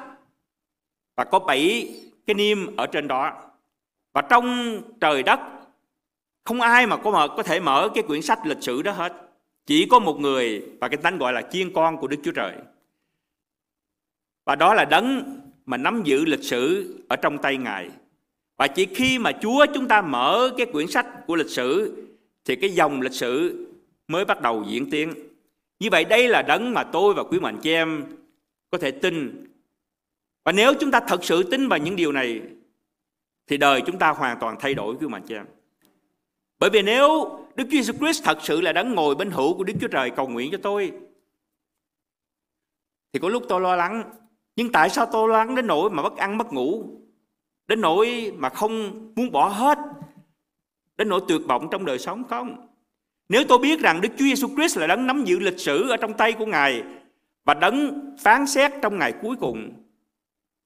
và 1.17 1.25
có 1.25 1.39
bảy 1.39 1.95
cái 2.27 2.35
niêm 2.35 2.77
ở 2.77 2.87
trên 2.87 3.09
đó. 3.09 3.33
Và 4.12 4.23
trong 4.23 4.81
trời 5.01 5.23
đất 5.23 5.41
không 6.45 6.61
ai 6.61 6.87
mà 6.87 6.97
có 6.97 7.11
mở, 7.11 7.29
có 7.37 7.43
thể 7.43 7.61
mở 7.61 7.89
cái 7.95 8.05
quyển 8.07 8.23
sách 8.23 8.47
lịch 8.47 8.62
sử 8.62 8.83
đó 8.83 8.93
hết. 8.93 9.12
Chỉ 9.67 9.87
có 9.91 9.99
một 9.99 10.21
người 10.21 10.62
và 10.81 10.89
cái 10.89 10.97
tánh 10.97 11.19
gọi 11.19 11.33
là 11.33 11.43
chiên 11.43 11.73
con 11.73 11.97
của 11.97 12.07
Đức 12.07 12.17
Chúa 12.25 12.33
Trời. 12.33 12.53
Và 14.46 14.54
đó 14.54 14.74
là 14.74 14.85
đấng 14.85 15.40
mà 15.66 15.76
nắm 15.76 16.02
giữ 16.04 16.24
lịch 16.24 16.42
sử 16.42 16.94
ở 17.09 17.16
trong 17.16 17.38
tay 17.38 17.56
Ngài. 17.56 17.90
Và 18.56 18.68
chỉ 18.68 18.87
khi 18.94 19.18
mà 19.18 19.32
Chúa 19.32 19.66
chúng 19.74 19.88
ta 19.88 20.02
mở 20.02 20.50
cái 20.56 20.66
quyển 20.66 20.87
sách 20.87 21.06
của 21.26 21.37
lịch 21.37 21.50
sử, 21.50 21.96
thì 22.44 22.56
cái 22.56 22.70
dòng 22.70 23.00
lịch 23.00 23.12
sử 23.12 23.66
mới 24.09 24.24
bắt 24.24 24.40
đầu 24.40 24.64
diễn 24.68 24.90
tiến. 24.90 25.14
Như 25.80 25.88
vậy 25.90 26.04
đây 26.04 26.28
là 26.28 26.42
đấng 26.42 26.74
mà 26.74 26.85
tôi 26.85 27.14
và 27.14 27.22
quý 27.22 27.40
mạnh 27.40 27.59
chị 27.62 27.72
em 27.72 28.04
có 28.70 28.78
thể 28.78 28.90
tin. 28.90 29.46
Và 30.44 30.52
nếu 30.52 30.74
chúng 30.80 30.90
ta 30.90 31.00
thật 31.00 31.24
sự 31.24 31.42
tin 31.42 31.68
vào 31.68 31.78
những 31.78 31.96
điều 31.96 32.12
này, 32.12 32.42
thì 33.46 33.56
đời 33.56 33.82
chúng 33.87 33.98
ta 33.98 34.11
hoàn 34.11 34.38
toàn 34.40 34.56
thay 34.61 34.74
đổi, 34.74 34.96
quý 35.00 35.06
mạnh 35.06 35.22
chị 35.28 35.35
em. 35.35 35.46
Bởi 36.59 36.70
vì 36.70 36.82
nếu 36.82 37.38
Đức 37.56 37.64
Chúa 37.70 37.78
Jesus 37.78 37.98
Christ 37.98 38.24
thật 38.24 38.38
sự 38.42 38.61
là 38.61 38.72
đấng 38.72 38.94
ngồi 38.94 39.14
bên 39.14 39.30
hữu 39.30 39.56
của 39.56 39.64
Đức 39.64 39.74
Chúa 39.80 39.88
Trời 39.88 40.11
cầu 40.11 40.28
nguyện 40.28 40.50
cho 40.52 40.59
tôi, 40.62 40.92
thì 43.12 43.20
có 43.20 43.28
lúc 43.28 43.42
tôi 43.48 43.61
lo 43.61 43.76
lắng. 43.76 44.12
Nhưng 44.57 44.73
tại 44.73 44.90
sao 44.90 45.07
tôi 45.07 45.29
lo 45.29 45.37
lắng 45.37 45.55
đến 45.55 45.66
nỗi 45.66 45.90
mà 45.90 46.03
mất 46.03 46.16
ăn 46.16 46.38
mất 46.38 46.53
ngủ? 46.53 47.01
Đến 47.69 47.81
nỗi 47.81 48.33
mà 48.37 48.49
không 48.49 48.92
muốn 49.16 49.33
bỏ 49.33 49.49
hết? 49.49 49.79
Đến 50.97 51.09
nỗi 51.09 51.21
tuyệt 51.29 51.40
vọng 51.49 51.69
trong 51.71 51.85
đời 51.85 51.99
sống 51.99 52.25
không? 52.25 52.69
Nếu 53.29 53.45
tôi 53.49 53.59
biết 53.59 53.81
rằng 53.81 54.01
Đức 54.01 54.09
Chúa 54.19 54.25
Giêsu 54.25 54.49
Christ 54.49 54.79
là 54.79 54.87
đấng 54.87 55.07
nắm 55.07 55.25
giữ 55.25 55.38
lịch 55.38 55.59
sử 55.59 55.88
ở 55.88 55.97
trong 55.97 56.14
tay 56.14 56.33
của 56.33 56.47
Ngài 56.47 56.83
và 57.45 57.55
đấng 57.55 58.01
phán 58.19 58.47
xét 58.47 58.73
trong 58.83 58.99
ngày 58.99 59.14
cuối 59.23 59.37
cùng, 59.40 59.73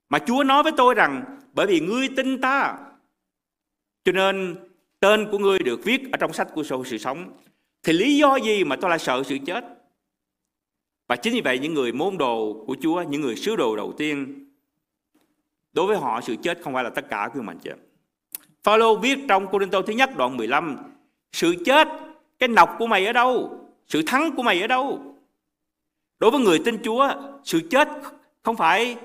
mà 0.09 0.19
Chúa 0.19 0.43
nói 0.43 0.63
với 0.63 0.71
tôi 0.77 0.93
rằng 0.93 1.39
bởi 1.53 1.67
vì 1.67 1.79
ngươi 1.79 2.09
tin 2.15 2.41
ta, 2.41 2.77
cho 4.03 4.11
nên 4.11 4.55
tên 4.99 5.27
của 5.31 5.37
ngươi 5.37 5.59
được 5.59 5.83
viết 5.83 6.11
ở 6.11 6.17
trong 6.17 6.33
sách 6.33 6.47
của 6.53 6.63
sổ 6.63 6.83
sự 6.83 6.97
sống, 6.97 7.33
thì 7.83 7.93
lý 7.93 8.17
do 8.17 8.35
gì 8.35 8.63
mà 8.63 8.75
tôi 8.75 8.89
lại 8.89 8.99
sợ 8.99 9.23
sự 9.23 9.37
chết? 9.45 9.80
Và 11.11 11.17
chính 11.17 11.33
vì 11.33 11.41
vậy 11.41 11.59
những 11.59 11.73
người 11.73 11.91
môn 11.91 12.17
đồ 12.17 12.63
của 12.67 12.75
Chúa, 12.81 13.01
những 13.01 13.21
người 13.21 13.35
sứ 13.35 13.55
đồ 13.55 13.75
đầu 13.75 13.93
tiên, 13.97 14.45
đối 15.73 15.87
với 15.87 15.97
họ 15.97 16.21
sự 16.21 16.35
chết 16.43 16.61
không 16.61 16.73
phải 16.73 16.83
là 16.83 16.89
tất 16.89 17.09
cả 17.09 17.29
của 17.33 17.41
mình 17.41 17.57
chị 17.63 17.69
Phaolô 18.63 18.95
viết 18.95 19.19
trong 19.29 19.47
Cô 19.51 19.59
Tô 19.71 19.81
thứ 19.81 19.93
nhất 19.93 20.09
đoạn 20.17 20.37
15, 20.37 20.77
sự 21.31 21.55
chết 21.65 21.87
cái 22.39 22.49
nọc 22.49 22.75
của 22.79 22.87
mày 22.87 23.05
ở 23.05 23.13
đâu? 23.13 23.59
Sự 23.87 24.01
thắng 24.05 24.35
của 24.35 24.43
mày 24.43 24.61
ở 24.61 24.67
đâu? 24.67 25.15
Đối 26.19 26.31
với 26.31 26.39
người 26.39 26.61
tin 26.65 26.77
Chúa, 26.83 27.09
sự 27.43 27.61
chết 27.69 27.87
không 28.43 28.57
phải 28.57 28.97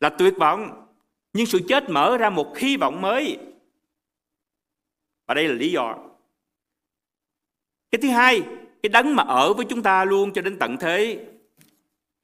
là 0.00 0.08
tuyệt 0.08 0.34
vọng, 0.38 0.86
nhưng 1.32 1.46
sự 1.46 1.60
chết 1.68 1.90
mở 1.90 2.16
ra 2.16 2.30
một 2.30 2.58
hy 2.58 2.76
vọng 2.76 3.00
mới. 3.00 3.38
Và 5.26 5.34
đây 5.34 5.48
là 5.48 5.54
lý 5.54 5.72
do. 5.72 5.96
Cái 7.90 7.98
thứ 8.02 8.08
hai, 8.08 8.42
cái 8.82 8.90
đấng 8.90 9.16
mà 9.16 9.22
ở 9.22 9.52
với 9.52 9.64
chúng 9.64 9.82
ta 9.82 10.04
luôn 10.04 10.32
cho 10.32 10.42
đến 10.42 10.56
tận 10.58 10.76
thế 10.76 11.18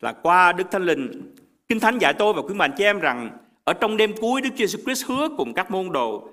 là 0.00 0.12
qua 0.12 0.52
Đức 0.52 0.70
Thánh 0.70 0.84
Linh. 0.84 1.34
Kinh 1.68 1.80
Thánh 1.80 1.98
dạy 1.98 2.14
tôi 2.14 2.32
và 2.32 2.42
quý 2.42 2.54
bạn 2.54 2.70
chị 2.76 2.84
em 2.84 2.98
rằng 2.98 3.30
ở 3.64 3.72
trong 3.72 3.96
đêm 3.96 4.12
cuối 4.20 4.40
Đức 4.40 4.50
Chúa 4.56 4.64
Jesus 4.64 4.84
Christ 4.84 5.06
hứa 5.06 5.28
cùng 5.36 5.54
các 5.54 5.70
môn 5.70 5.92
đồ 5.92 6.28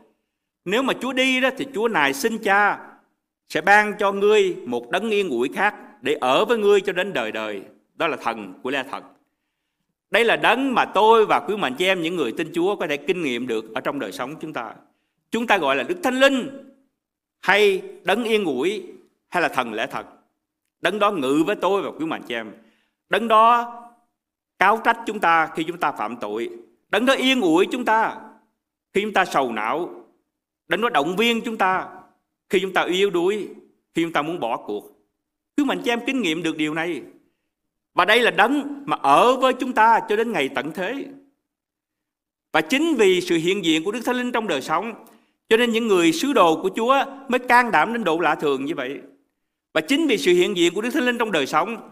nếu 0.65 0.83
mà 0.83 0.93
Chúa 1.01 1.13
đi 1.13 1.41
đó 1.41 1.49
thì 1.57 1.65
Chúa 1.73 1.87
này 1.87 2.13
xin 2.13 2.37
cha 2.37 2.79
sẽ 3.49 3.61
ban 3.61 3.93
cho 3.99 4.11
ngươi 4.11 4.55
một 4.65 4.91
đấng 4.91 5.09
yên 5.09 5.29
ủi 5.29 5.49
khác 5.55 5.75
để 6.01 6.13
ở 6.13 6.45
với 6.45 6.57
ngươi 6.57 6.81
cho 6.81 6.93
đến 6.93 7.13
đời 7.13 7.31
đời. 7.31 7.61
Đó 7.95 8.07
là 8.07 8.17
thần 8.17 8.53
của 8.63 8.71
lẽ 8.71 8.83
thật. 8.91 9.03
Đây 10.11 10.25
là 10.25 10.35
đấng 10.35 10.73
mà 10.73 10.85
tôi 10.85 11.25
và 11.25 11.39
quý 11.39 11.55
mạnh 11.55 11.75
chị 11.77 11.85
em, 11.85 12.01
những 12.01 12.15
người 12.15 12.31
tin 12.31 12.51
Chúa 12.53 12.75
có 12.75 12.87
thể 12.87 12.97
kinh 12.97 13.23
nghiệm 13.23 13.47
được 13.47 13.73
ở 13.75 13.81
trong 13.81 13.99
đời 13.99 14.11
sống 14.11 14.35
chúng 14.41 14.53
ta. 14.53 14.73
Chúng 15.31 15.47
ta 15.47 15.57
gọi 15.57 15.75
là 15.75 15.83
Đức 15.83 15.97
Thánh 16.03 16.19
Linh 16.19 16.49
hay 17.39 17.81
đấng 18.03 18.23
yên 18.23 18.45
ủi 18.45 18.83
hay 19.33 19.41
là 19.41 19.49
thần 19.49 19.73
lẽ 19.73 19.87
thật. 19.87 20.05
Đấng 20.81 20.99
đó 20.99 21.11
ngự 21.11 21.43
với 21.47 21.55
tôi 21.55 21.81
và 21.81 21.89
quý 21.99 22.05
mạnh 22.05 22.21
cho 22.27 22.35
em. 22.35 22.51
Đấng 23.09 23.27
đó 23.27 23.73
cáo 24.59 24.77
trách 24.83 24.97
chúng 25.05 25.19
ta 25.19 25.49
khi 25.55 25.63
chúng 25.63 25.77
ta 25.77 25.91
phạm 25.91 26.17
tội. 26.17 26.49
Đấng 26.89 27.05
đó 27.05 27.13
yên 27.13 27.41
ủi 27.41 27.65
chúng 27.71 27.85
ta 27.85 28.17
khi 28.93 29.01
chúng 29.01 29.13
ta 29.13 29.25
sầu 29.25 29.51
não. 29.51 29.89
Đấng 30.67 30.81
đó 30.81 30.89
động 30.89 31.15
viên 31.15 31.41
chúng 31.41 31.57
ta 31.57 31.89
khi 32.49 32.59
chúng 32.59 32.73
ta 32.73 32.83
yếu 32.83 33.09
đuối, 33.09 33.47
khi 33.93 34.03
chúng 34.03 34.13
ta 34.13 34.21
muốn 34.21 34.39
bỏ 34.39 34.57
cuộc. 34.57 34.89
cứ 35.57 35.65
mạnh 35.65 35.81
cho 35.85 35.91
em 35.91 35.99
kinh 36.05 36.21
nghiệm 36.21 36.43
được 36.43 36.57
điều 36.57 36.73
này. 36.73 37.01
Và 37.93 38.05
đây 38.05 38.21
là 38.21 38.31
đấng 38.31 38.83
mà 38.85 38.97
ở 39.01 39.35
với 39.37 39.53
chúng 39.53 39.73
ta 39.73 39.99
cho 40.09 40.15
đến 40.15 40.31
ngày 40.31 40.49
tận 40.49 40.71
thế. 40.71 41.05
Và 42.51 42.61
chính 42.61 42.95
vì 42.95 43.21
sự 43.21 43.35
hiện 43.35 43.65
diện 43.65 43.83
của 43.83 43.91
Đức 43.91 44.01
Thánh 44.05 44.15
Linh 44.15 44.31
trong 44.31 44.47
đời 44.47 44.61
sống, 44.61 45.05
cho 45.49 45.57
nên 45.57 45.71
những 45.71 45.87
người 45.87 46.11
sứ 46.11 46.33
đồ 46.33 46.61
của 46.61 46.69
Chúa 46.75 47.05
mới 47.27 47.39
can 47.39 47.71
đảm 47.71 47.93
đến 47.93 48.03
độ 48.03 48.19
lạ 48.19 48.35
thường 48.35 48.65
như 48.65 48.75
vậy. 48.75 49.01
Và 49.73 49.81
chính 49.81 50.07
vì 50.07 50.17
sự 50.17 50.33
hiện 50.33 50.57
diện 50.57 50.73
của 50.73 50.81
Đức 50.81 50.89
Thánh 50.93 51.05
Linh 51.05 51.17
trong 51.17 51.31
đời 51.31 51.47
sống, 51.47 51.89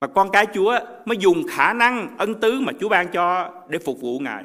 mà 0.00 0.06
con 0.06 0.30
cái 0.32 0.46
Chúa 0.54 0.78
mới 1.04 1.16
dùng 1.18 1.46
khả 1.48 1.72
năng 1.72 2.16
ân 2.18 2.40
tứ 2.40 2.60
mà 2.60 2.72
Chúa 2.80 2.88
ban 2.88 3.08
cho 3.08 3.54
để 3.68 3.78
phục 3.78 4.00
vụ 4.00 4.18
Ngài. 4.18 4.44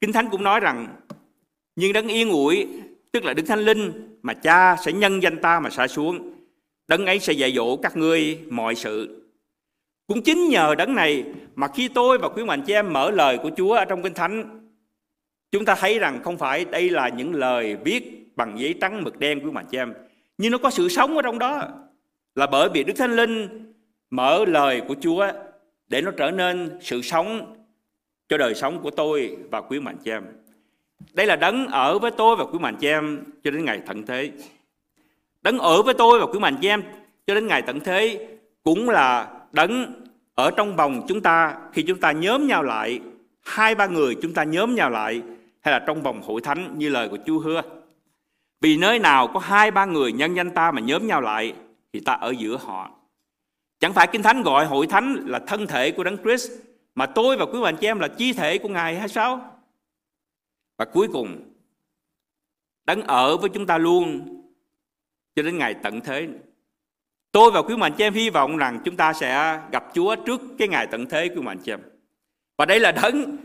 Kinh 0.00 0.12
Thánh 0.12 0.28
cũng 0.30 0.42
nói 0.42 0.60
rằng, 0.60 0.96
nhưng 1.76 1.92
đấng 1.92 2.08
yên 2.08 2.30
ủi, 2.30 2.66
tức 3.12 3.24
là 3.24 3.34
Đức 3.34 3.42
Thánh 3.46 3.60
Linh 3.60 4.16
mà 4.22 4.34
cha 4.34 4.76
sẽ 4.76 4.92
nhân 4.92 5.22
danh 5.22 5.38
ta 5.38 5.60
mà 5.60 5.70
xả 5.70 5.88
xuống, 5.88 6.32
đấng 6.88 7.06
ấy 7.06 7.18
sẽ 7.18 7.32
dạy 7.32 7.52
dỗ 7.52 7.76
các 7.76 7.96
ngươi 7.96 8.38
mọi 8.50 8.74
sự. 8.74 9.26
Cũng 10.06 10.22
chính 10.22 10.48
nhờ 10.48 10.74
đấng 10.74 10.94
này 10.94 11.24
mà 11.54 11.68
khi 11.68 11.88
tôi 11.88 12.18
và 12.18 12.28
quý 12.28 12.44
mạnh 12.44 12.62
chị 12.66 12.72
em 12.72 12.92
mở 12.92 13.10
lời 13.10 13.38
của 13.42 13.50
Chúa 13.56 13.74
ở 13.74 13.84
trong 13.84 14.02
Kinh 14.02 14.14
Thánh, 14.14 14.60
chúng 15.52 15.64
ta 15.64 15.74
thấy 15.74 15.98
rằng 15.98 16.20
không 16.22 16.38
phải 16.38 16.64
đây 16.64 16.90
là 16.90 17.08
những 17.08 17.34
lời 17.34 17.76
viết 17.84 18.19
bằng 18.40 18.58
giấy 18.58 18.74
trắng 18.80 19.04
mực 19.04 19.18
đen 19.18 19.40
quý 19.44 19.50
mạnh 19.50 19.66
chị 19.70 19.78
em, 19.78 19.94
nhưng 20.38 20.52
nó 20.52 20.58
có 20.58 20.70
sự 20.70 20.88
sống 20.88 21.16
ở 21.16 21.22
trong 21.22 21.38
đó. 21.38 21.62
Là 22.34 22.46
bởi 22.46 22.68
vì 22.74 22.84
Đức 22.84 22.92
Thánh 22.96 23.16
Linh 23.16 23.48
mở 24.10 24.44
lời 24.44 24.82
của 24.88 24.94
Chúa 25.00 25.26
để 25.88 26.02
nó 26.02 26.10
trở 26.10 26.30
nên 26.30 26.78
sự 26.80 27.02
sống 27.02 27.56
cho 28.28 28.38
đời 28.38 28.54
sống 28.54 28.80
của 28.82 28.90
tôi 28.90 29.36
và 29.50 29.60
quý 29.60 29.80
mạnh 29.80 29.96
chị 30.04 30.10
em. 30.10 30.24
Đây 31.12 31.26
là 31.26 31.36
đấng 31.36 31.66
ở 31.66 31.98
với 31.98 32.10
tôi 32.10 32.36
và 32.36 32.44
quý 32.44 32.58
mạnh 32.58 32.76
chị 32.80 32.88
em 32.88 33.24
cho 33.44 33.50
đến 33.50 33.64
ngày 33.64 33.80
tận 33.86 34.06
thế. 34.06 34.30
Đấng 35.42 35.58
ở 35.58 35.82
với 35.82 35.94
tôi 35.94 36.20
và 36.20 36.26
quý 36.26 36.38
mạnh 36.38 36.56
chị 36.60 36.68
em 36.68 36.82
cho 37.26 37.34
đến 37.34 37.46
ngày 37.46 37.62
tận 37.62 37.80
thế 37.80 38.28
cũng 38.62 38.88
là 38.88 39.28
đấng 39.52 39.92
ở 40.34 40.50
trong 40.50 40.76
vòng 40.76 41.02
chúng 41.08 41.20
ta 41.20 41.56
khi 41.72 41.82
chúng 41.82 42.00
ta 42.00 42.12
nhóm 42.12 42.46
nhau 42.46 42.62
lại 42.62 43.00
hai 43.40 43.74
ba 43.74 43.86
người 43.86 44.16
chúng 44.22 44.34
ta 44.34 44.44
nhóm 44.44 44.74
nhau 44.74 44.90
lại 44.90 45.22
hay 45.60 45.72
là 45.72 45.84
trong 45.86 46.02
vòng 46.02 46.22
hội 46.22 46.40
thánh 46.40 46.74
như 46.78 46.88
lời 46.88 47.08
của 47.08 47.18
Chúa 47.26 47.38
hứa. 47.38 47.62
Vì 48.60 48.76
nơi 48.76 48.98
nào 48.98 49.28
có 49.28 49.40
hai 49.40 49.70
ba 49.70 49.84
người 49.84 50.12
nhân 50.12 50.34
danh 50.34 50.50
ta 50.50 50.70
mà 50.70 50.80
nhóm 50.80 51.06
nhau 51.06 51.20
lại 51.20 51.54
thì 51.92 52.00
ta 52.00 52.12
ở 52.12 52.30
giữa 52.38 52.56
họ. 52.56 52.90
Chẳng 53.80 53.92
phải 53.92 54.06
Kinh 54.12 54.22
Thánh 54.22 54.42
gọi 54.42 54.66
hội 54.66 54.86
thánh 54.86 55.24
là 55.26 55.38
thân 55.46 55.66
thể 55.66 55.90
của 55.90 56.04
Đấng 56.04 56.18
Christ 56.22 56.50
mà 56.94 57.06
tôi 57.06 57.36
và 57.36 57.46
quý 57.46 57.60
bạn 57.62 57.76
chị 57.76 57.86
em 57.86 57.98
là 57.98 58.08
chi 58.08 58.32
thể 58.32 58.58
của 58.58 58.68
Ngài 58.68 58.98
hay 58.98 59.08
sao? 59.08 59.58
Và 60.76 60.84
cuối 60.84 61.08
cùng, 61.12 61.52
Đấng 62.84 63.02
ở 63.02 63.36
với 63.36 63.50
chúng 63.50 63.66
ta 63.66 63.78
luôn 63.78 64.36
cho 65.36 65.42
đến 65.42 65.58
ngày 65.58 65.74
tận 65.82 66.00
thế. 66.00 66.28
Tôi 67.32 67.50
và 67.50 67.62
quý 67.62 67.76
mạnh 67.76 67.92
chị 67.98 68.04
em 68.04 68.14
hy 68.14 68.30
vọng 68.30 68.56
rằng 68.56 68.80
chúng 68.84 68.96
ta 68.96 69.12
sẽ 69.12 69.60
gặp 69.72 69.84
Chúa 69.94 70.16
trước 70.16 70.40
cái 70.58 70.68
ngày 70.68 70.86
tận 70.86 71.06
thế 71.06 71.28
của 71.28 71.42
mạnh 71.42 71.58
chị 71.64 71.72
em. 71.72 71.80
Và 72.56 72.66
đây 72.66 72.80
là 72.80 72.92
đấng 72.92 73.36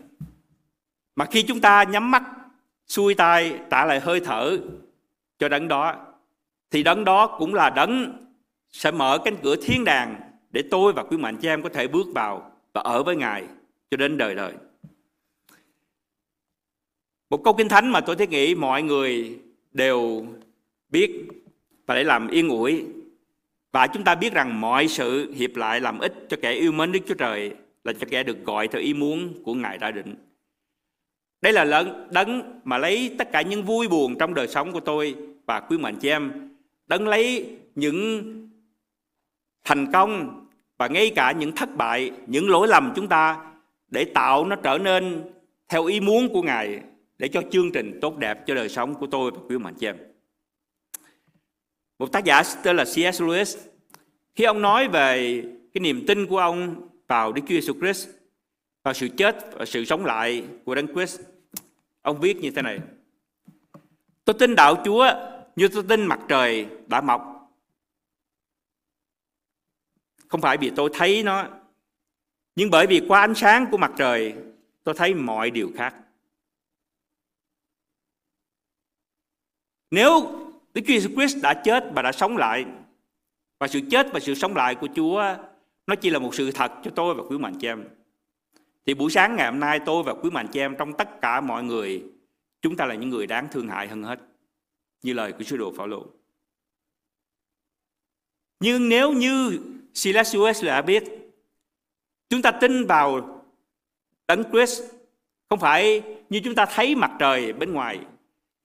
mà 1.16 1.26
khi 1.26 1.42
chúng 1.42 1.62
ta 1.62 1.84
nhắm 1.84 2.12
mắt, 2.12 2.24
xuôi 2.88 3.16
tay, 3.16 3.60
trả 3.70 3.86
lại 3.86 4.00
hơi 4.00 4.20
thở 4.20 4.58
cho 5.40 5.50
đấng 5.50 5.68
đó, 5.68 5.96
thì 6.72 6.84
đấng 6.84 7.06
đó 7.06 7.36
cũng 7.40 7.54
là 7.54 7.70
đấng 7.70 8.14
sẽ 8.72 8.92
mở 8.92 9.18
cánh 9.26 9.36
cửa 9.44 9.56
thiên 9.56 9.84
đàng 9.84 10.16
để 10.52 10.64
tôi 10.72 10.94
và 10.94 11.04
quý 11.04 11.18
mạnh 11.18 11.38
chị 11.38 11.48
em 11.48 11.62
có 11.62 11.70
thể 11.70 11.88
bước 11.88 12.08
vào 12.16 12.52
và 12.74 12.82
ở 12.82 13.04
với 13.04 13.16
Ngài 13.16 13.44
cho 13.92 13.98
đến 13.98 14.18
đời 14.18 14.36
đời. 14.36 14.54
Một 17.30 17.44
câu 17.44 17.54
kinh 17.54 17.70
thánh 17.70 17.90
mà 17.90 18.02
tôi 18.02 18.16
thấy 18.16 18.28
nghĩ 18.28 18.56
mọi 18.56 18.84
người 18.84 19.40
đều 19.74 20.26
biết 20.90 21.28
và 21.86 21.96
để 21.96 22.04
làm 22.04 22.28
yên 22.28 22.50
ủi. 22.50 22.86
Và 23.72 23.88
chúng 23.88 24.04
ta 24.04 24.16
biết 24.16 24.34
rằng 24.34 24.62
mọi 24.62 24.88
sự 24.88 25.32
hiệp 25.32 25.56
lại 25.56 25.82
làm 25.82 26.00
ích 26.00 26.14
cho 26.30 26.38
kẻ 26.42 26.52
yêu 26.52 26.72
mến 26.72 26.92
Đức 26.92 27.00
Chúa 27.08 27.14
Trời 27.14 27.56
là 27.84 27.94
cho 27.94 28.08
kẻ 28.10 28.24
được 28.24 28.46
gọi 28.46 28.68
theo 28.68 28.82
ý 28.82 28.94
muốn 28.94 29.44
của 29.44 29.54
Ngài 29.54 29.78
đã 29.78 29.92
định. 29.92 30.16
Đây 31.46 31.54
là 31.54 31.64
lớn 31.64 32.08
đấng 32.12 32.60
mà 32.64 32.78
lấy 32.78 33.16
tất 33.18 33.32
cả 33.32 33.42
những 33.42 33.64
vui 33.64 33.88
buồn 33.88 34.16
trong 34.20 34.34
đời 34.34 34.48
sống 34.48 34.72
của 34.72 34.80
tôi 34.80 35.16
và 35.46 35.60
quý 35.60 35.78
mệnh 35.78 35.96
chị 35.96 36.10
em. 36.10 36.52
Đấng 36.88 37.08
lấy 37.08 37.58
những 37.76 38.24
thành 39.64 39.92
công 39.92 40.46
và 40.78 40.88
ngay 40.88 41.12
cả 41.16 41.32
những 41.32 41.52
thất 41.52 41.76
bại, 41.76 42.12
những 42.28 42.50
lỗi 42.50 42.68
lầm 42.68 42.94
chúng 42.96 43.08
ta 43.08 43.52
để 43.88 44.06
tạo 44.06 44.46
nó 44.46 44.56
trở 44.56 44.78
nên 44.78 45.24
theo 45.70 45.86
ý 45.86 46.00
muốn 46.00 46.30
của 46.34 46.42
Ngài 46.42 46.80
để 47.18 47.28
cho 47.28 47.42
chương 47.52 47.72
trình 47.72 48.00
tốt 48.02 48.18
đẹp 48.18 48.48
cho 48.48 48.56
đời 48.56 48.70
sống 48.70 48.96
của 48.96 49.08
tôi 49.08 49.32
và 49.32 49.40
quý 49.50 49.58
mệnh 49.58 49.76
chị 49.76 49.88
em. 49.88 49.98
Một 52.00 52.12
tác 52.12 52.24
giả 52.24 52.44
tên 52.64 52.76
là 52.76 52.84
C.S. 52.84 53.22
Lewis, 53.22 53.58
khi 54.36 54.44
ông 54.44 54.62
nói 54.62 54.88
về 54.88 55.42
cái 55.74 55.82
niềm 55.82 56.06
tin 56.08 56.26
của 56.26 56.38
ông 56.38 56.88
vào 57.08 57.32
Đức 57.32 57.42
Chúa 57.48 57.56
Giêsu 57.56 57.74
Christ, 57.74 58.10
vào 58.84 58.94
sự 58.94 59.08
chết 59.18 59.38
và 59.54 59.66
sự 59.66 59.86
sống 59.86 60.06
lại 60.06 60.44
của 60.66 60.76
Đấng 60.76 60.94
Christ, 60.96 61.20
ông 62.06 62.20
viết 62.20 62.38
như 62.38 62.52
thế 62.52 62.62
này. 62.62 62.80
Tôi 64.26 64.36
tin 64.40 64.56
đạo 64.56 64.82
Chúa 64.86 65.08
như 65.56 65.68
tôi 65.68 65.84
tin 65.90 66.06
mặt 66.06 66.20
trời 66.28 66.68
đã 66.88 67.02
mọc. 67.02 67.52
Không 70.28 70.42
phải 70.42 70.58
vì 70.58 70.72
tôi 70.76 70.90
thấy 70.94 71.24
nó, 71.24 71.48
nhưng 72.56 72.70
bởi 72.70 72.88
vì 72.88 73.02
qua 73.08 73.20
ánh 73.20 73.36
sáng 73.36 73.66
của 73.72 73.78
mặt 73.78 73.92
trời, 73.98 74.36
tôi 74.84 74.96
thấy 74.98 75.14
mọi 75.14 75.52
điều 75.52 75.72
khác. 75.76 75.96
Nếu 79.92 80.12
Đức 80.74 80.82
Chúa 80.88 80.94
Jesus 80.94 81.16
Christ 81.16 81.38
đã 81.44 81.62
chết 81.66 81.84
và 81.96 82.02
đã 82.02 82.12
sống 82.12 82.38
lại 82.38 82.66
và 83.60 83.68
sự 83.68 83.80
chết 83.92 84.08
và 84.14 84.20
sự 84.20 84.36
sống 84.36 84.56
lại 84.56 84.76
của 84.76 84.88
Chúa 84.96 85.24
nó 85.88 85.96
chỉ 85.96 86.10
là 86.10 86.20
một 86.20 86.36
sự 86.36 86.52
thật 86.52 86.72
cho 86.84 86.92
tôi 86.96 87.16
và 87.16 87.24
quý 87.30 87.38
mạnh 87.38 87.56
cho 87.60 87.70
em. 87.70 87.88
Thì 88.86 88.94
buổi 88.94 89.12
sáng 89.12 89.36
ngày 89.36 89.52
hôm 89.52 89.60
nay 89.60 89.80
tôi 89.86 90.04
và 90.04 90.14
quý 90.14 90.30
mạnh 90.30 90.48
chị 90.52 90.60
em 90.60 90.76
trong 90.78 90.94
tất 90.94 91.22
cả 91.22 91.42
mọi 91.42 91.64
người, 91.64 92.04
chúng 92.62 92.76
ta 92.76 92.86
là 92.86 92.96
những 92.96 93.10
người 93.10 93.28
đáng 93.28 93.48
thương 93.52 93.68
hại 93.68 93.88
hơn 93.88 94.04
hết, 94.04 94.20
như 95.02 95.14
lời 95.14 95.32
của 95.32 95.44
sứ 95.44 95.58
đồ 95.58 95.74
Phaolô. 95.78 96.06
Nhưng 98.60 98.90
nếu 98.90 99.14
như 99.14 99.60
Silas 99.94 100.64
đã 100.64 100.82
biết, 100.82 101.04
chúng 102.30 102.42
ta 102.42 102.52
tin 102.52 102.86
vào 102.86 103.42
Đấng 104.28 104.44
Christ, 104.52 104.84
không 105.50 105.60
phải 105.60 106.02
như 106.30 106.42
chúng 106.44 106.56
ta 106.56 106.66
thấy 106.66 106.96
mặt 106.96 107.12
trời 107.20 107.54
bên 107.54 107.74
ngoài, 107.74 108.00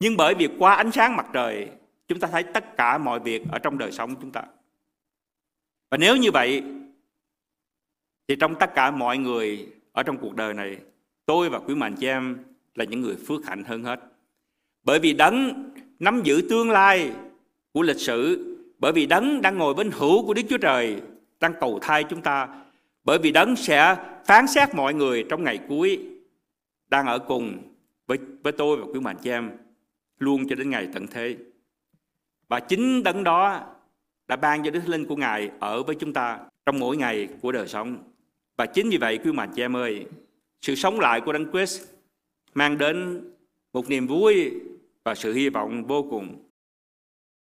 nhưng 0.00 0.16
bởi 0.16 0.34
vì 0.34 0.48
qua 0.58 0.74
ánh 0.74 0.92
sáng 0.92 1.16
mặt 1.16 1.26
trời, 1.32 1.68
chúng 2.08 2.20
ta 2.20 2.28
thấy 2.32 2.42
tất 2.42 2.76
cả 2.76 2.98
mọi 2.98 3.20
việc 3.20 3.42
ở 3.52 3.58
trong 3.58 3.78
đời 3.78 3.92
sống 3.92 4.14
chúng 4.20 4.30
ta 4.30 4.42
và 5.90 5.96
nếu 5.96 6.16
như 6.16 6.30
vậy, 6.30 6.62
thì 8.28 8.36
trong 8.36 8.54
tất 8.54 8.74
cả 8.74 8.90
mọi 8.90 9.18
người 9.18 9.68
ở 9.92 10.02
trong 10.02 10.18
cuộc 10.18 10.34
đời 10.34 10.54
này, 10.54 10.78
tôi 11.26 11.48
và 11.48 11.58
quý 11.58 11.74
mạnh 11.74 11.94
chị 11.96 12.06
em 12.06 12.38
là 12.74 12.84
những 12.84 13.00
người 13.00 13.16
phước 13.26 13.46
hạnh 13.46 13.64
hơn 13.64 13.84
hết 13.84 14.00
bởi 14.84 14.98
vì 14.98 15.12
đấng 15.12 15.70
nắm 15.98 16.20
giữ 16.24 16.42
tương 16.50 16.70
lai 16.70 17.12
của 17.72 17.82
lịch 17.82 18.00
sử, 18.00 18.46
bởi 18.78 18.92
vì 18.92 19.06
đấng 19.06 19.42
đang 19.42 19.58
ngồi 19.58 19.74
bên 19.74 19.90
hữu 19.90 20.26
của 20.26 20.34
đức 20.34 20.42
chúa 20.48 20.58
trời, 20.58 21.02
đang 21.40 21.52
cầu 21.60 21.78
thai 21.82 22.04
chúng 22.04 22.22
ta, 22.22 22.48
bởi 23.04 23.18
vì 23.18 23.32
đấng 23.32 23.56
sẽ 23.56 23.96
phán 24.24 24.46
xét 24.46 24.74
mọi 24.74 24.94
người 24.94 25.24
trong 25.28 25.44
ngày 25.44 25.58
cuối 25.68 25.98
đang 26.88 27.06
ở 27.06 27.18
cùng 27.18 27.58
với 28.06 28.18
với 28.42 28.52
tôi 28.52 28.76
và 28.76 28.86
quý 28.94 29.00
mạnh 29.00 29.16
chị 29.22 29.30
em 29.30 29.50
luôn 30.18 30.48
cho 30.48 30.56
đến 30.56 30.70
ngày 30.70 30.88
tận 30.94 31.06
thế 31.06 31.36
và 32.48 32.60
chính 32.60 33.02
đấng 33.02 33.24
đó 33.24 33.60
đã 34.28 34.36
ban 34.36 34.64
cho 34.64 34.70
Đức 34.70 34.88
Linh 34.88 35.06
của 35.06 35.16
Ngài 35.16 35.50
ở 35.60 35.82
với 35.82 35.94
chúng 35.94 36.12
ta 36.12 36.38
trong 36.66 36.78
mỗi 36.78 36.96
ngày 36.96 37.28
của 37.40 37.52
đời 37.52 37.68
sống. 37.68 38.09
Và 38.60 38.66
chính 38.66 38.90
vì 38.90 38.96
vậy 38.96 39.18
quý 39.24 39.32
mạnh 39.32 39.50
chị 39.56 39.62
em 39.62 39.76
ơi, 39.76 40.06
sự 40.60 40.74
sống 40.74 41.00
lại 41.00 41.20
của 41.20 41.32
Đấng 41.32 41.50
Christ 41.52 41.82
mang 42.54 42.78
đến 42.78 43.24
một 43.72 43.88
niềm 43.88 44.06
vui 44.06 44.50
và 45.04 45.14
sự 45.14 45.32
hy 45.32 45.48
vọng 45.48 45.84
vô 45.86 46.02
cùng. 46.10 46.49